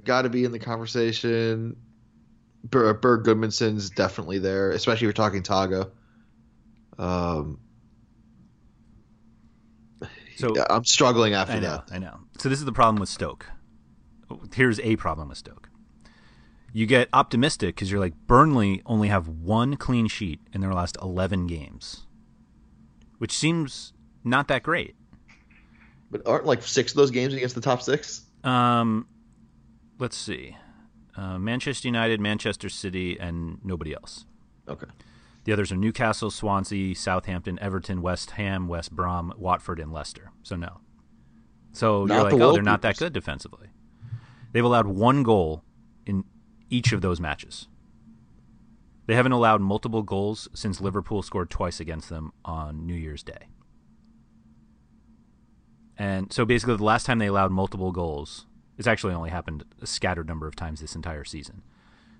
got 0.04 0.22
to 0.22 0.28
be 0.28 0.44
in 0.44 0.52
the 0.52 0.58
conversation. 0.58 1.74
Ber- 2.64 2.92
Berg 2.94 3.24
Gudmundsson's 3.24 3.88
definitely 3.90 4.38
there, 4.38 4.70
especially 4.70 4.98
if 4.98 5.02
you're 5.02 5.12
talking 5.14 5.42
Togga. 5.42 5.90
Um, 6.98 7.58
So 10.42 10.54
I'm 10.68 10.84
struggling 10.84 11.34
after 11.34 11.54
I 11.54 11.60
know, 11.60 11.82
that. 11.86 11.88
I 11.92 11.98
know. 11.98 12.18
So 12.38 12.48
this 12.48 12.58
is 12.58 12.64
the 12.64 12.72
problem 12.72 12.98
with 12.98 13.08
Stoke. 13.08 13.46
Here's 14.52 14.80
a 14.80 14.96
problem 14.96 15.28
with 15.28 15.38
Stoke. 15.38 15.68
You 16.72 16.86
get 16.86 17.08
optimistic 17.12 17.76
because 17.76 17.92
you're 17.92 18.00
like 18.00 18.14
Burnley 18.26 18.82
only 18.84 19.08
have 19.08 19.28
one 19.28 19.76
clean 19.76 20.08
sheet 20.08 20.40
in 20.52 20.60
their 20.60 20.72
last 20.72 20.96
11 21.00 21.46
games, 21.46 22.06
which 23.18 23.30
seems 23.30 23.92
not 24.24 24.48
that 24.48 24.64
great. 24.64 24.96
But 26.10 26.26
aren't 26.26 26.44
like 26.44 26.62
six 26.62 26.90
of 26.92 26.96
those 26.96 27.12
games 27.12 27.34
against 27.34 27.54
the 27.54 27.60
top 27.60 27.80
six? 27.80 28.22
Um, 28.42 29.06
let's 30.00 30.16
see. 30.16 30.56
Uh, 31.16 31.38
Manchester 31.38 31.86
United, 31.86 32.20
Manchester 32.20 32.68
City, 32.68 33.16
and 33.20 33.58
nobody 33.62 33.94
else. 33.94 34.24
Okay. 34.68 34.86
The 35.44 35.52
others 35.52 35.72
are 35.72 35.76
Newcastle, 35.76 36.30
Swansea, 36.30 36.94
Southampton, 36.94 37.58
Everton, 37.60 38.00
West 38.00 38.32
Ham, 38.32 38.68
West 38.68 38.92
Brom, 38.92 39.32
Watford, 39.36 39.80
and 39.80 39.92
Leicester. 39.92 40.30
So 40.42 40.56
no. 40.56 40.80
So 41.72 42.04
Not 42.04 42.14
you're 42.14 42.30
the 42.30 42.36
like, 42.36 42.42
oh, 42.44 42.52
they're 42.52 42.62
not 42.62 42.82
that 42.82 42.96
good 42.96 43.12
defensively. 43.12 43.68
They've 44.52 44.64
allowed 44.64 44.86
one 44.86 45.22
goal 45.22 45.64
in 46.06 46.24
each 46.70 46.92
of 46.92 47.00
those 47.00 47.20
matches. 47.20 47.68
They 49.06 49.14
haven't 49.14 49.32
allowed 49.32 49.60
multiple 49.60 50.02
goals 50.02 50.48
since 50.54 50.80
Liverpool 50.80 51.22
scored 51.22 51.50
twice 51.50 51.80
against 51.80 52.08
them 52.08 52.32
on 52.44 52.86
New 52.86 52.94
Year's 52.94 53.22
Day. 53.22 53.48
And 55.98 56.32
so 56.32 56.44
basically, 56.44 56.76
the 56.76 56.84
last 56.84 57.04
time 57.04 57.18
they 57.18 57.26
allowed 57.26 57.50
multiple 57.50 57.92
goals, 57.92 58.46
it's 58.78 58.86
actually 58.86 59.14
only 59.14 59.30
happened 59.30 59.64
a 59.80 59.86
scattered 59.86 60.28
number 60.28 60.46
of 60.46 60.56
times 60.56 60.80
this 60.80 60.94
entire 60.94 61.24
season. 61.24 61.62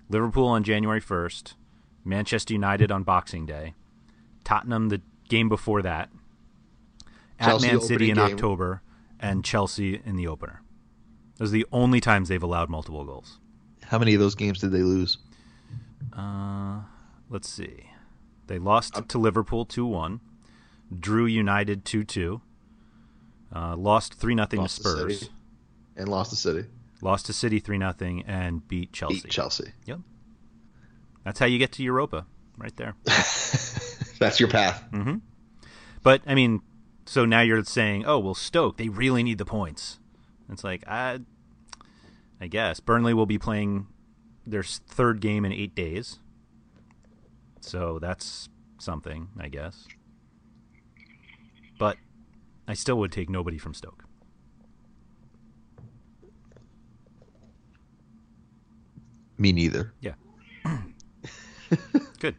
Liverpool 0.09 0.47
on 0.47 0.63
January 0.63 1.01
1st, 1.01 1.53
Manchester 2.03 2.53
United 2.53 2.91
on 2.91 3.03
Boxing 3.03 3.45
Day, 3.45 3.73
Tottenham 4.43 4.89
the 4.89 5.01
game 5.29 5.49
before 5.49 5.81
that, 5.81 6.09
Chelsea 7.41 7.67
at 7.67 7.73
Man 7.73 7.81
City 7.81 8.09
in 8.09 8.15
game. 8.17 8.25
October, 8.25 8.81
and 9.19 9.43
Chelsea 9.43 10.01
in 10.05 10.15
the 10.15 10.27
opener. 10.27 10.61
Those 11.37 11.49
are 11.49 11.53
the 11.53 11.65
only 11.71 11.99
times 11.99 12.29
they've 12.29 12.43
allowed 12.43 12.69
multiple 12.69 13.03
goals. 13.05 13.39
How 13.83 13.97
many 13.99 14.13
of 14.13 14.19
those 14.19 14.35
games 14.35 14.59
did 14.59 14.71
they 14.71 14.81
lose? 14.83 15.17
Uh, 16.15 16.81
let's 17.29 17.49
see. 17.49 17.87
They 18.47 18.59
lost 18.59 19.07
to 19.07 19.17
Liverpool 19.17 19.65
2 19.65 19.85
1, 19.85 20.19
drew 20.99 21.25
United 21.25 21.85
2 21.85 22.03
2, 22.03 22.41
uh, 23.55 23.75
lost 23.75 24.15
3 24.15 24.35
0 24.35 24.45
to 24.47 24.55
Lost 24.57 24.75
to 24.77 24.81
Spurs, 24.89 25.29
And 25.95 26.09
lost 26.09 26.31
to 26.31 26.35
City. 26.35 26.65
lost 27.01 27.25
to 27.27 27.33
City 27.33 27.59
3 27.59 27.77
0, 27.79 27.93
and 28.27 28.67
beat 28.67 28.91
Chelsea. 28.93 29.21
Beat 29.21 29.29
Chelsea. 29.31 29.71
Yep. 29.85 29.99
That's 31.23 31.39
how 31.39 31.45
you 31.45 31.57
get 31.57 31.71
to 31.73 31.83
Europa, 31.83 32.25
right 32.57 32.75
there. 32.75 32.95
That's 33.05 34.39
your 34.39 34.49
path. 34.49 34.83
hmm 34.91 35.15
But, 36.01 36.21
I 36.27 36.35
mean, 36.35 36.61
so 37.05 37.25
now 37.25 37.41
you're 37.41 37.63
saying, 37.63 38.05
oh, 38.05 38.19
well, 38.19 38.33
Stoke, 38.33 38.77
they 38.77 38.89
really 38.89 39.23
need 39.23 39.37
the 39.37 39.45
points. 39.45 39.99
It's 40.49 40.63
like, 40.63 40.83
I, 40.87 41.19
I 42.41 42.47
guess. 42.47 42.79
Burnley 42.79 43.13
will 43.13 43.25
be 43.25 43.37
playing 43.37 43.87
their 44.45 44.63
third 44.63 45.21
game 45.21 45.45
in 45.45 45.51
eight 45.53 45.75
days. 45.75 46.19
So 47.61 47.99
that's 47.99 48.49
something, 48.77 49.29
I 49.39 49.47
guess. 49.47 49.87
But 51.79 51.97
I 52.67 52.73
still 52.73 52.97
would 52.99 53.11
take 53.11 53.29
nobody 53.29 53.57
from 53.57 53.73
Stoke. 53.73 54.03
Me 59.37 59.51
neither. 59.51 59.93
Yeah. 60.01 60.13
Good. 62.19 62.35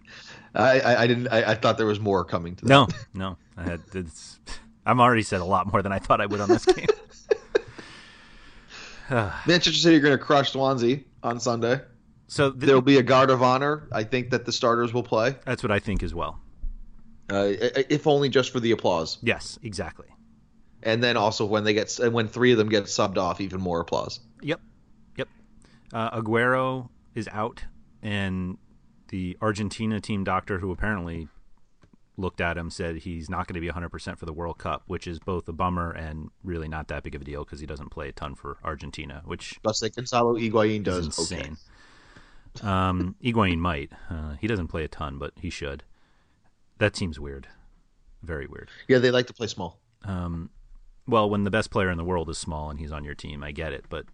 I, 0.55 0.81
I, 0.81 1.03
I 1.03 1.07
didn't. 1.07 1.29
I, 1.29 1.53
I 1.53 1.55
thought 1.55 1.77
there 1.79 1.87
was 1.87 2.01
more 2.01 2.25
coming 2.25 2.55
to 2.57 2.65
that. 2.65 2.69
No, 2.69 2.87
no. 3.15 3.37
I 3.57 3.63
had, 3.65 3.81
it's, 3.95 4.39
I've 4.87 4.99
already 5.01 5.23
said 5.23 5.41
a 5.41 5.45
lot 5.45 5.71
more 5.73 5.83
than 5.83 5.93
I 5.93 5.99
thought 5.99 6.21
I 6.21 6.27
would 6.27 6.41
on 6.41 6.49
this 6.49 6.65
game. 6.65 6.87
Manchester 9.47 9.73
City 9.73 9.97
are 9.97 10.01
going 10.01 10.17
to 10.17 10.23
crush 10.23 10.53
Swansea 10.53 11.01
on 11.23 11.39
Sunday. 11.41 11.81
So 12.27 12.51
th- 12.51 12.65
There 12.65 12.75
will 12.75 12.83
be 12.83 12.97
a 12.97 13.03
guard 13.03 13.31
of 13.31 13.43
honor. 13.43 13.89
I 13.93 14.05
think 14.05 14.31
that 14.31 14.45
the 14.47 14.53
starters 14.53 14.93
will 14.95 15.03
play, 15.03 15.37
that's 15.45 15.63
what 15.63 15.71
I 15.71 15.79
think 15.79 16.03
as 16.03 16.15
well. 16.15 16.41
uh, 17.31 17.45
if 17.91 18.07
only 18.07 18.29
just 18.31 18.51
for 18.51 18.61
the 18.61 18.71
applause. 18.73 19.19
Yes, 19.23 19.59
exactly. 19.63 20.07
And 20.83 21.03
then 21.03 21.17
also 21.17 21.45
when 21.45 21.65
they 21.65 21.75
get 21.75 21.99
and 21.99 22.13
when 22.13 22.29
three 22.29 22.53
of 22.53 22.59
them 22.59 22.69
get 22.69 22.85
subbed 22.85 23.17
off, 23.19 23.41
even 23.41 23.61
more 23.61 23.81
applause. 23.81 24.21
Yep, 24.43 24.61
yep. 25.17 25.29
Uh, 25.93 26.21
Aguero 26.21 26.89
is 27.15 27.29
out, 27.29 27.63
and 28.03 28.59
the 29.15 29.39
Argentina 29.41 30.01
team 30.01 30.25
doctor, 30.25 30.59
who 30.59 30.73
apparently 30.73 31.29
looked 32.17 32.41
at 32.41 32.57
him, 32.59 32.69
said 32.69 32.97
he's 32.97 33.31
not 33.31 33.47
going 33.47 33.55
to 33.55 33.61
be 33.61 33.69
100% 33.69 34.19
for 34.19 34.27
the 34.27 34.33
World 34.33 34.59
Cup, 34.59 34.83
which 34.89 35.07
is 35.07 35.21
both 35.21 35.49
a 35.49 35.53
bummer 35.53 35.93
and 35.93 36.31
really 36.43 36.67
not 36.67 36.89
that 36.89 37.05
big 37.05 37.15
of 37.15 37.23
a 37.23 37.25
deal 37.25 37.45
because 37.45 37.61
he 37.61 37.67
doesn't 37.67 37.91
play 37.91 38.09
a 38.09 38.13
ton 38.13 38.35
for 38.35 38.57
Argentina, 38.65 39.23
which 39.25 39.61
But 39.63 39.77
say 39.77 39.89
Gonzalo 39.91 40.35
Higuain 40.35 40.83
does 40.83 41.07
insane. 41.07 41.59
okay. 42.57 42.67
Um, 42.67 43.15
Higuain 43.23 43.59
might. 43.59 43.93
Uh, 44.11 44.35
he 44.41 44.49
doesn't 44.49 44.67
play 44.67 44.83
a 44.83 44.89
ton, 44.89 45.17
but 45.19 45.33
he 45.41 45.49
should. 45.49 45.85
That 46.79 46.97
seems 46.97 47.21
weird. 47.21 47.47
Very 48.25 48.49
weird. 48.49 48.69
Yeah, 48.89 48.99
they 48.99 49.13
like 49.13 49.29
to 49.29 49.33
play 49.35 49.47
small. 49.47 49.79
Um, 50.03 50.51
well, 51.07 51.31
when 51.31 51.45
the 51.45 51.51
best 51.53 51.71
player 51.71 51.89
in 51.91 51.99
the 51.99 52.05
world 52.05 52.29
is 52.31 52.39
small 52.39 52.69
and 52.69 52.81
he's 52.81 52.91
on 52.91 53.05
your 53.05 53.15
team, 53.15 53.45
I 53.45 53.53
get 53.53 53.73
it, 53.73 53.85
but 53.89 54.07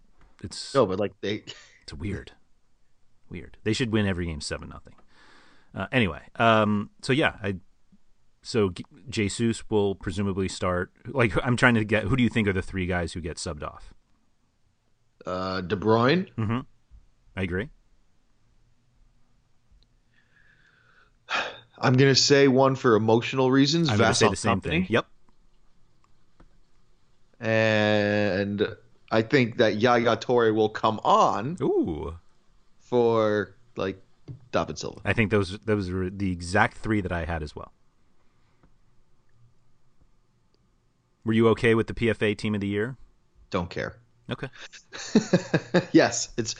it's 0.43 0.75
No, 0.75 0.85
but 0.85 0.99
like 0.99 1.13
they. 1.21 1.43
it's 1.81 1.93
weird. 1.95 2.33
Weird. 3.31 3.57
They 3.63 3.73
should 3.73 3.91
win 3.91 4.05
every 4.05 4.25
game 4.27 4.41
seven 4.41 4.69
nothing. 4.69 4.93
Uh, 5.73 5.87
anyway, 5.91 6.19
um, 6.35 6.89
so 7.01 7.13
yeah, 7.13 7.37
I 7.41 7.55
so 8.43 8.69
G- 8.71 8.83
Jesus 9.09 9.63
will 9.69 9.95
presumably 9.95 10.49
start. 10.49 10.91
Like 11.07 11.33
I'm 11.45 11.55
trying 11.55 11.75
to 11.75 11.85
get 11.85 12.03
who 12.03 12.15
do 12.17 12.23
you 12.23 12.29
think 12.29 12.47
are 12.49 12.53
the 12.53 12.61
three 12.61 12.85
guys 12.87 13.13
who 13.13 13.21
get 13.21 13.37
subbed 13.37 13.63
off? 13.63 13.93
Uh, 15.25 15.61
De 15.61 15.75
Bruyne, 15.77 16.27
Mm-hmm. 16.37 16.59
I 17.37 17.41
agree. 17.43 17.69
I'm 21.79 21.93
gonna 21.93 22.15
say 22.15 22.47
one 22.49 22.75
for 22.75 22.95
emotional 22.95 23.49
reasons. 23.49 23.89
I'm 23.89 23.97
going 23.97 24.09
to 24.09 24.13
say 24.13 24.25
Vassal 24.25 24.31
the 24.31 24.35
same 24.37 24.59
Kompany. 24.61 24.69
thing. 24.69 24.85
Yep. 24.89 25.05
And 27.39 28.67
I 29.11 29.21
think 29.23 29.57
that 29.57 29.77
Yaya 29.77 30.15
Touré 30.17 30.53
will 30.53 30.69
come 30.69 30.99
on 31.03 31.57
Ooh. 31.61 32.15
For 32.91 33.55
like 33.75 33.99
David 34.51 34.77
Silva. 34.77 35.01
I 35.03 35.13
think 35.13 35.31
those 35.31 35.57
those 35.59 35.89
are 35.89 36.11
the 36.11 36.31
exact 36.31 36.77
three 36.77 37.01
that 37.01 37.11
I 37.11 37.25
had 37.25 37.41
as 37.41 37.55
well. 37.55 37.71
Were 41.25 41.33
you 41.33 41.47
okay 41.49 41.73
with 41.73 41.87
the 41.87 41.93
PFA 41.93 42.37
Team 42.37 42.53
of 42.53 42.61
the 42.61 42.67
Year? 42.67 42.97
Don't 43.49 43.69
care. 43.69 43.95
Okay. 44.29 44.47
yes, 45.91 46.29
it's. 46.37 46.55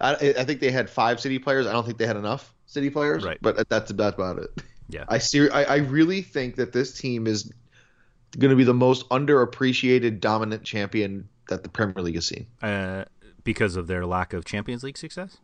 I, 0.00 0.34
I 0.38 0.44
think 0.44 0.60
they 0.60 0.70
had 0.70 0.90
five 0.90 1.20
city 1.20 1.38
players. 1.38 1.66
I 1.66 1.72
don't 1.72 1.84
think 1.84 1.98
they 1.98 2.06
had 2.06 2.16
enough 2.16 2.52
city 2.66 2.90
players. 2.90 3.24
Right. 3.24 3.38
But 3.40 3.68
that's 3.68 3.90
about 3.90 4.14
about 4.14 4.38
it. 4.38 4.50
Yeah. 4.88 5.04
I 5.08 5.18
ser- 5.18 5.50
I, 5.52 5.64
I 5.64 5.76
really 5.76 6.22
think 6.22 6.56
that 6.56 6.72
this 6.72 6.98
team 6.98 7.26
is 7.26 7.50
going 8.38 8.50
to 8.50 8.56
be 8.56 8.64
the 8.64 8.74
most 8.74 9.08
underappreciated 9.08 10.20
dominant 10.20 10.64
champion 10.64 11.28
that 11.48 11.62
the 11.62 11.68
Premier 11.68 12.02
League 12.02 12.16
has 12.16 12.26
seen. 12.26 12.46
Uh, 12.60 13.04
because 13.44 13.76
of 13.76 13.86
their 13.86 14.04
lack 14.04 14.32
of 14.32 14.44
Champions 14.44 14.82
League 14.82 14.98
success. 14.98 15.38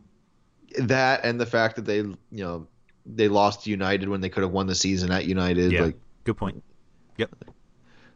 That 0.79 1.25
and 1.25 1.41
the 1.41 1.47
fact 1.47 1.77
that 1.77 1.85
they, 1.85 1.97
you 1.97 2.16
know, 2.31 2.66
they 3.07 3.29
lost 3.29 3.66
United 3.66 4.09
when 4.09 4.21
they 4.21 4.29
could 4.29 4.43
have 4.43 4.53
won 4.53 4.66
the 4.66 4.75
season 4.75 5.11
at 5.11 5.27
United. 5.27 5.73
Yeah. 5.73 5.83
Like, 5.83 5.97
Good 6.25 6.37
point. 6.37 6.62
Yep. 7.16 7.35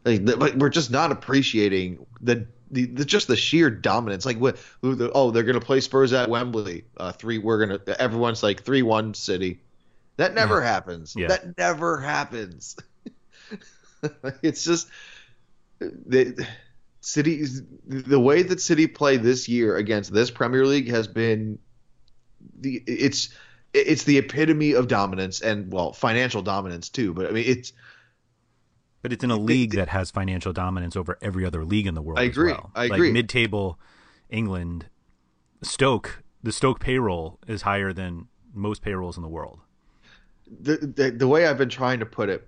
like 0.05 0.25
but 0.25 0.55
we're 0.57 0.69
just 0.69 0.89
not 0.89 1.11
appreciating 1.11 2.05
the, 2.21 2.47
the, 2.71 2.85
the 2.85 3.05
just 3.05 3.27
the 3.27 3.35
sheer 3.35 3.69
dominance. 3.69 4.25
Like 4.25 4.37
what? 4.37 4.57
Oh, 4.83 5.31
they're 5.31 5.43
going 5.43 5.59
to 5.59 5.65
play 5.65 5.81
Spurs 5.81 6.13
at 6.13 6.29
Wembley. 6.29 6.85
Uh, 6.97 7.11
three. 7.11 7.37
We're 7.37 7.65
gonna. 7.65 7.79
Everyone's 7.99 8.43
like 8.43 8.63
three 8.63 8.81
one 8.81 9.13
City. 9.13 9.61
That 10.17 10.33
never 10.33 10.61
happens. 10.61 11.13
Yeah. 11.15 11.27
That 11.27 11.57
never 11.57 11.99
happens. 11.99 12.77
it's 14.41 14.63
just 14.63 14.87
the 15.79 16.47
City. 17.01 17.45
The 17.85 18.19
way 18.19 18.43
that 18.43 18.61
City 18.61 18.87
play 18.87 19.17
this 19.17 19.49
year 19.49 19.77
against 19.77 20.13
this 20.13 20.31
Premier 20.31 20.65
League 20.65 20.89
has 20.89 21.07
been 21.07 21.59
the. 22.59 22.83
It's 22.87 23.29
it's 23.73 24.03
the 24.03 24.17
epitome 24.17 24.71
of 24.73 24.87
dominance 24.87 25.41
and 25.41 25.71
well 25.71 25.91
financial 25.93 26.41
dominance 26.41 26.89
too. 26.89 27.13
But 27.13 27.27
I 27.27 27.31
mean 27.31 27.45
it's. 27.47 27.73
But 29.01 29.13
it's 29.13 29.23
in 29.23 29.29
a 29.29 29.37
league 29.37 29.75
that 29.75 29.89
has 29.89 30.09
financial 30.09 30.51
dominance 30.51 30.95
over 30.95 31.17
every 31.21 31.45
other 31.45 31.63
league 31.63 31.85
in 31.85 31.93
the 31.93 32.01
world. 32.01 32.17
I 32.17 32.23
agree. 32.23 32.53
well. 32.53 32.71
I 32.73 32.87
like 32.87 32.93
agree. 32.93 33.11
Mid-table 33.11 33.79
England, 34.31 34.87
Stoke, 35.61 36.23
the 36.41 36.51
Stoke 36.51 36.79
payroll 36.79 37.37
is 37.47 37.61
higher 37.61 37.93
than 37.93 38.27
most 38.51 38.81
payrolls 38.81 39.15
in 39.15 39.21
the 39.21 39.29
world. 39.29 39.59
the, 40.47 40.77
the 40.77 41.11
the 41.11 41.27
way 41.27 41.45
I've 41.45 41.57
been 41.57 41.69
trying 41.69 41.99
to 41.99 42.05
put 42.05 42.29
it, 42.29 42.47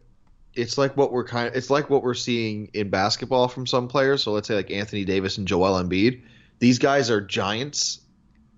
it's 0.53 0.77
like 0.77 0.95
what 0.97 1.11
we're 1.11 1.25
kind 1.25 1.47
of 1.47 1.55
it's 1.55 1.69
like 1.69 1.89
what 1.89 2.03
we're 2.03 2.13
seeing 2.13 2.69
in 2.73 2.89
basketball 2.89 3.47
from 3.47 3.67
some 3.67 3.87
players. 3.87 4.23
So 4.23 4.31
let's 4.31 4.47
say 4.47 4.55
like 4.55 4.71
Anthony 4.71 5.05
Davis 5.05 5.37
and 5.37 5.47
Joel 5.47 5.81
Embiid. 5.81 6.21
These 6.59 6.79
guys 6.79 7.11
are 7.11 7.21
giants 7.21 7.99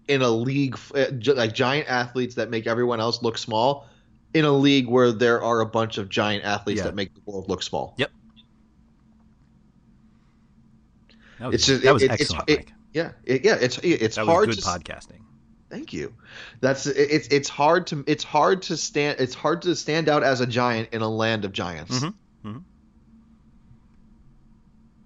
in 0.10 0.22
a 0.22 0.30
league 0.30 0.78
uh, 0.96 1.06
like 1.36 1.54
giant 1.54 1.88
athletes 1.90 2.36
that 2.36 2.50
make 2.50 2.68
everyone 2.68 3.00
else 3.00 3.22
look 3.22 3.38
small. 3.38 3.88
In 4.34 4.46
a 4.46 4.52
league 4.52 4.88
where 4.88 5.12
there 5.12 5.42
are 5.42 5.62
a 5.62 5.66
bunch 5.66 5.98
of 5.98 6.08
giant 6.10 6.44
athletes 6.46 6.80
Yeah. 6.80 6.84
that 6.86 6.96
make 6.96 7.14
the 7.16 7.22
world 7.26 7.50
look 7.50 7.64
small. 7.64 7.96
Yep. 7.98 8.12
That 11.40 11.46
was, 11.48 11.56
It's 11.56 11.66
just 11.66 11.84
that 11.84 11.94
was 11.94 12.04
it- 12.04 12.06
it's- 12.12 12.22
excellent, 12.22 12.50
it- 12.50 12.72
Yeah, 12.94 13.12
it, 13.24 13.46
yeah, 13.46 13.58
it's 13.62 13.78
it's 13.80 14.16
That 14.16 14.26
hard 14.26 14.48
was 14.48 14.58
good 14.58 14.64
to 14.64 14.70
podcasting. 14.70 15.20
Thank 15.70 15.94
you. 15.94 16.14
That's 16.60 16.88
it- 16.88 16.98
it's 16.98 17.28
it's 17.28 17.48
hard 17.50 17.86
to 17.88 18.04
it's 18.08 18.24
hard 18.24 18.64
to 18.64 18.76
stand 18.78 19.20
it's 19.20 19.36
hard 19.36 19.62
to 19.64 19.76
stand 19.76 20.10
out 20.10 20.24
as 20.24 20.42
a 20.42 20.48
giant 20.48 20.90
in 20.92 21.02
a 21.04 21.08
land 21.10 21.46
of 21.46 21.52
giants. 21.54 22.00
Mhm, 22.00 22.14
mhm. 22.44 22.64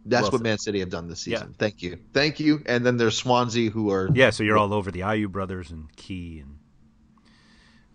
That's 0.06 0.24
Well 0.24 0.32
what. 0.34 0.42
Man 0.42 0.58
City 0.58 0.80
have 0.80 0.90
done 0.90 1.08
this 1.08 1.26
Yeah. 1.26 1.38
season. 1.40 1.56
Thank 1.58 1.82
you, 1.82 1.98
thank 2.14 2.40
you. 2.40 2.62
And 2.66 2.86
then 2.86 2.98
there's 2.98 3.18
Swansea, 3.18 3.70
who 3.72 3.90
are 3.92 4.10
Yeah, 4.14 4.32
so 4.32 4.44
you're 4.44 4.58
all 4.58 4.74
over 4.74 4.92
the 4.92 5.00
Ayew 5.02 5.32
brothers 5.32 5.72
and 5.72 5.94
Ki 5.96 6.44
and 6.44 6.58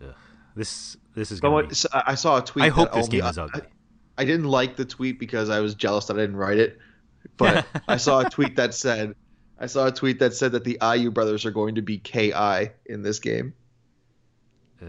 ugh, 0.09 0.15
this 0.57 0.97
this 1.15 1.31
is 1.33 1.41
But 1.41 1.49
going 1.49 1.55
what, 1.55 1.63
to 1.65 1.69
be. 1.69 1.75
so 1.75 1.89
I 1.93 2.03
I 2.07 2.15
saw 2.15 2.39
a 2.39 2.43
tweet. 2.43 2.65
I 2.65 2.69
hope 2.69 2.93
this 2.93 3.07
only- 3.07 3.19
game 3.21 3.29
is 3.29 3.39
I- 3.39 3.45
ugly. 3.45 3.63
I 4.17 4.25
didn't 4.25 4.47
like 4.47 4.75
the 4.77 4.85
tweet 4.85 5.21
because 5.21 5.49
I 5.51 5.61
was 5.61 5.75
jealous 5.77 6.07
that 6.07 6.17
I 6.17 6.21
didn't 6.21 6.37
write 6.37 6.59
it. 6.59 6.79
But 7.37 7.67
I 7.89 7.99
saw 7.99 8.21
a 8.21 8.29
tweet 8.31 8.57
that 8.57 8.75
said, 8.75 9.15
I 9.61 9.67
saw 9.67 9.87
a 9.87 9.93
tweet 9.93 10.19
that 10.21 10.35
said 10.35 10.53
that 10.53 10.65
the 10.65 10.79
Ayew 10.81 11.13
brothers 11.15 11.45
are 11.47 11.51
going 11.53 11.75
to 11.77 11.83
be 11.83 11.99
KI 11.99 12.71
in 12.87 13.03
this 13.03 13.21
game, 13.21 13.53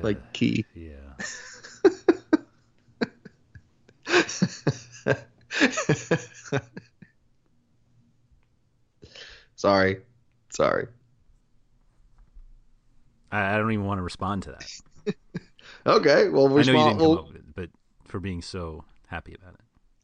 like 0.02 0.34
key. 0.34 0.66
yeah. 0.74 0.96
sorry, 9.60 9.98
sorry. 10.50 10.88
I, 13.32 13.56
I 13.56 13.58
don't 13.58 13.72
even 13.72 13.86
want 13.86 14.00
to 14.00 14.04
respond 14.04 14.44
to 14.44 14.52
that. 14.52 15.16
Okay, 15.86 16.30
well, 16.30 16.48
I 16.48 16.50
know 16.50 16.58
you 16.58 16.66
didn't 16.66 16.74
come 16.74 16.98
well, 17.00 17.20
up 17.20 17.28
with 17.28 17.36
it, 17.38 17.56
but 17.56 17.70
for 18.06 18.20
being 18.20 18.42
so 18.42 18.84
happy 19.08 19.36
about 19.36 19.54
it. 19.54 19.60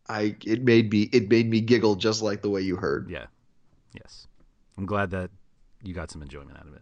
I 0.08 0.36
it 0.46 0.64
made 0.64 0.92
me 0.92 1.10
it 1.12 1.30
made 1.30 1.50
me 1.50 1.60
giggle 1.60 1.96
just 1.96 2.22
like 2.22 2.42
the 2.42 2.50
way 2.50 2.62
you 2.62 2.76
heard. 2.76 3.10
Yeah. 3.10 3.26
Yes. 3.94 4.28
I'm 4.78 4.86
glad 4.86 5.10
that 5.12 5.32
you 5.84 5.94
got 5.94 6.12
some 6.12 6.22
enjoyment 6.22 6.58
out 6.58 6.68
of 6.68 6.74
it. 6.76 6.82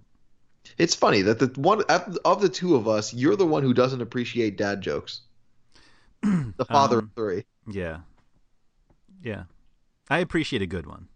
It's 0.77 0.95
funny 0.95 1.21
that 1.21 1.39
the 1.39 1.47
one 1.59 1.81
of 1.83 2.41
the 2.41 2.49
two 2.49 2.75
of 2.75 2.87
us, 2.87 3.13
you're 3.13 3.35
the 3.35 3.47
one 3.47 3.63
who 3.63 3.73
doesn't 3.73 4.01
appreciate 4.01 4.57
dad 4.57 4.81
jokes. 4.81 5.21
the 6.21 6.65
father 6.65 6.99
Um, 6.99 7.05
of 7.05 7.11
three. 7.15 7.45
Yeah. 7.67 7.99
Yeah. 9.21 9.43
I 10.09 10.19
appreciate 10.19 10.61
a 10.61 10.67
good 10.67 10.85
one. 10.85 11.07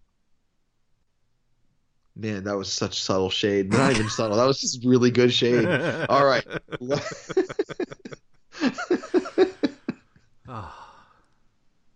Man, 2.19 2.43
that 2.45 2.57
was 2.57 2.71
such 2.71 2.99
subtle 3.01 3.29
shade. 3.29 3.71
Not 3.71 3.91
even 3.91 4.09
subtle. 4.09 4.37
That 4.37 4.45
was 4.47 4.59
just 4.59 4.83
really 4.83 5.11
good 5.11 5.31
shade. 5.31 5.65
All 6.09 6.25
right. 6.25 6.45
Ah. 10.49 11.03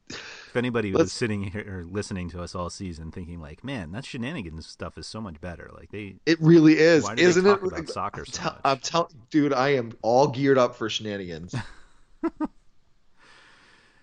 If 0.10 0.58
anybody 0.58 0.92
was 0.92 1.00
Let's- 1.00 1.14
sitting 1.14 1.44
here 1.44 1.64
or 1.66 1.86
listening 1.86 2.30
to 2.32 2.42
us 2.42 2.54
all 2.54 2.70
season 2.70 3.10
thinking 3.12 3.40
like, 3.40 3.64
man, 3.64 3.94
that 3.94 4.04
shenanigans 4.04 4.68
stuff 4.68 4.98
is 4.98 5.08
so 5.08 5.22
much 5.22 5.40
better. 5.40 5.70
Like 5.74 5.90
they 5.92 6.16
It 6.26 6.38
really 6.42 6.78
is, 6.78 7.06
Why 7.06 7.16
do 7.16 7.24
isn't 7.24 7.46
talk 7.46 7.64
it? 7.64 7.68
about 7.68 7.88
soccer 7.88 8.22
I'm, 8.28 8.34
so 8.34 8.44
much? 8.44 8.60
I'm 8.66 8.78
telling, 8.80 9.14
dude, 9.30 9.54
I 9.54 9.70
am 9.76 9.94
all 10.02 10.28
geared 10.28 10.58
up 10.58 10.76
for 10.76 10.90
shenanigans. 10.90 11.56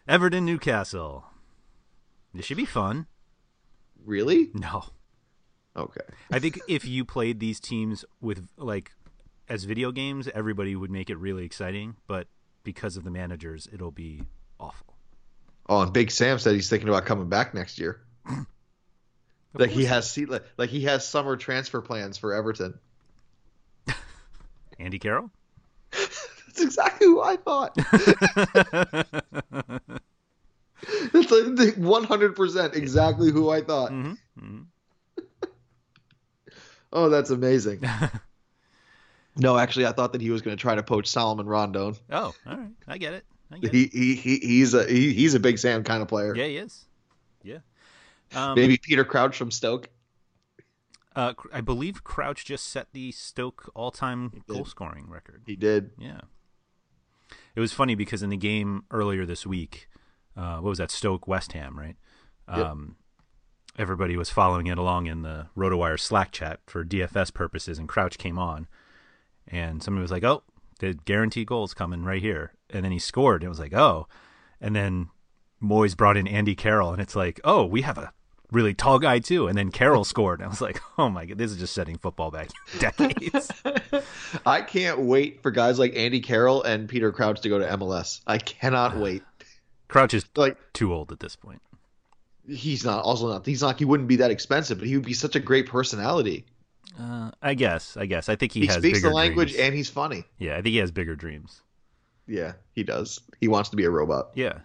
Everton 0.09 0.47
Newcastle. 0.47 1.27
This 2.33 2.47
should 2.47 2.57
be 2.57 2.65
fun. 2.65 3.07
really? 4.07 4.49
No. 4.55 4.85
Okay. 5.79 6.01
I 6.33 6.39
think 6.41 6.61
if 6.69 6.85
you 6.85 7.05
played 7.05 7.39
these 7.39 7.61
teams 7.61 8.05
with 8.21 8.49
like 8.57 8.93
as 9.49 9.65
video 9.65 9.93
games, 9.93 10.29
everybody 10.35 10.75
would 10.77 10.91
make 10.91 11.09
it 11.09 11.17
really 11.17 11.45
exciting, 11.45 11.97
but 12.07 12.27
because 12.65 12.97
of 12.97 13.05
the 13.05 13.11
managers, 13.11 13.69
it'll 13.73 13.93
be 13.93 14.23
awful. 14.59 14.95
Oh, 15.69 15.83
and 15.83 15.93
Big 15.93 16.11
Sam 16.11 16.39
said 16.39 16.55
he's 16.55 16.69
thinking 16.69 16.89
about 16.89 17.07
coming 17.07 17.29
back 17.29 17.55
next 17.55 17.79
year. 17.79 18.01
like 19.55 19.71
he 19.71 19.85
has 19.85 20.11
se- 20.11 20.27
like, 20.57 20.71
he 20.71 20.83
has 20.85 21.07
summer 21.07 21.37
transfer 21.37 21.81
plans 21.81 22.19
for 22.19 22.35
Everton. 22.35 22.79
Andy 24.79 24.99
Carroll? 24.99 25.31
That's 25.93 26.61
exactly 26.61 27.07
who 27.07 27.21
I 27.21 27.37
thought. 27.37 27.75
That's 31.13 31.31
like 31.31 31.75
one 31.75 32.05
hundred 32.05 32.37
percent 32.37 32.75
exactly 32.75 33.31
who 33.31 33.51
I 33.51 33.63
thought. 33.63 33.91
hmm 33.91 34.13
hmm 34.39 34.63
Oh, 36.93 37.09
that's 37.09 37.31
amazing. 37.31 37.83
no, 39.37 39.59
actually, 39.59 39.87
I 39.87 39.93
thought 39.93 40.13
that 40.13 40.21
he 40.21 40.31
was 40.31 40.43
going 40.43 40.57
to 40.57 40.61
try 40.61 40.75
to 40.75 40.83
poach 40.83 41.07
Salomon 41.07 41.47
Rondon. 41.47 41.95
Oh, 42.11 42.35
all 42.47 42.57
right. 42.57 42.71
I 42.87 42.99
get 42.99 43.15
it. 43.15 43.25
I 43.53 43.59
get 43.59 43.75
it. 43.75 43.75
He, 43.75 43.87
he, 43.87 44.15
he 44.15 44.37
he's 44.39 44.75
a 44.75 44.87
he, 44.87 45.13
he's 45.13 45.35
a 45.35 45.41
Big 45.41 45.59
Sam 45.59 45.85
kind 45.85 46.03
of 46.03 46.09
player. 46.09 46.35
Yeah, 46.35 46.47
he 46.47 46.57
is. 46.57 46.87
Yeah. 47.43 47.59
Um, 48.35 48.55
Maybe 48.55 48.77
Peter 48.77 49.05
Crouch 49.05 49.37
from 49.37 49.51
Stoke. 49.51 49.89
Uh, 51.17 51.35
I 51.53 51.63
believe 51.63 52.05
Crouch 52.05 52.45
just 52.45 52.69
set 52.69 52.89
the 52.93 53.11
Stoke 53.11 53.71
all-time 53.75 54.45
goal 54.47 54.65
scoring 54.65 55.09
record. 55.09 55.43
He 55.47 55.57
did. 55.57 55.91
Yeah. 55.99 56.21
It 57.57 57.61
was 57.61 57.73
funny 57.73 57.97
because 57.97 58.23
in 58.23 58.31
the 58.31 58.37
game 58.37 58.85
earlier 58.91 59.27
this 59.27 59.45
week, 59.45 59.89
uh, 60.37 60.59
what 60.59 60.69
was 60.71 60.79
that? 60.79 60.93
Stoke 60.93 61.27
West 61.27 61.53
Ham, 61.53 61.77
right? 61.77 61.97
Yep. 62.49 62.67
Um, 62.67 62.97
everybody 63.79 64.17
was 64.17 64.29
following 64.29 64.67
it 64.67 64.77
along 64.77 65.07
in 65.07 65.23
the 65.23 65.47
RotoWire 65.57 65.99
Slack 65.99 66.33
chat 66.33 66.61
for 66.67 66.85
DFS 66.85 67.33
purposes, 67.33 67.79
and 67.79 67.89
Crouch 67.89 68.19
came 68.19 68.39
on, 68.39 68.67
and 69.47 69.83
somebody 69.83 70.03
was 70.03 70.11
like, 70.11 70.25
"Oh, 70.25 70.43
the 70.81 70.95
guaranteed 70.95 71.47
goal's 71.47 71.75
coming 71.75 72.05
right 72.05 72.21
here," 72.21 72.53
and 72.71 72.85
then 72.85 72.93
he 72.93 72.99
scored. 72.99 73.43
And 73.43 73.47
it 73.47 73.51
was 73.51 73.61
like, 73.61 73.73
"Oh," 73.73 74.07
and 74.61 74.75
then 74.75 75.09
Moyes 75.63 75.97
brought 75.97 76.17
in 76.17 76.27
Andy 76.29 76.55
Carroll, 76.55 76.93
and 76.93 77.01
it's 77.01 77.17
like, 77.17 77.41
"Oh, 77.45 77.65
we 77.65 77.83
have 77.83 77.99
a." 77.99 78.13
Really 78.51 78.73
tall 78.73 78.99
guy 78.99 79.19
too, 79.19 79.47
and 79.47 79.59
then 79.59 79.71
Carroll 79.71 80.05
scored. 80.07 80.41
And 80.41 80.47
I 80.47 80.49
was 80.49 80.63
like, 80.63 80.81
"Oh 80.97 81.11
my 81.11 81.27
god, 81.27 81.37
this 81.37 81.51
is 81.51 81.59
just 81.59 81.75
setting 81.75 81.99
football 81.99 82.31
back 82.31 82.49
decades." 82.79 83.53
I 84.47 84.63
can't 84.63 85.01
wait 85.01 85.43
for 85.43 85.51
guys 85.51 85.79
like 85.79 85.95
Andy 85.95 86.21
Carroll 86.21 86.63
and 86.63 86.89
Peter 86.89 87.13
Crouch 87.13 87.43
to 87.43 87.51
go 87.51 87.59
to 87.59 87.67
MLS. 87.67 88.23
I 88.27 88.39
cannot 88.39 88.97
wait. 88.97 89.23
Crouch 89.89 90.15
is 90.15 90.25
Like 90.35 90.57
too 90.73 90.95
old 90.95 91.13
at 91.13 91.21
this 91.21 91.37
point. 91.37 91.61
He's 92.49 92.85
not 92.85 93.05
also 93.05 93.29
not 93.29 93.47
he's 93.47 93.63
not 93.63 93.79
he 93.79 93.85
wouldn't 93.85 94.09
be 94.09 94.17
that 94.17 94.31
expensive, 94.31 94.79
but 94.79 94.89
he 94.89 94.97
would 94.97 95.05
be 95.07 95.13
such 95.15 95.37
a 95.37 95.41
great 95.41 95.67
personality. 95.67 96.47
Uh, 96.99 97.31
I 97.43 97.55
guess. 97.55 97.97
I 97.97 98.07
guess. 98.07 98.29
I 98.29 98.35
think 98.37 98.53
he, 98.53 98.61
He, 98.61 98.69
speaks 98.69 99.03
the 99.03 99.11
language 99.11 99.51
dreams. 99.53 99.65
and 99.67 99.75
he's 99.75 99.89
funny. 99.91 100.25
yeah, 100.39 100.53
I 100.55 100.57
think 100.57 100.69
he 100.73 100.79
has 100.79 100.91
bigger 100.91 101.15
dreams. 101.15 101.63
Yeah, 102.27 102.55
he 102.73 102.83
does. 102.83 103.21
He 103.41 103.47
wants 103.49 103.69
to 103.71 103.77
be 103.77 103.85
a 103.85 103.91
robot. 103.91 104.31
Yeah. 104.35 104.59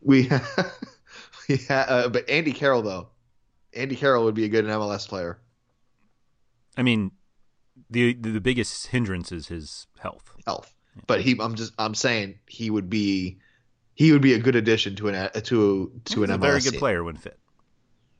We, 0.00 0.22
we 1.48 1.56
ha- 1.56 1.86
uh, 1.88 2.08
but 2.08 2.28
Andy 2.30 2.52
Carroll 2.52 2.82
though, 2.82 3.08
Andy 3.74 3.96
Carroll 3.96 4.24
would 4.24 4.34
be 4.36 4.44
a 4.44 4.48
good 4.48 4.64
MLS 4.66 5.08
player. 5.08 5.38
I 6.76 6.82
mean, 6.82 7.10
the 7.90 8.14
the, 8.14 8.30
the 8.30 8.40
biggest 8.40 8.88
hindrance 8.88 9.32
is 9.32 9.48
his 9.48 9.86
health. 9.98 10.32
Health, 10.46 10.72
but 11.06 11.20
he 11.20 11.36
I'm 11.40 11.56
just 11.56 11.72
I'm 11.78 11.94
saying 11.94 12.38
he 12.46 12.70
would 12.70 12.88
be 12.88 13.38
he 13.98 14.12
would 14.12 14.22
be 14.22 14.32
a 14.34 14.38
good 14.38 14.54
addition 14.54 14.94
to 14.94 15.08
an 15.08 15.14
a- 15.16 15.40
to 15.40 15.90
to 16.04 16.20
He's 16.20 16.30
an 16.30 16.30
a 16.30 16.38
MLS 16.38 16.40
very 16.40 16.60
good 16.60 16.70
team. 16.70 16.78
player 16.78 17.02
when 17.02 17.16
fit. 17.16 17.36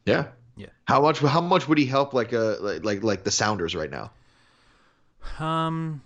Yeah. 0.04 0.26
Yeah. 0.56 0.70
How 0.86 1.00
much 1.00 1.20
how 1.20 1.40
much 1.40 1.68
would 1.68 1.78
he 1.78 1.86
help 1.86 2.12
like 2.14 2.32
a 2.32 2.56
like 2.60 2.84
like, 2.84 3.02
like 3.04 3.22
the 3.24 3.30
Sounders 3.30 3.76
right 3.76 3.90
now? 3.90 4.10
Um, 5.38 6.02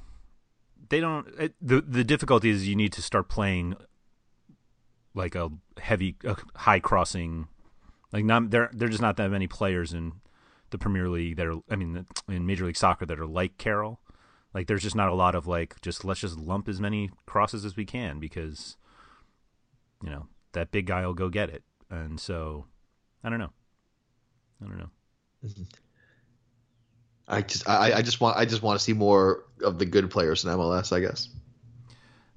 they 0.90 1.00
don't. 1.00 1.26
It, 1.38 1.54
the 1.60 1.80
The 1.80 2.04
difficulty 2.04 2.50
is 2.50 2.68
you 2.68 2.76
need 2.76 2.92
to 2.92 3.02
start 3.02 3.28
playing 3.28 3.76
like 5.14 5.34
a 5.34 5.50
heavy, 5.78 6.16
a 6.24 6.36
high 6.56 6.80
crossing. 6.80 7.48
Like 8.12 8.24
not 8.26 8.50
there. 8.50 8.64
Are 8.64 8.88
just 8.88 9.00
not 9.00 9.16
that 9.16 9.30
many 9.30 9.46
players 9.46 9.94
in 9.94 10.12
the 10.70 10.76
Premier 10.78 11.08
League 11.08 11.36
that 11.36 11.46
are. 11.46 11.60
I 11.70 11.76
mean, 11.76 12.04
in 12.28 12.44
Major 12.46 12.66
League 12.66 12.76
Soccer 12.76 13.06
that 13.06 13.18
are 13.18 13.26
like 13.26 13.56
Carroll. 13.56 14.00
Like 14.52 14.66
there's 14.66 14.82
just 14.82 14.96
not 14.96 15.08
a 15.08 15.14
lot 15.14 15.34
of 15.34 15.46
like 15.46 15.80
just 15.80 16.04
let's 16.04 16.20
just 16.20 16.38
lump 16.38 16.68
as 16.68 16.78
many 16.78 17.10
crosses 17.24 17.64
as 17.64 17.74
we 17.74 17.86
can 17.86 18.20
because 18.20 18.76
you 20.02 20.10
know 20.10 20.26
that 20.52 20.70
big 20.70 20.86
guy 20.86 21.06
will 21.06 21.14
go 21.14 21.28
get 21.28 21.50
it, 21.50 21.62
and 21.90 22.18
so 22.20 22.66
I 23.24 23.30
don't 23.30 23.38
know. 23.38 23.52
I 24.62 24.66
don't 24.68 24.78
know. 24.78 24.90
I 27.28 27.42
just 27.42 27.68
I, 27.68 27.94
I 27.94 28.02
just 28.02 28.20
want 28.20 28.36
I 28.36 28.44
just 28.44 28.62
want 28.62 28.78
to 28.78 28.84
see 28.84 28.92
more 28.92 29.44
of 29.62 29.78
the 29.78 29.86
good 29.86 30.10
players 30.10 30.44
in 30.44 30.50
MLS. 30.50 30.92
I 30.92 31.00
guess 31.00 31.28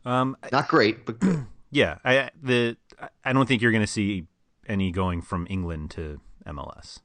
Um, 0.06 0.38
not 0.52 0.68
great, 0.68 1.06
but 1.06 1.20
good. 1.20 1.46
Yeah, 1.72 1.98
I 2.06 2.30
the 2.42 2.78
I 3.26 3.34
don't 3.34 3.48
think 3.48 3.62
you're 3.62 3.72
going 3.74 3.84
to 3.84 3.88
see 3.92 4.28
any 4.66 4.92
going 4.92 5.22
from 5.22 5.46
England 5.50 5.92
to 5.92 6.22
MLS. 6.48 7.00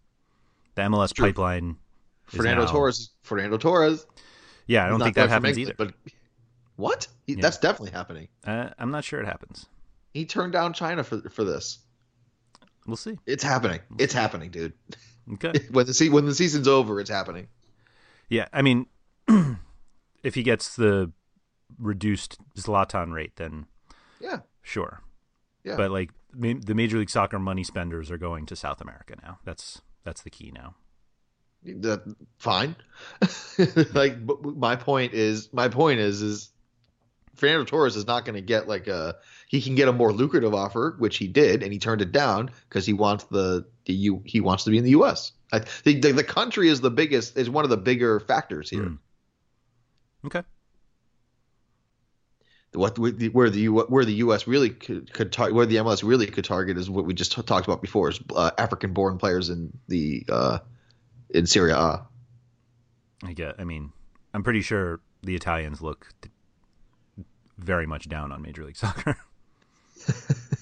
The 0.77 0.83
MLS 0.83 1.13
True. 1.13 1.27
pipeline. 1.29 1.77
is 2.31 2.37
Fernando 2.37 2.67
now- 2.67 2.71
Torres. 2.71 3.11
Fernando 3.23 3.57
Torres. 3.59 4.07
Yeah, 4.69 4.87
I 4.87 4.89
don't 4.91 5.01
think 5.01 5.17
that 5.17 5.29
happens 5.29 5.57
England, 5.59 5.77
either. 5.81 5.93
But 6.05 6.13
what? 6.77 7.09
He, 7.27 7.33
Yeah. 7.33 7.41
That's 7.43 7.57
definitely 7.59 7.91
happening. 7.91 8.29
Uh, 8.47 8.69
I'm 8.79 8.93
not 8.93 9.03
sure 9.03 9.19
it 9.21 9.27
happens. 9.27 9.67
He 10.13 10.25
turned 10.25 10.53
down 10.53 10.73
China 10.73 11.05
for 11.05 11.21
for 11.31 11.45
this. 11.45 11.79
We'll 12.87 12.97
see. 12.97 13.19
It's 13.27 13.45
happening. 13.45 13.81
It's 13.99 14.13
happening, 14.15 14.51
dude. 14.51 14.73
Okay. 15.35 15.53
When 15.71 15.87
the 15.87 15.95
se- 15.95 16.09
when 16.09 16.27
the 16.27 16.35
season's 16.35 16.67
over, 16.67 17.01
it's 17.01 17.11
happening. 17.11 17.47
yeah, 18.29 18.47
I 18.53 18.63
mean, 18.63 18.87
if 20.23 20.35
he 20.35 20.43
gets 20.43 20.75
the 20.77 21.13
reduced 21.79 22.37
Zlatan 22.57 23.13
rate, 23.13 23.37
then 23.37 23.67
Yeah. 24.21 24.41
sure. 24.63 25.03
Yeah. 25.63 25.77
But 25.77 25.91
like 25.91 26.11
ma- 26.35 26.55
the 26.61 26.75
Major 26.75 26.99
League 26.99 27.11
Soccer 27.11 27.39
money 27.39 27.63
spenders 27.65 28.11
are 28.11 28.19
going 28.19 28.47
to 28.47 28.57
South 28.57 28.81
America 28.81 29.15
now. 29.23 29.39
That's 29.45 29.83
that's 30.03 30.23
the 30.23 30.31
key 30.31 30.51
now. 30.53 30.75
that 31.63 32.03
fine. 32.39 32.75
like 33.95 34.17
my 34.43 34.75
point 34.77 35.13
is 35.15 35.53
my 35.53 35.69
point 35.69 36.01
is 36.01 36.23
is 36.23 36.51
Fernando 37.37 37.65
Torres 37.65 37.95
is 37.97 38.07
not 38.07 38.25
going 38.25 38.35
to 38.35 38.41
get 38.43 38.67
like 38.69 38.87
a 38.89 39.17
he 39.51 39.61
can 39.61 39.75
get 39.75 39.89
a 39.89 39.93
more 39.93 40.13
lucrative 40.13 40.55
offer, 40.55 40.95
which 41.01 41.17
he 41.17 41.27
did, 41.27 41.65
and 41.65 41.73
he 41.73 41.81
turned 41.81 42.01
it 42.01 42.13
down 42.13 42.53
because 42.69 42.87
he 42.87 42.93
wants 42.93 43.25
the 43.25 43.67
the 43.85 43.93
U 43.95 44.23
he 44.25 44.41
wants 44.41 44.63
to 44.63 44.71
be 44.71 44.79
in 44.79 44.85
the 44.85 44.91
U.S. 44.91 45.33
I 45.53 45.59
think 45.59 46.03
the, 46.03 46.13
the 46.13 46.23
country 46.23 46.69
is 46.69 46.81
the 46.81 46.91
biggest 46.91 47.37
is 47.37 47.51
one 47.51 47.65
of 47.65 47.71
the 47.71 47.77
bigger 47.77 48.21
factors 48.21 48.71
here. 48.71 48.85
Mm. 48.85 48.99
Okay. 50.27 50.43
What 52.75 52.97
where 52.97 53.51
the 53.51 53.61
U- 53.63 53.87
where 53.89 54.05
the 54.05 54.13
U.S. 54.15 54.47
really 54.47 54.71
could, 54.71 55.13
could 55.13 55.33
tar- 55.33 55.53
where 55.53 55.67
the 55.67 55.77
MLS 55.77 56.05
really 56.05 56.27
could 56.29 56.45
target 56.45 56.79
is 56.79 56.89
what 56.89 57.05
we 57.05 57.13
just 57.13 57.33
t- 57.33 57.43
talked 57.43 57.67
about 57.67 57.83
before 57.83 58.11
is 58.11 58.21
uh, 58.37 58.53
African 58.57 58.93
born 58.93 59.19
players 59.19 59.51
in 59.51 59.77
the 59.89 60.25
uh, 60.29 60.59
in 61.31 61.47
Serie 61.47 61.73
A. 61.73 62.07
I 63.25 63.33
get. 63.33 63.57
I 63.59 63.65
mean, 63.65 63.91
I'm 64.33 64.45
pretty 64.45 64.61
sure 64.63 65.01
the 65.25 65.35
Italians 65.35 65.83
look 65.83 66.07
very 67.59 67.87
much 67.87 68.09
down 68.09 68.31
on 68.31 68.43
Major 68.43 68.65
League 68.65 68.77
Soccer. 68.85 69.17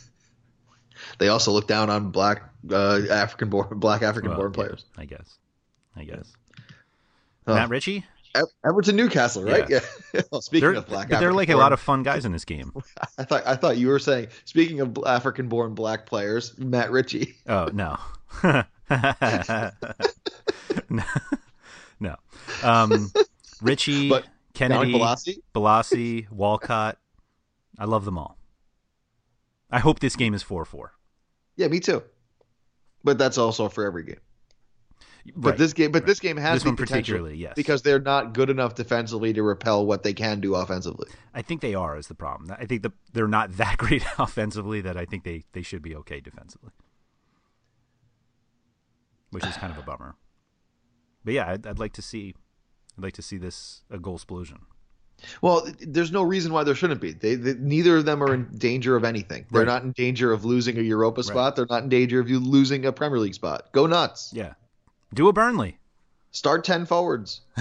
They 1.18 1.28
also 1.28 1.52
look 1.52 1.66
down 1.66 1.90
on 1.90 2.10
black 2.10 2.42
uh, 2.70 3.00
African 3.10 3.50
born 3.50 3.78
black 3.78 4.02
African 4.02 4.30
born 4.30 4.40
Well, 4.40 4.50
yeah, 4.50 4.54
players. 4.54 4.84
I 4.96 5.04
guess. 5.04 5.38
I 5.96 6.04
guess. 6.04 6.32
Ugh. 7.46 7.56
Matt 7.56 7.70
Ritchie, 7.70 8.04
Everton 8.64 8.96
Newcastle, 8.96 9.42
right? 9.42 9.68
Yeah. 9.68 9.80
yeah. 10.14 10.20
well, 10.32 10.40
speaking 10.40 10.68
they're, 10.68 10.78
of 10.78 10.86
black, 10.86 11.08
they're 11.08 11.32
like 11.32 11.48
a 11.48 11.56
lot 11.56 11.72
of 11.72 11.80
fun 11.80 12.02
guys 12.02 12.24
in 12.24 12.32
this 12.32 12.44
game. 12.44 12.72
I 13.18 13.24
thought 13.24 13.46
I 13.46 13.56
thought 13.56 13.78
you 13.78 13.88
were 13.88 13.98
saying 13.98 14.28
speaking 14.44 14.80
of 14.80 14.96
African-born 15.04 15.74
black 15.74 16.06
players, 16.06 16.56
Matt 16.58 16.92
Ritchie. 16.92 17.36
Oh 17.48 17.68
no, 17.72 17.98
no, 20.88 21.02
no. 21.98 22.16
Um, 22.62 23.10
Ritchie, 23.60 24.08
but 24.08 24.24
Kenedy? 24.54 25.40
Bolasie, 25.54 26.30
Walcott. 26.30 26.98
I 27.78 27.86
love 27.86 28.04
them 28.04 28.18
all. 28.18 28.37
I 29.70 29.80
hope 29.80 30.00
this 30.00 30.16
game 30.16 30.34
is 30.34 30.42
four 30.42 30.64
four. 30.64 30.92
Yeah, 31.56 31.68
me 31.68 31.80
too. 31.80 32.02
But 33.04 33.18
that's 33.18 33.38
also 33.38 33.68
for 33.68 33.84
every 33.84 34.04
game. 34.04 34.20
But 35.36 35.58
this 35.58 35.72
game, 35.72 35.92
but 35.92 36.02
right. 36.02 36.06
this 36.06 36.20
game 36.20 36.36
has 36.36 36.60
this 36.60 36.66
one 36.66 36.76
particularly, 36.76 37.36
yes, 37.36 37.52
because 37.54 37.82
they're 37.82 38.00
not 38.00 38.32
good 38.32 38.50
enough 38.50 38.74
defensively 38.74 39.32
to 39.34 39.42
repel 39.42 39.84
what 39.84 40.02
they 40.02 40.14
can 40.14 40.40
do 40.40 40.54
offensively. 40.54 41.08
I 41.34 41.42
think 41.42 41.60
they 41.60 41.74
are 41.74 41.96
is 41.98 42.06
the 42.06 42.14
problem. 42.14 42.54
I 42.58 42.64
think 42.64 42.82
the, 42.82 42.92
they're 43.12 43.28
not 43.28 43.56
that 43.56 43.76
great 43.78 44.04
offensively 44.18 44.80
that 44.80 44.96
I 44.96 45.04
think 45.04 45.24
they 45.24 45.44
they 45.52 45.62
should 45.62 45.82
be 45.82 45.94
okay 45.96 46.20
defensively, 46.20 46.70
which 49.30 49.44
is 49.44 49.56
kind 49.56 49.72
of 49.72 49.78
a 49.78 49.82
bummer. 49.82 50.16
But 51.24 51.34
yeah, 51.34 51.50
I'd, 51.50 51.66
I'd 51.66 51.78
like 51.78 51.92
to 51.94 52.02
see, 52.02 52.34
I'd 52.96 53.04
like 53.04 53.14
to 53.14 53.22
see 53.22 53.36
this 53.36 53.82
a 53.90 53.98
goal 53.98 54.14
explosion. 54.14 54.60
Well, 55.42 55.66
there's 55.80 56.12
no 56.12 56.22
reason 56.22 56.52
why 56.52 56.64
there 56.64 56.74
shouldn't 56.74 57.00
be. 57.00 57.12
They, 57.12 57.34
they, 57.34 57.54
neither 57.54 57.96
of 57.96 58.04
them 58.04 58.22
are 58.22 58.32
in 58.32 58.48
danger 58.56 58.96
of 58.96 59.04
anything. 59.04 59.46
They're 59.50 59.62
right. 59.62 59.68
not 59.68 59.82
in 59.82 59.92
danger 59.92 60.32
of 60.32 60.44
losing 60.44 60.78
a 60.78 60.82
Europa 60.82 61.22
spot. 61.22 61.36
Right. 61.36 61.56
They're 61.56 61.66
not 61.68 61.82
in 61.82 61.88
danger 61.88 62.20
of 62.20 62.30
you 62.30 62.38
losing 62.38 62.86
a 62.86 62.92
Premier 62.92 63.18
League 63.18 63.34
spot. 63.34 63.72
Go 63.72 63.86
nuts. 63.86 64.32
Yeah. 64.32 64.54
Do 65.14 65.28
a 65.28 65.32
Burnley. 65.32 65.78
Start 66.30 66.64
10 66.64 66.86
forwards. 66.86 67.40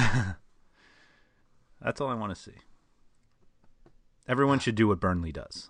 That's 1.82 2.02
all 2.02 2.10
I 2.10 2.16
want 2.16 2.36
to 2.36 2.42
see. 2.42 2.52
Everyone 4.28 4.60
should 4.60 4.76
do 4.76 4.88
what 4.88 5.00
Burnley 5.00 5.32
does. 5.32 5.70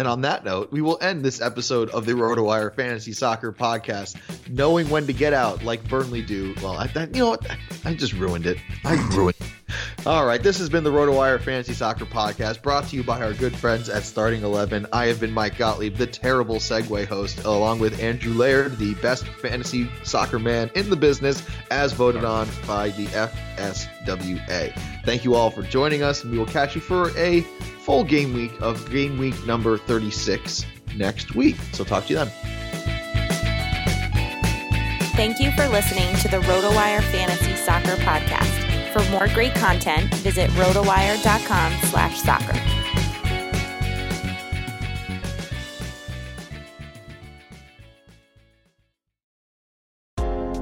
And 0.00 0.08
on 0.08 0.22
that 0.22 0.46
note, 0.46 0.72
we 0.72 0.80
will 0.80 0.96
end 1.02 1.22
this 1.22 1.42
episode 1.42 1.90
of 1.90 2.06
the 2.06 2.12
RotoWire 2.12 2.74
Fantasy 2.74 3.12
Soccer 3.12 3.52
Podcast, 3.52 4.16
knowing 4.48 4.88
when 4.88 5.06
to 5.06 5.12
get 5.12 5.34
out, 5.34 5.62
like 5.62 5.86
Burnley 5.90 6.22
do. 6.22 6.54
Well, 6.62 6.72
I, 6.72 6.90
you 7.12 7.20
know 7.20 7.28
what? 7.28 7.46
I 7.84 7.92
just 7.92 8.14
ruined 8.14 8.46
it. 8.46 8.56
I 8.82 8.94
ruined. 9.14 9.36
it. 9.38 10.06
All 10.06 10.24
right, 10.24 10.42
this 10.42 10.58
has 10.58 10.70
been 10.70 10.84
the 10.84 10.90
RotoWire 10.90 11.38
Fantasy 11.42 11.74
Soccer 11.74 12.06
Podcast, 12.06 12.62
brought 12.62 12.88
to 12.88 12.96
you 12.96 13.04
by 13.04 13.20
our 13.20 13.34
good 13.34 13.54
friends 13.54 13.90
at 13.90 14.02
Starting 14.04 14.42
Eleven. 14.42 14.86
I 14.90 15.04
have 15.08 15.20
been 15.20 15.32
Mike 15.32 15.58
Gottlieb, 15.58 15.96
the 15.96 16.06
terrible 16.06 16.56
segue 16.56 17.04
host, 17.06 17.44
along 17.44 17.80
with 17.80 18.00
Andrew 18.00 18.32
Laird, 18.32 18.78
the 18.78 18.94
best 18.94 19.26
fantasy 19.26 19.86
soccer 20.02 20.38
man 20.38 20.70
in 20.74 20.88
the 20.88 20.96
business, 20.96 21.46
as 21.70 21.92
voted 21.92 22.24
on 22.24 22.48
by 22.66 22.88
the 22.88 23.04
FSWA. 23.08 24.72
Thank 25.04 25.26
you 25.26 25.34
all 25.34 25.50
for 25.50 25.62
joining 25.62 26.02
us, 26.02 26.22
and 26.22 26.32
we 26.32 26.38
will 26.38 26.46
catch 26.46 26.74
you 26.74 26.80
for 26.80 27.10
a 27.18 27.44
full 27.90 28.04
game 28.04 28.32
week 28.32 28.52
of 28.60 28.88
game 28.88 29.18
week 29.18 29.34
number 29.46 29.76
36 29.76 30.64
next 30.96 31.34
week. 31.34 31.56
So 31.72 31.82
talk 31.82 32.06
to 32.06 32.10
you 32.10 32.18
then. 32.18 32.28
Thank 35.16 35.40
you 35.40 35.50
for 35.50 35.66
listening 35.66 36.14
to 36.18 36.28
the 36.28 36.38
RotoWire 36.38 37.02
Fantasy 37.10 37.56
Soccer 37.56 37.96
Podcast. 37.96 38.92
For 38.92 39.02
more 39.10 39.26
great 39.34 39.54
content, 39.54 40.14
visit 40.16 40.50
rotowire.com 40.50 41.72
slash 41.90 42.20
soccer. 42.20 42.79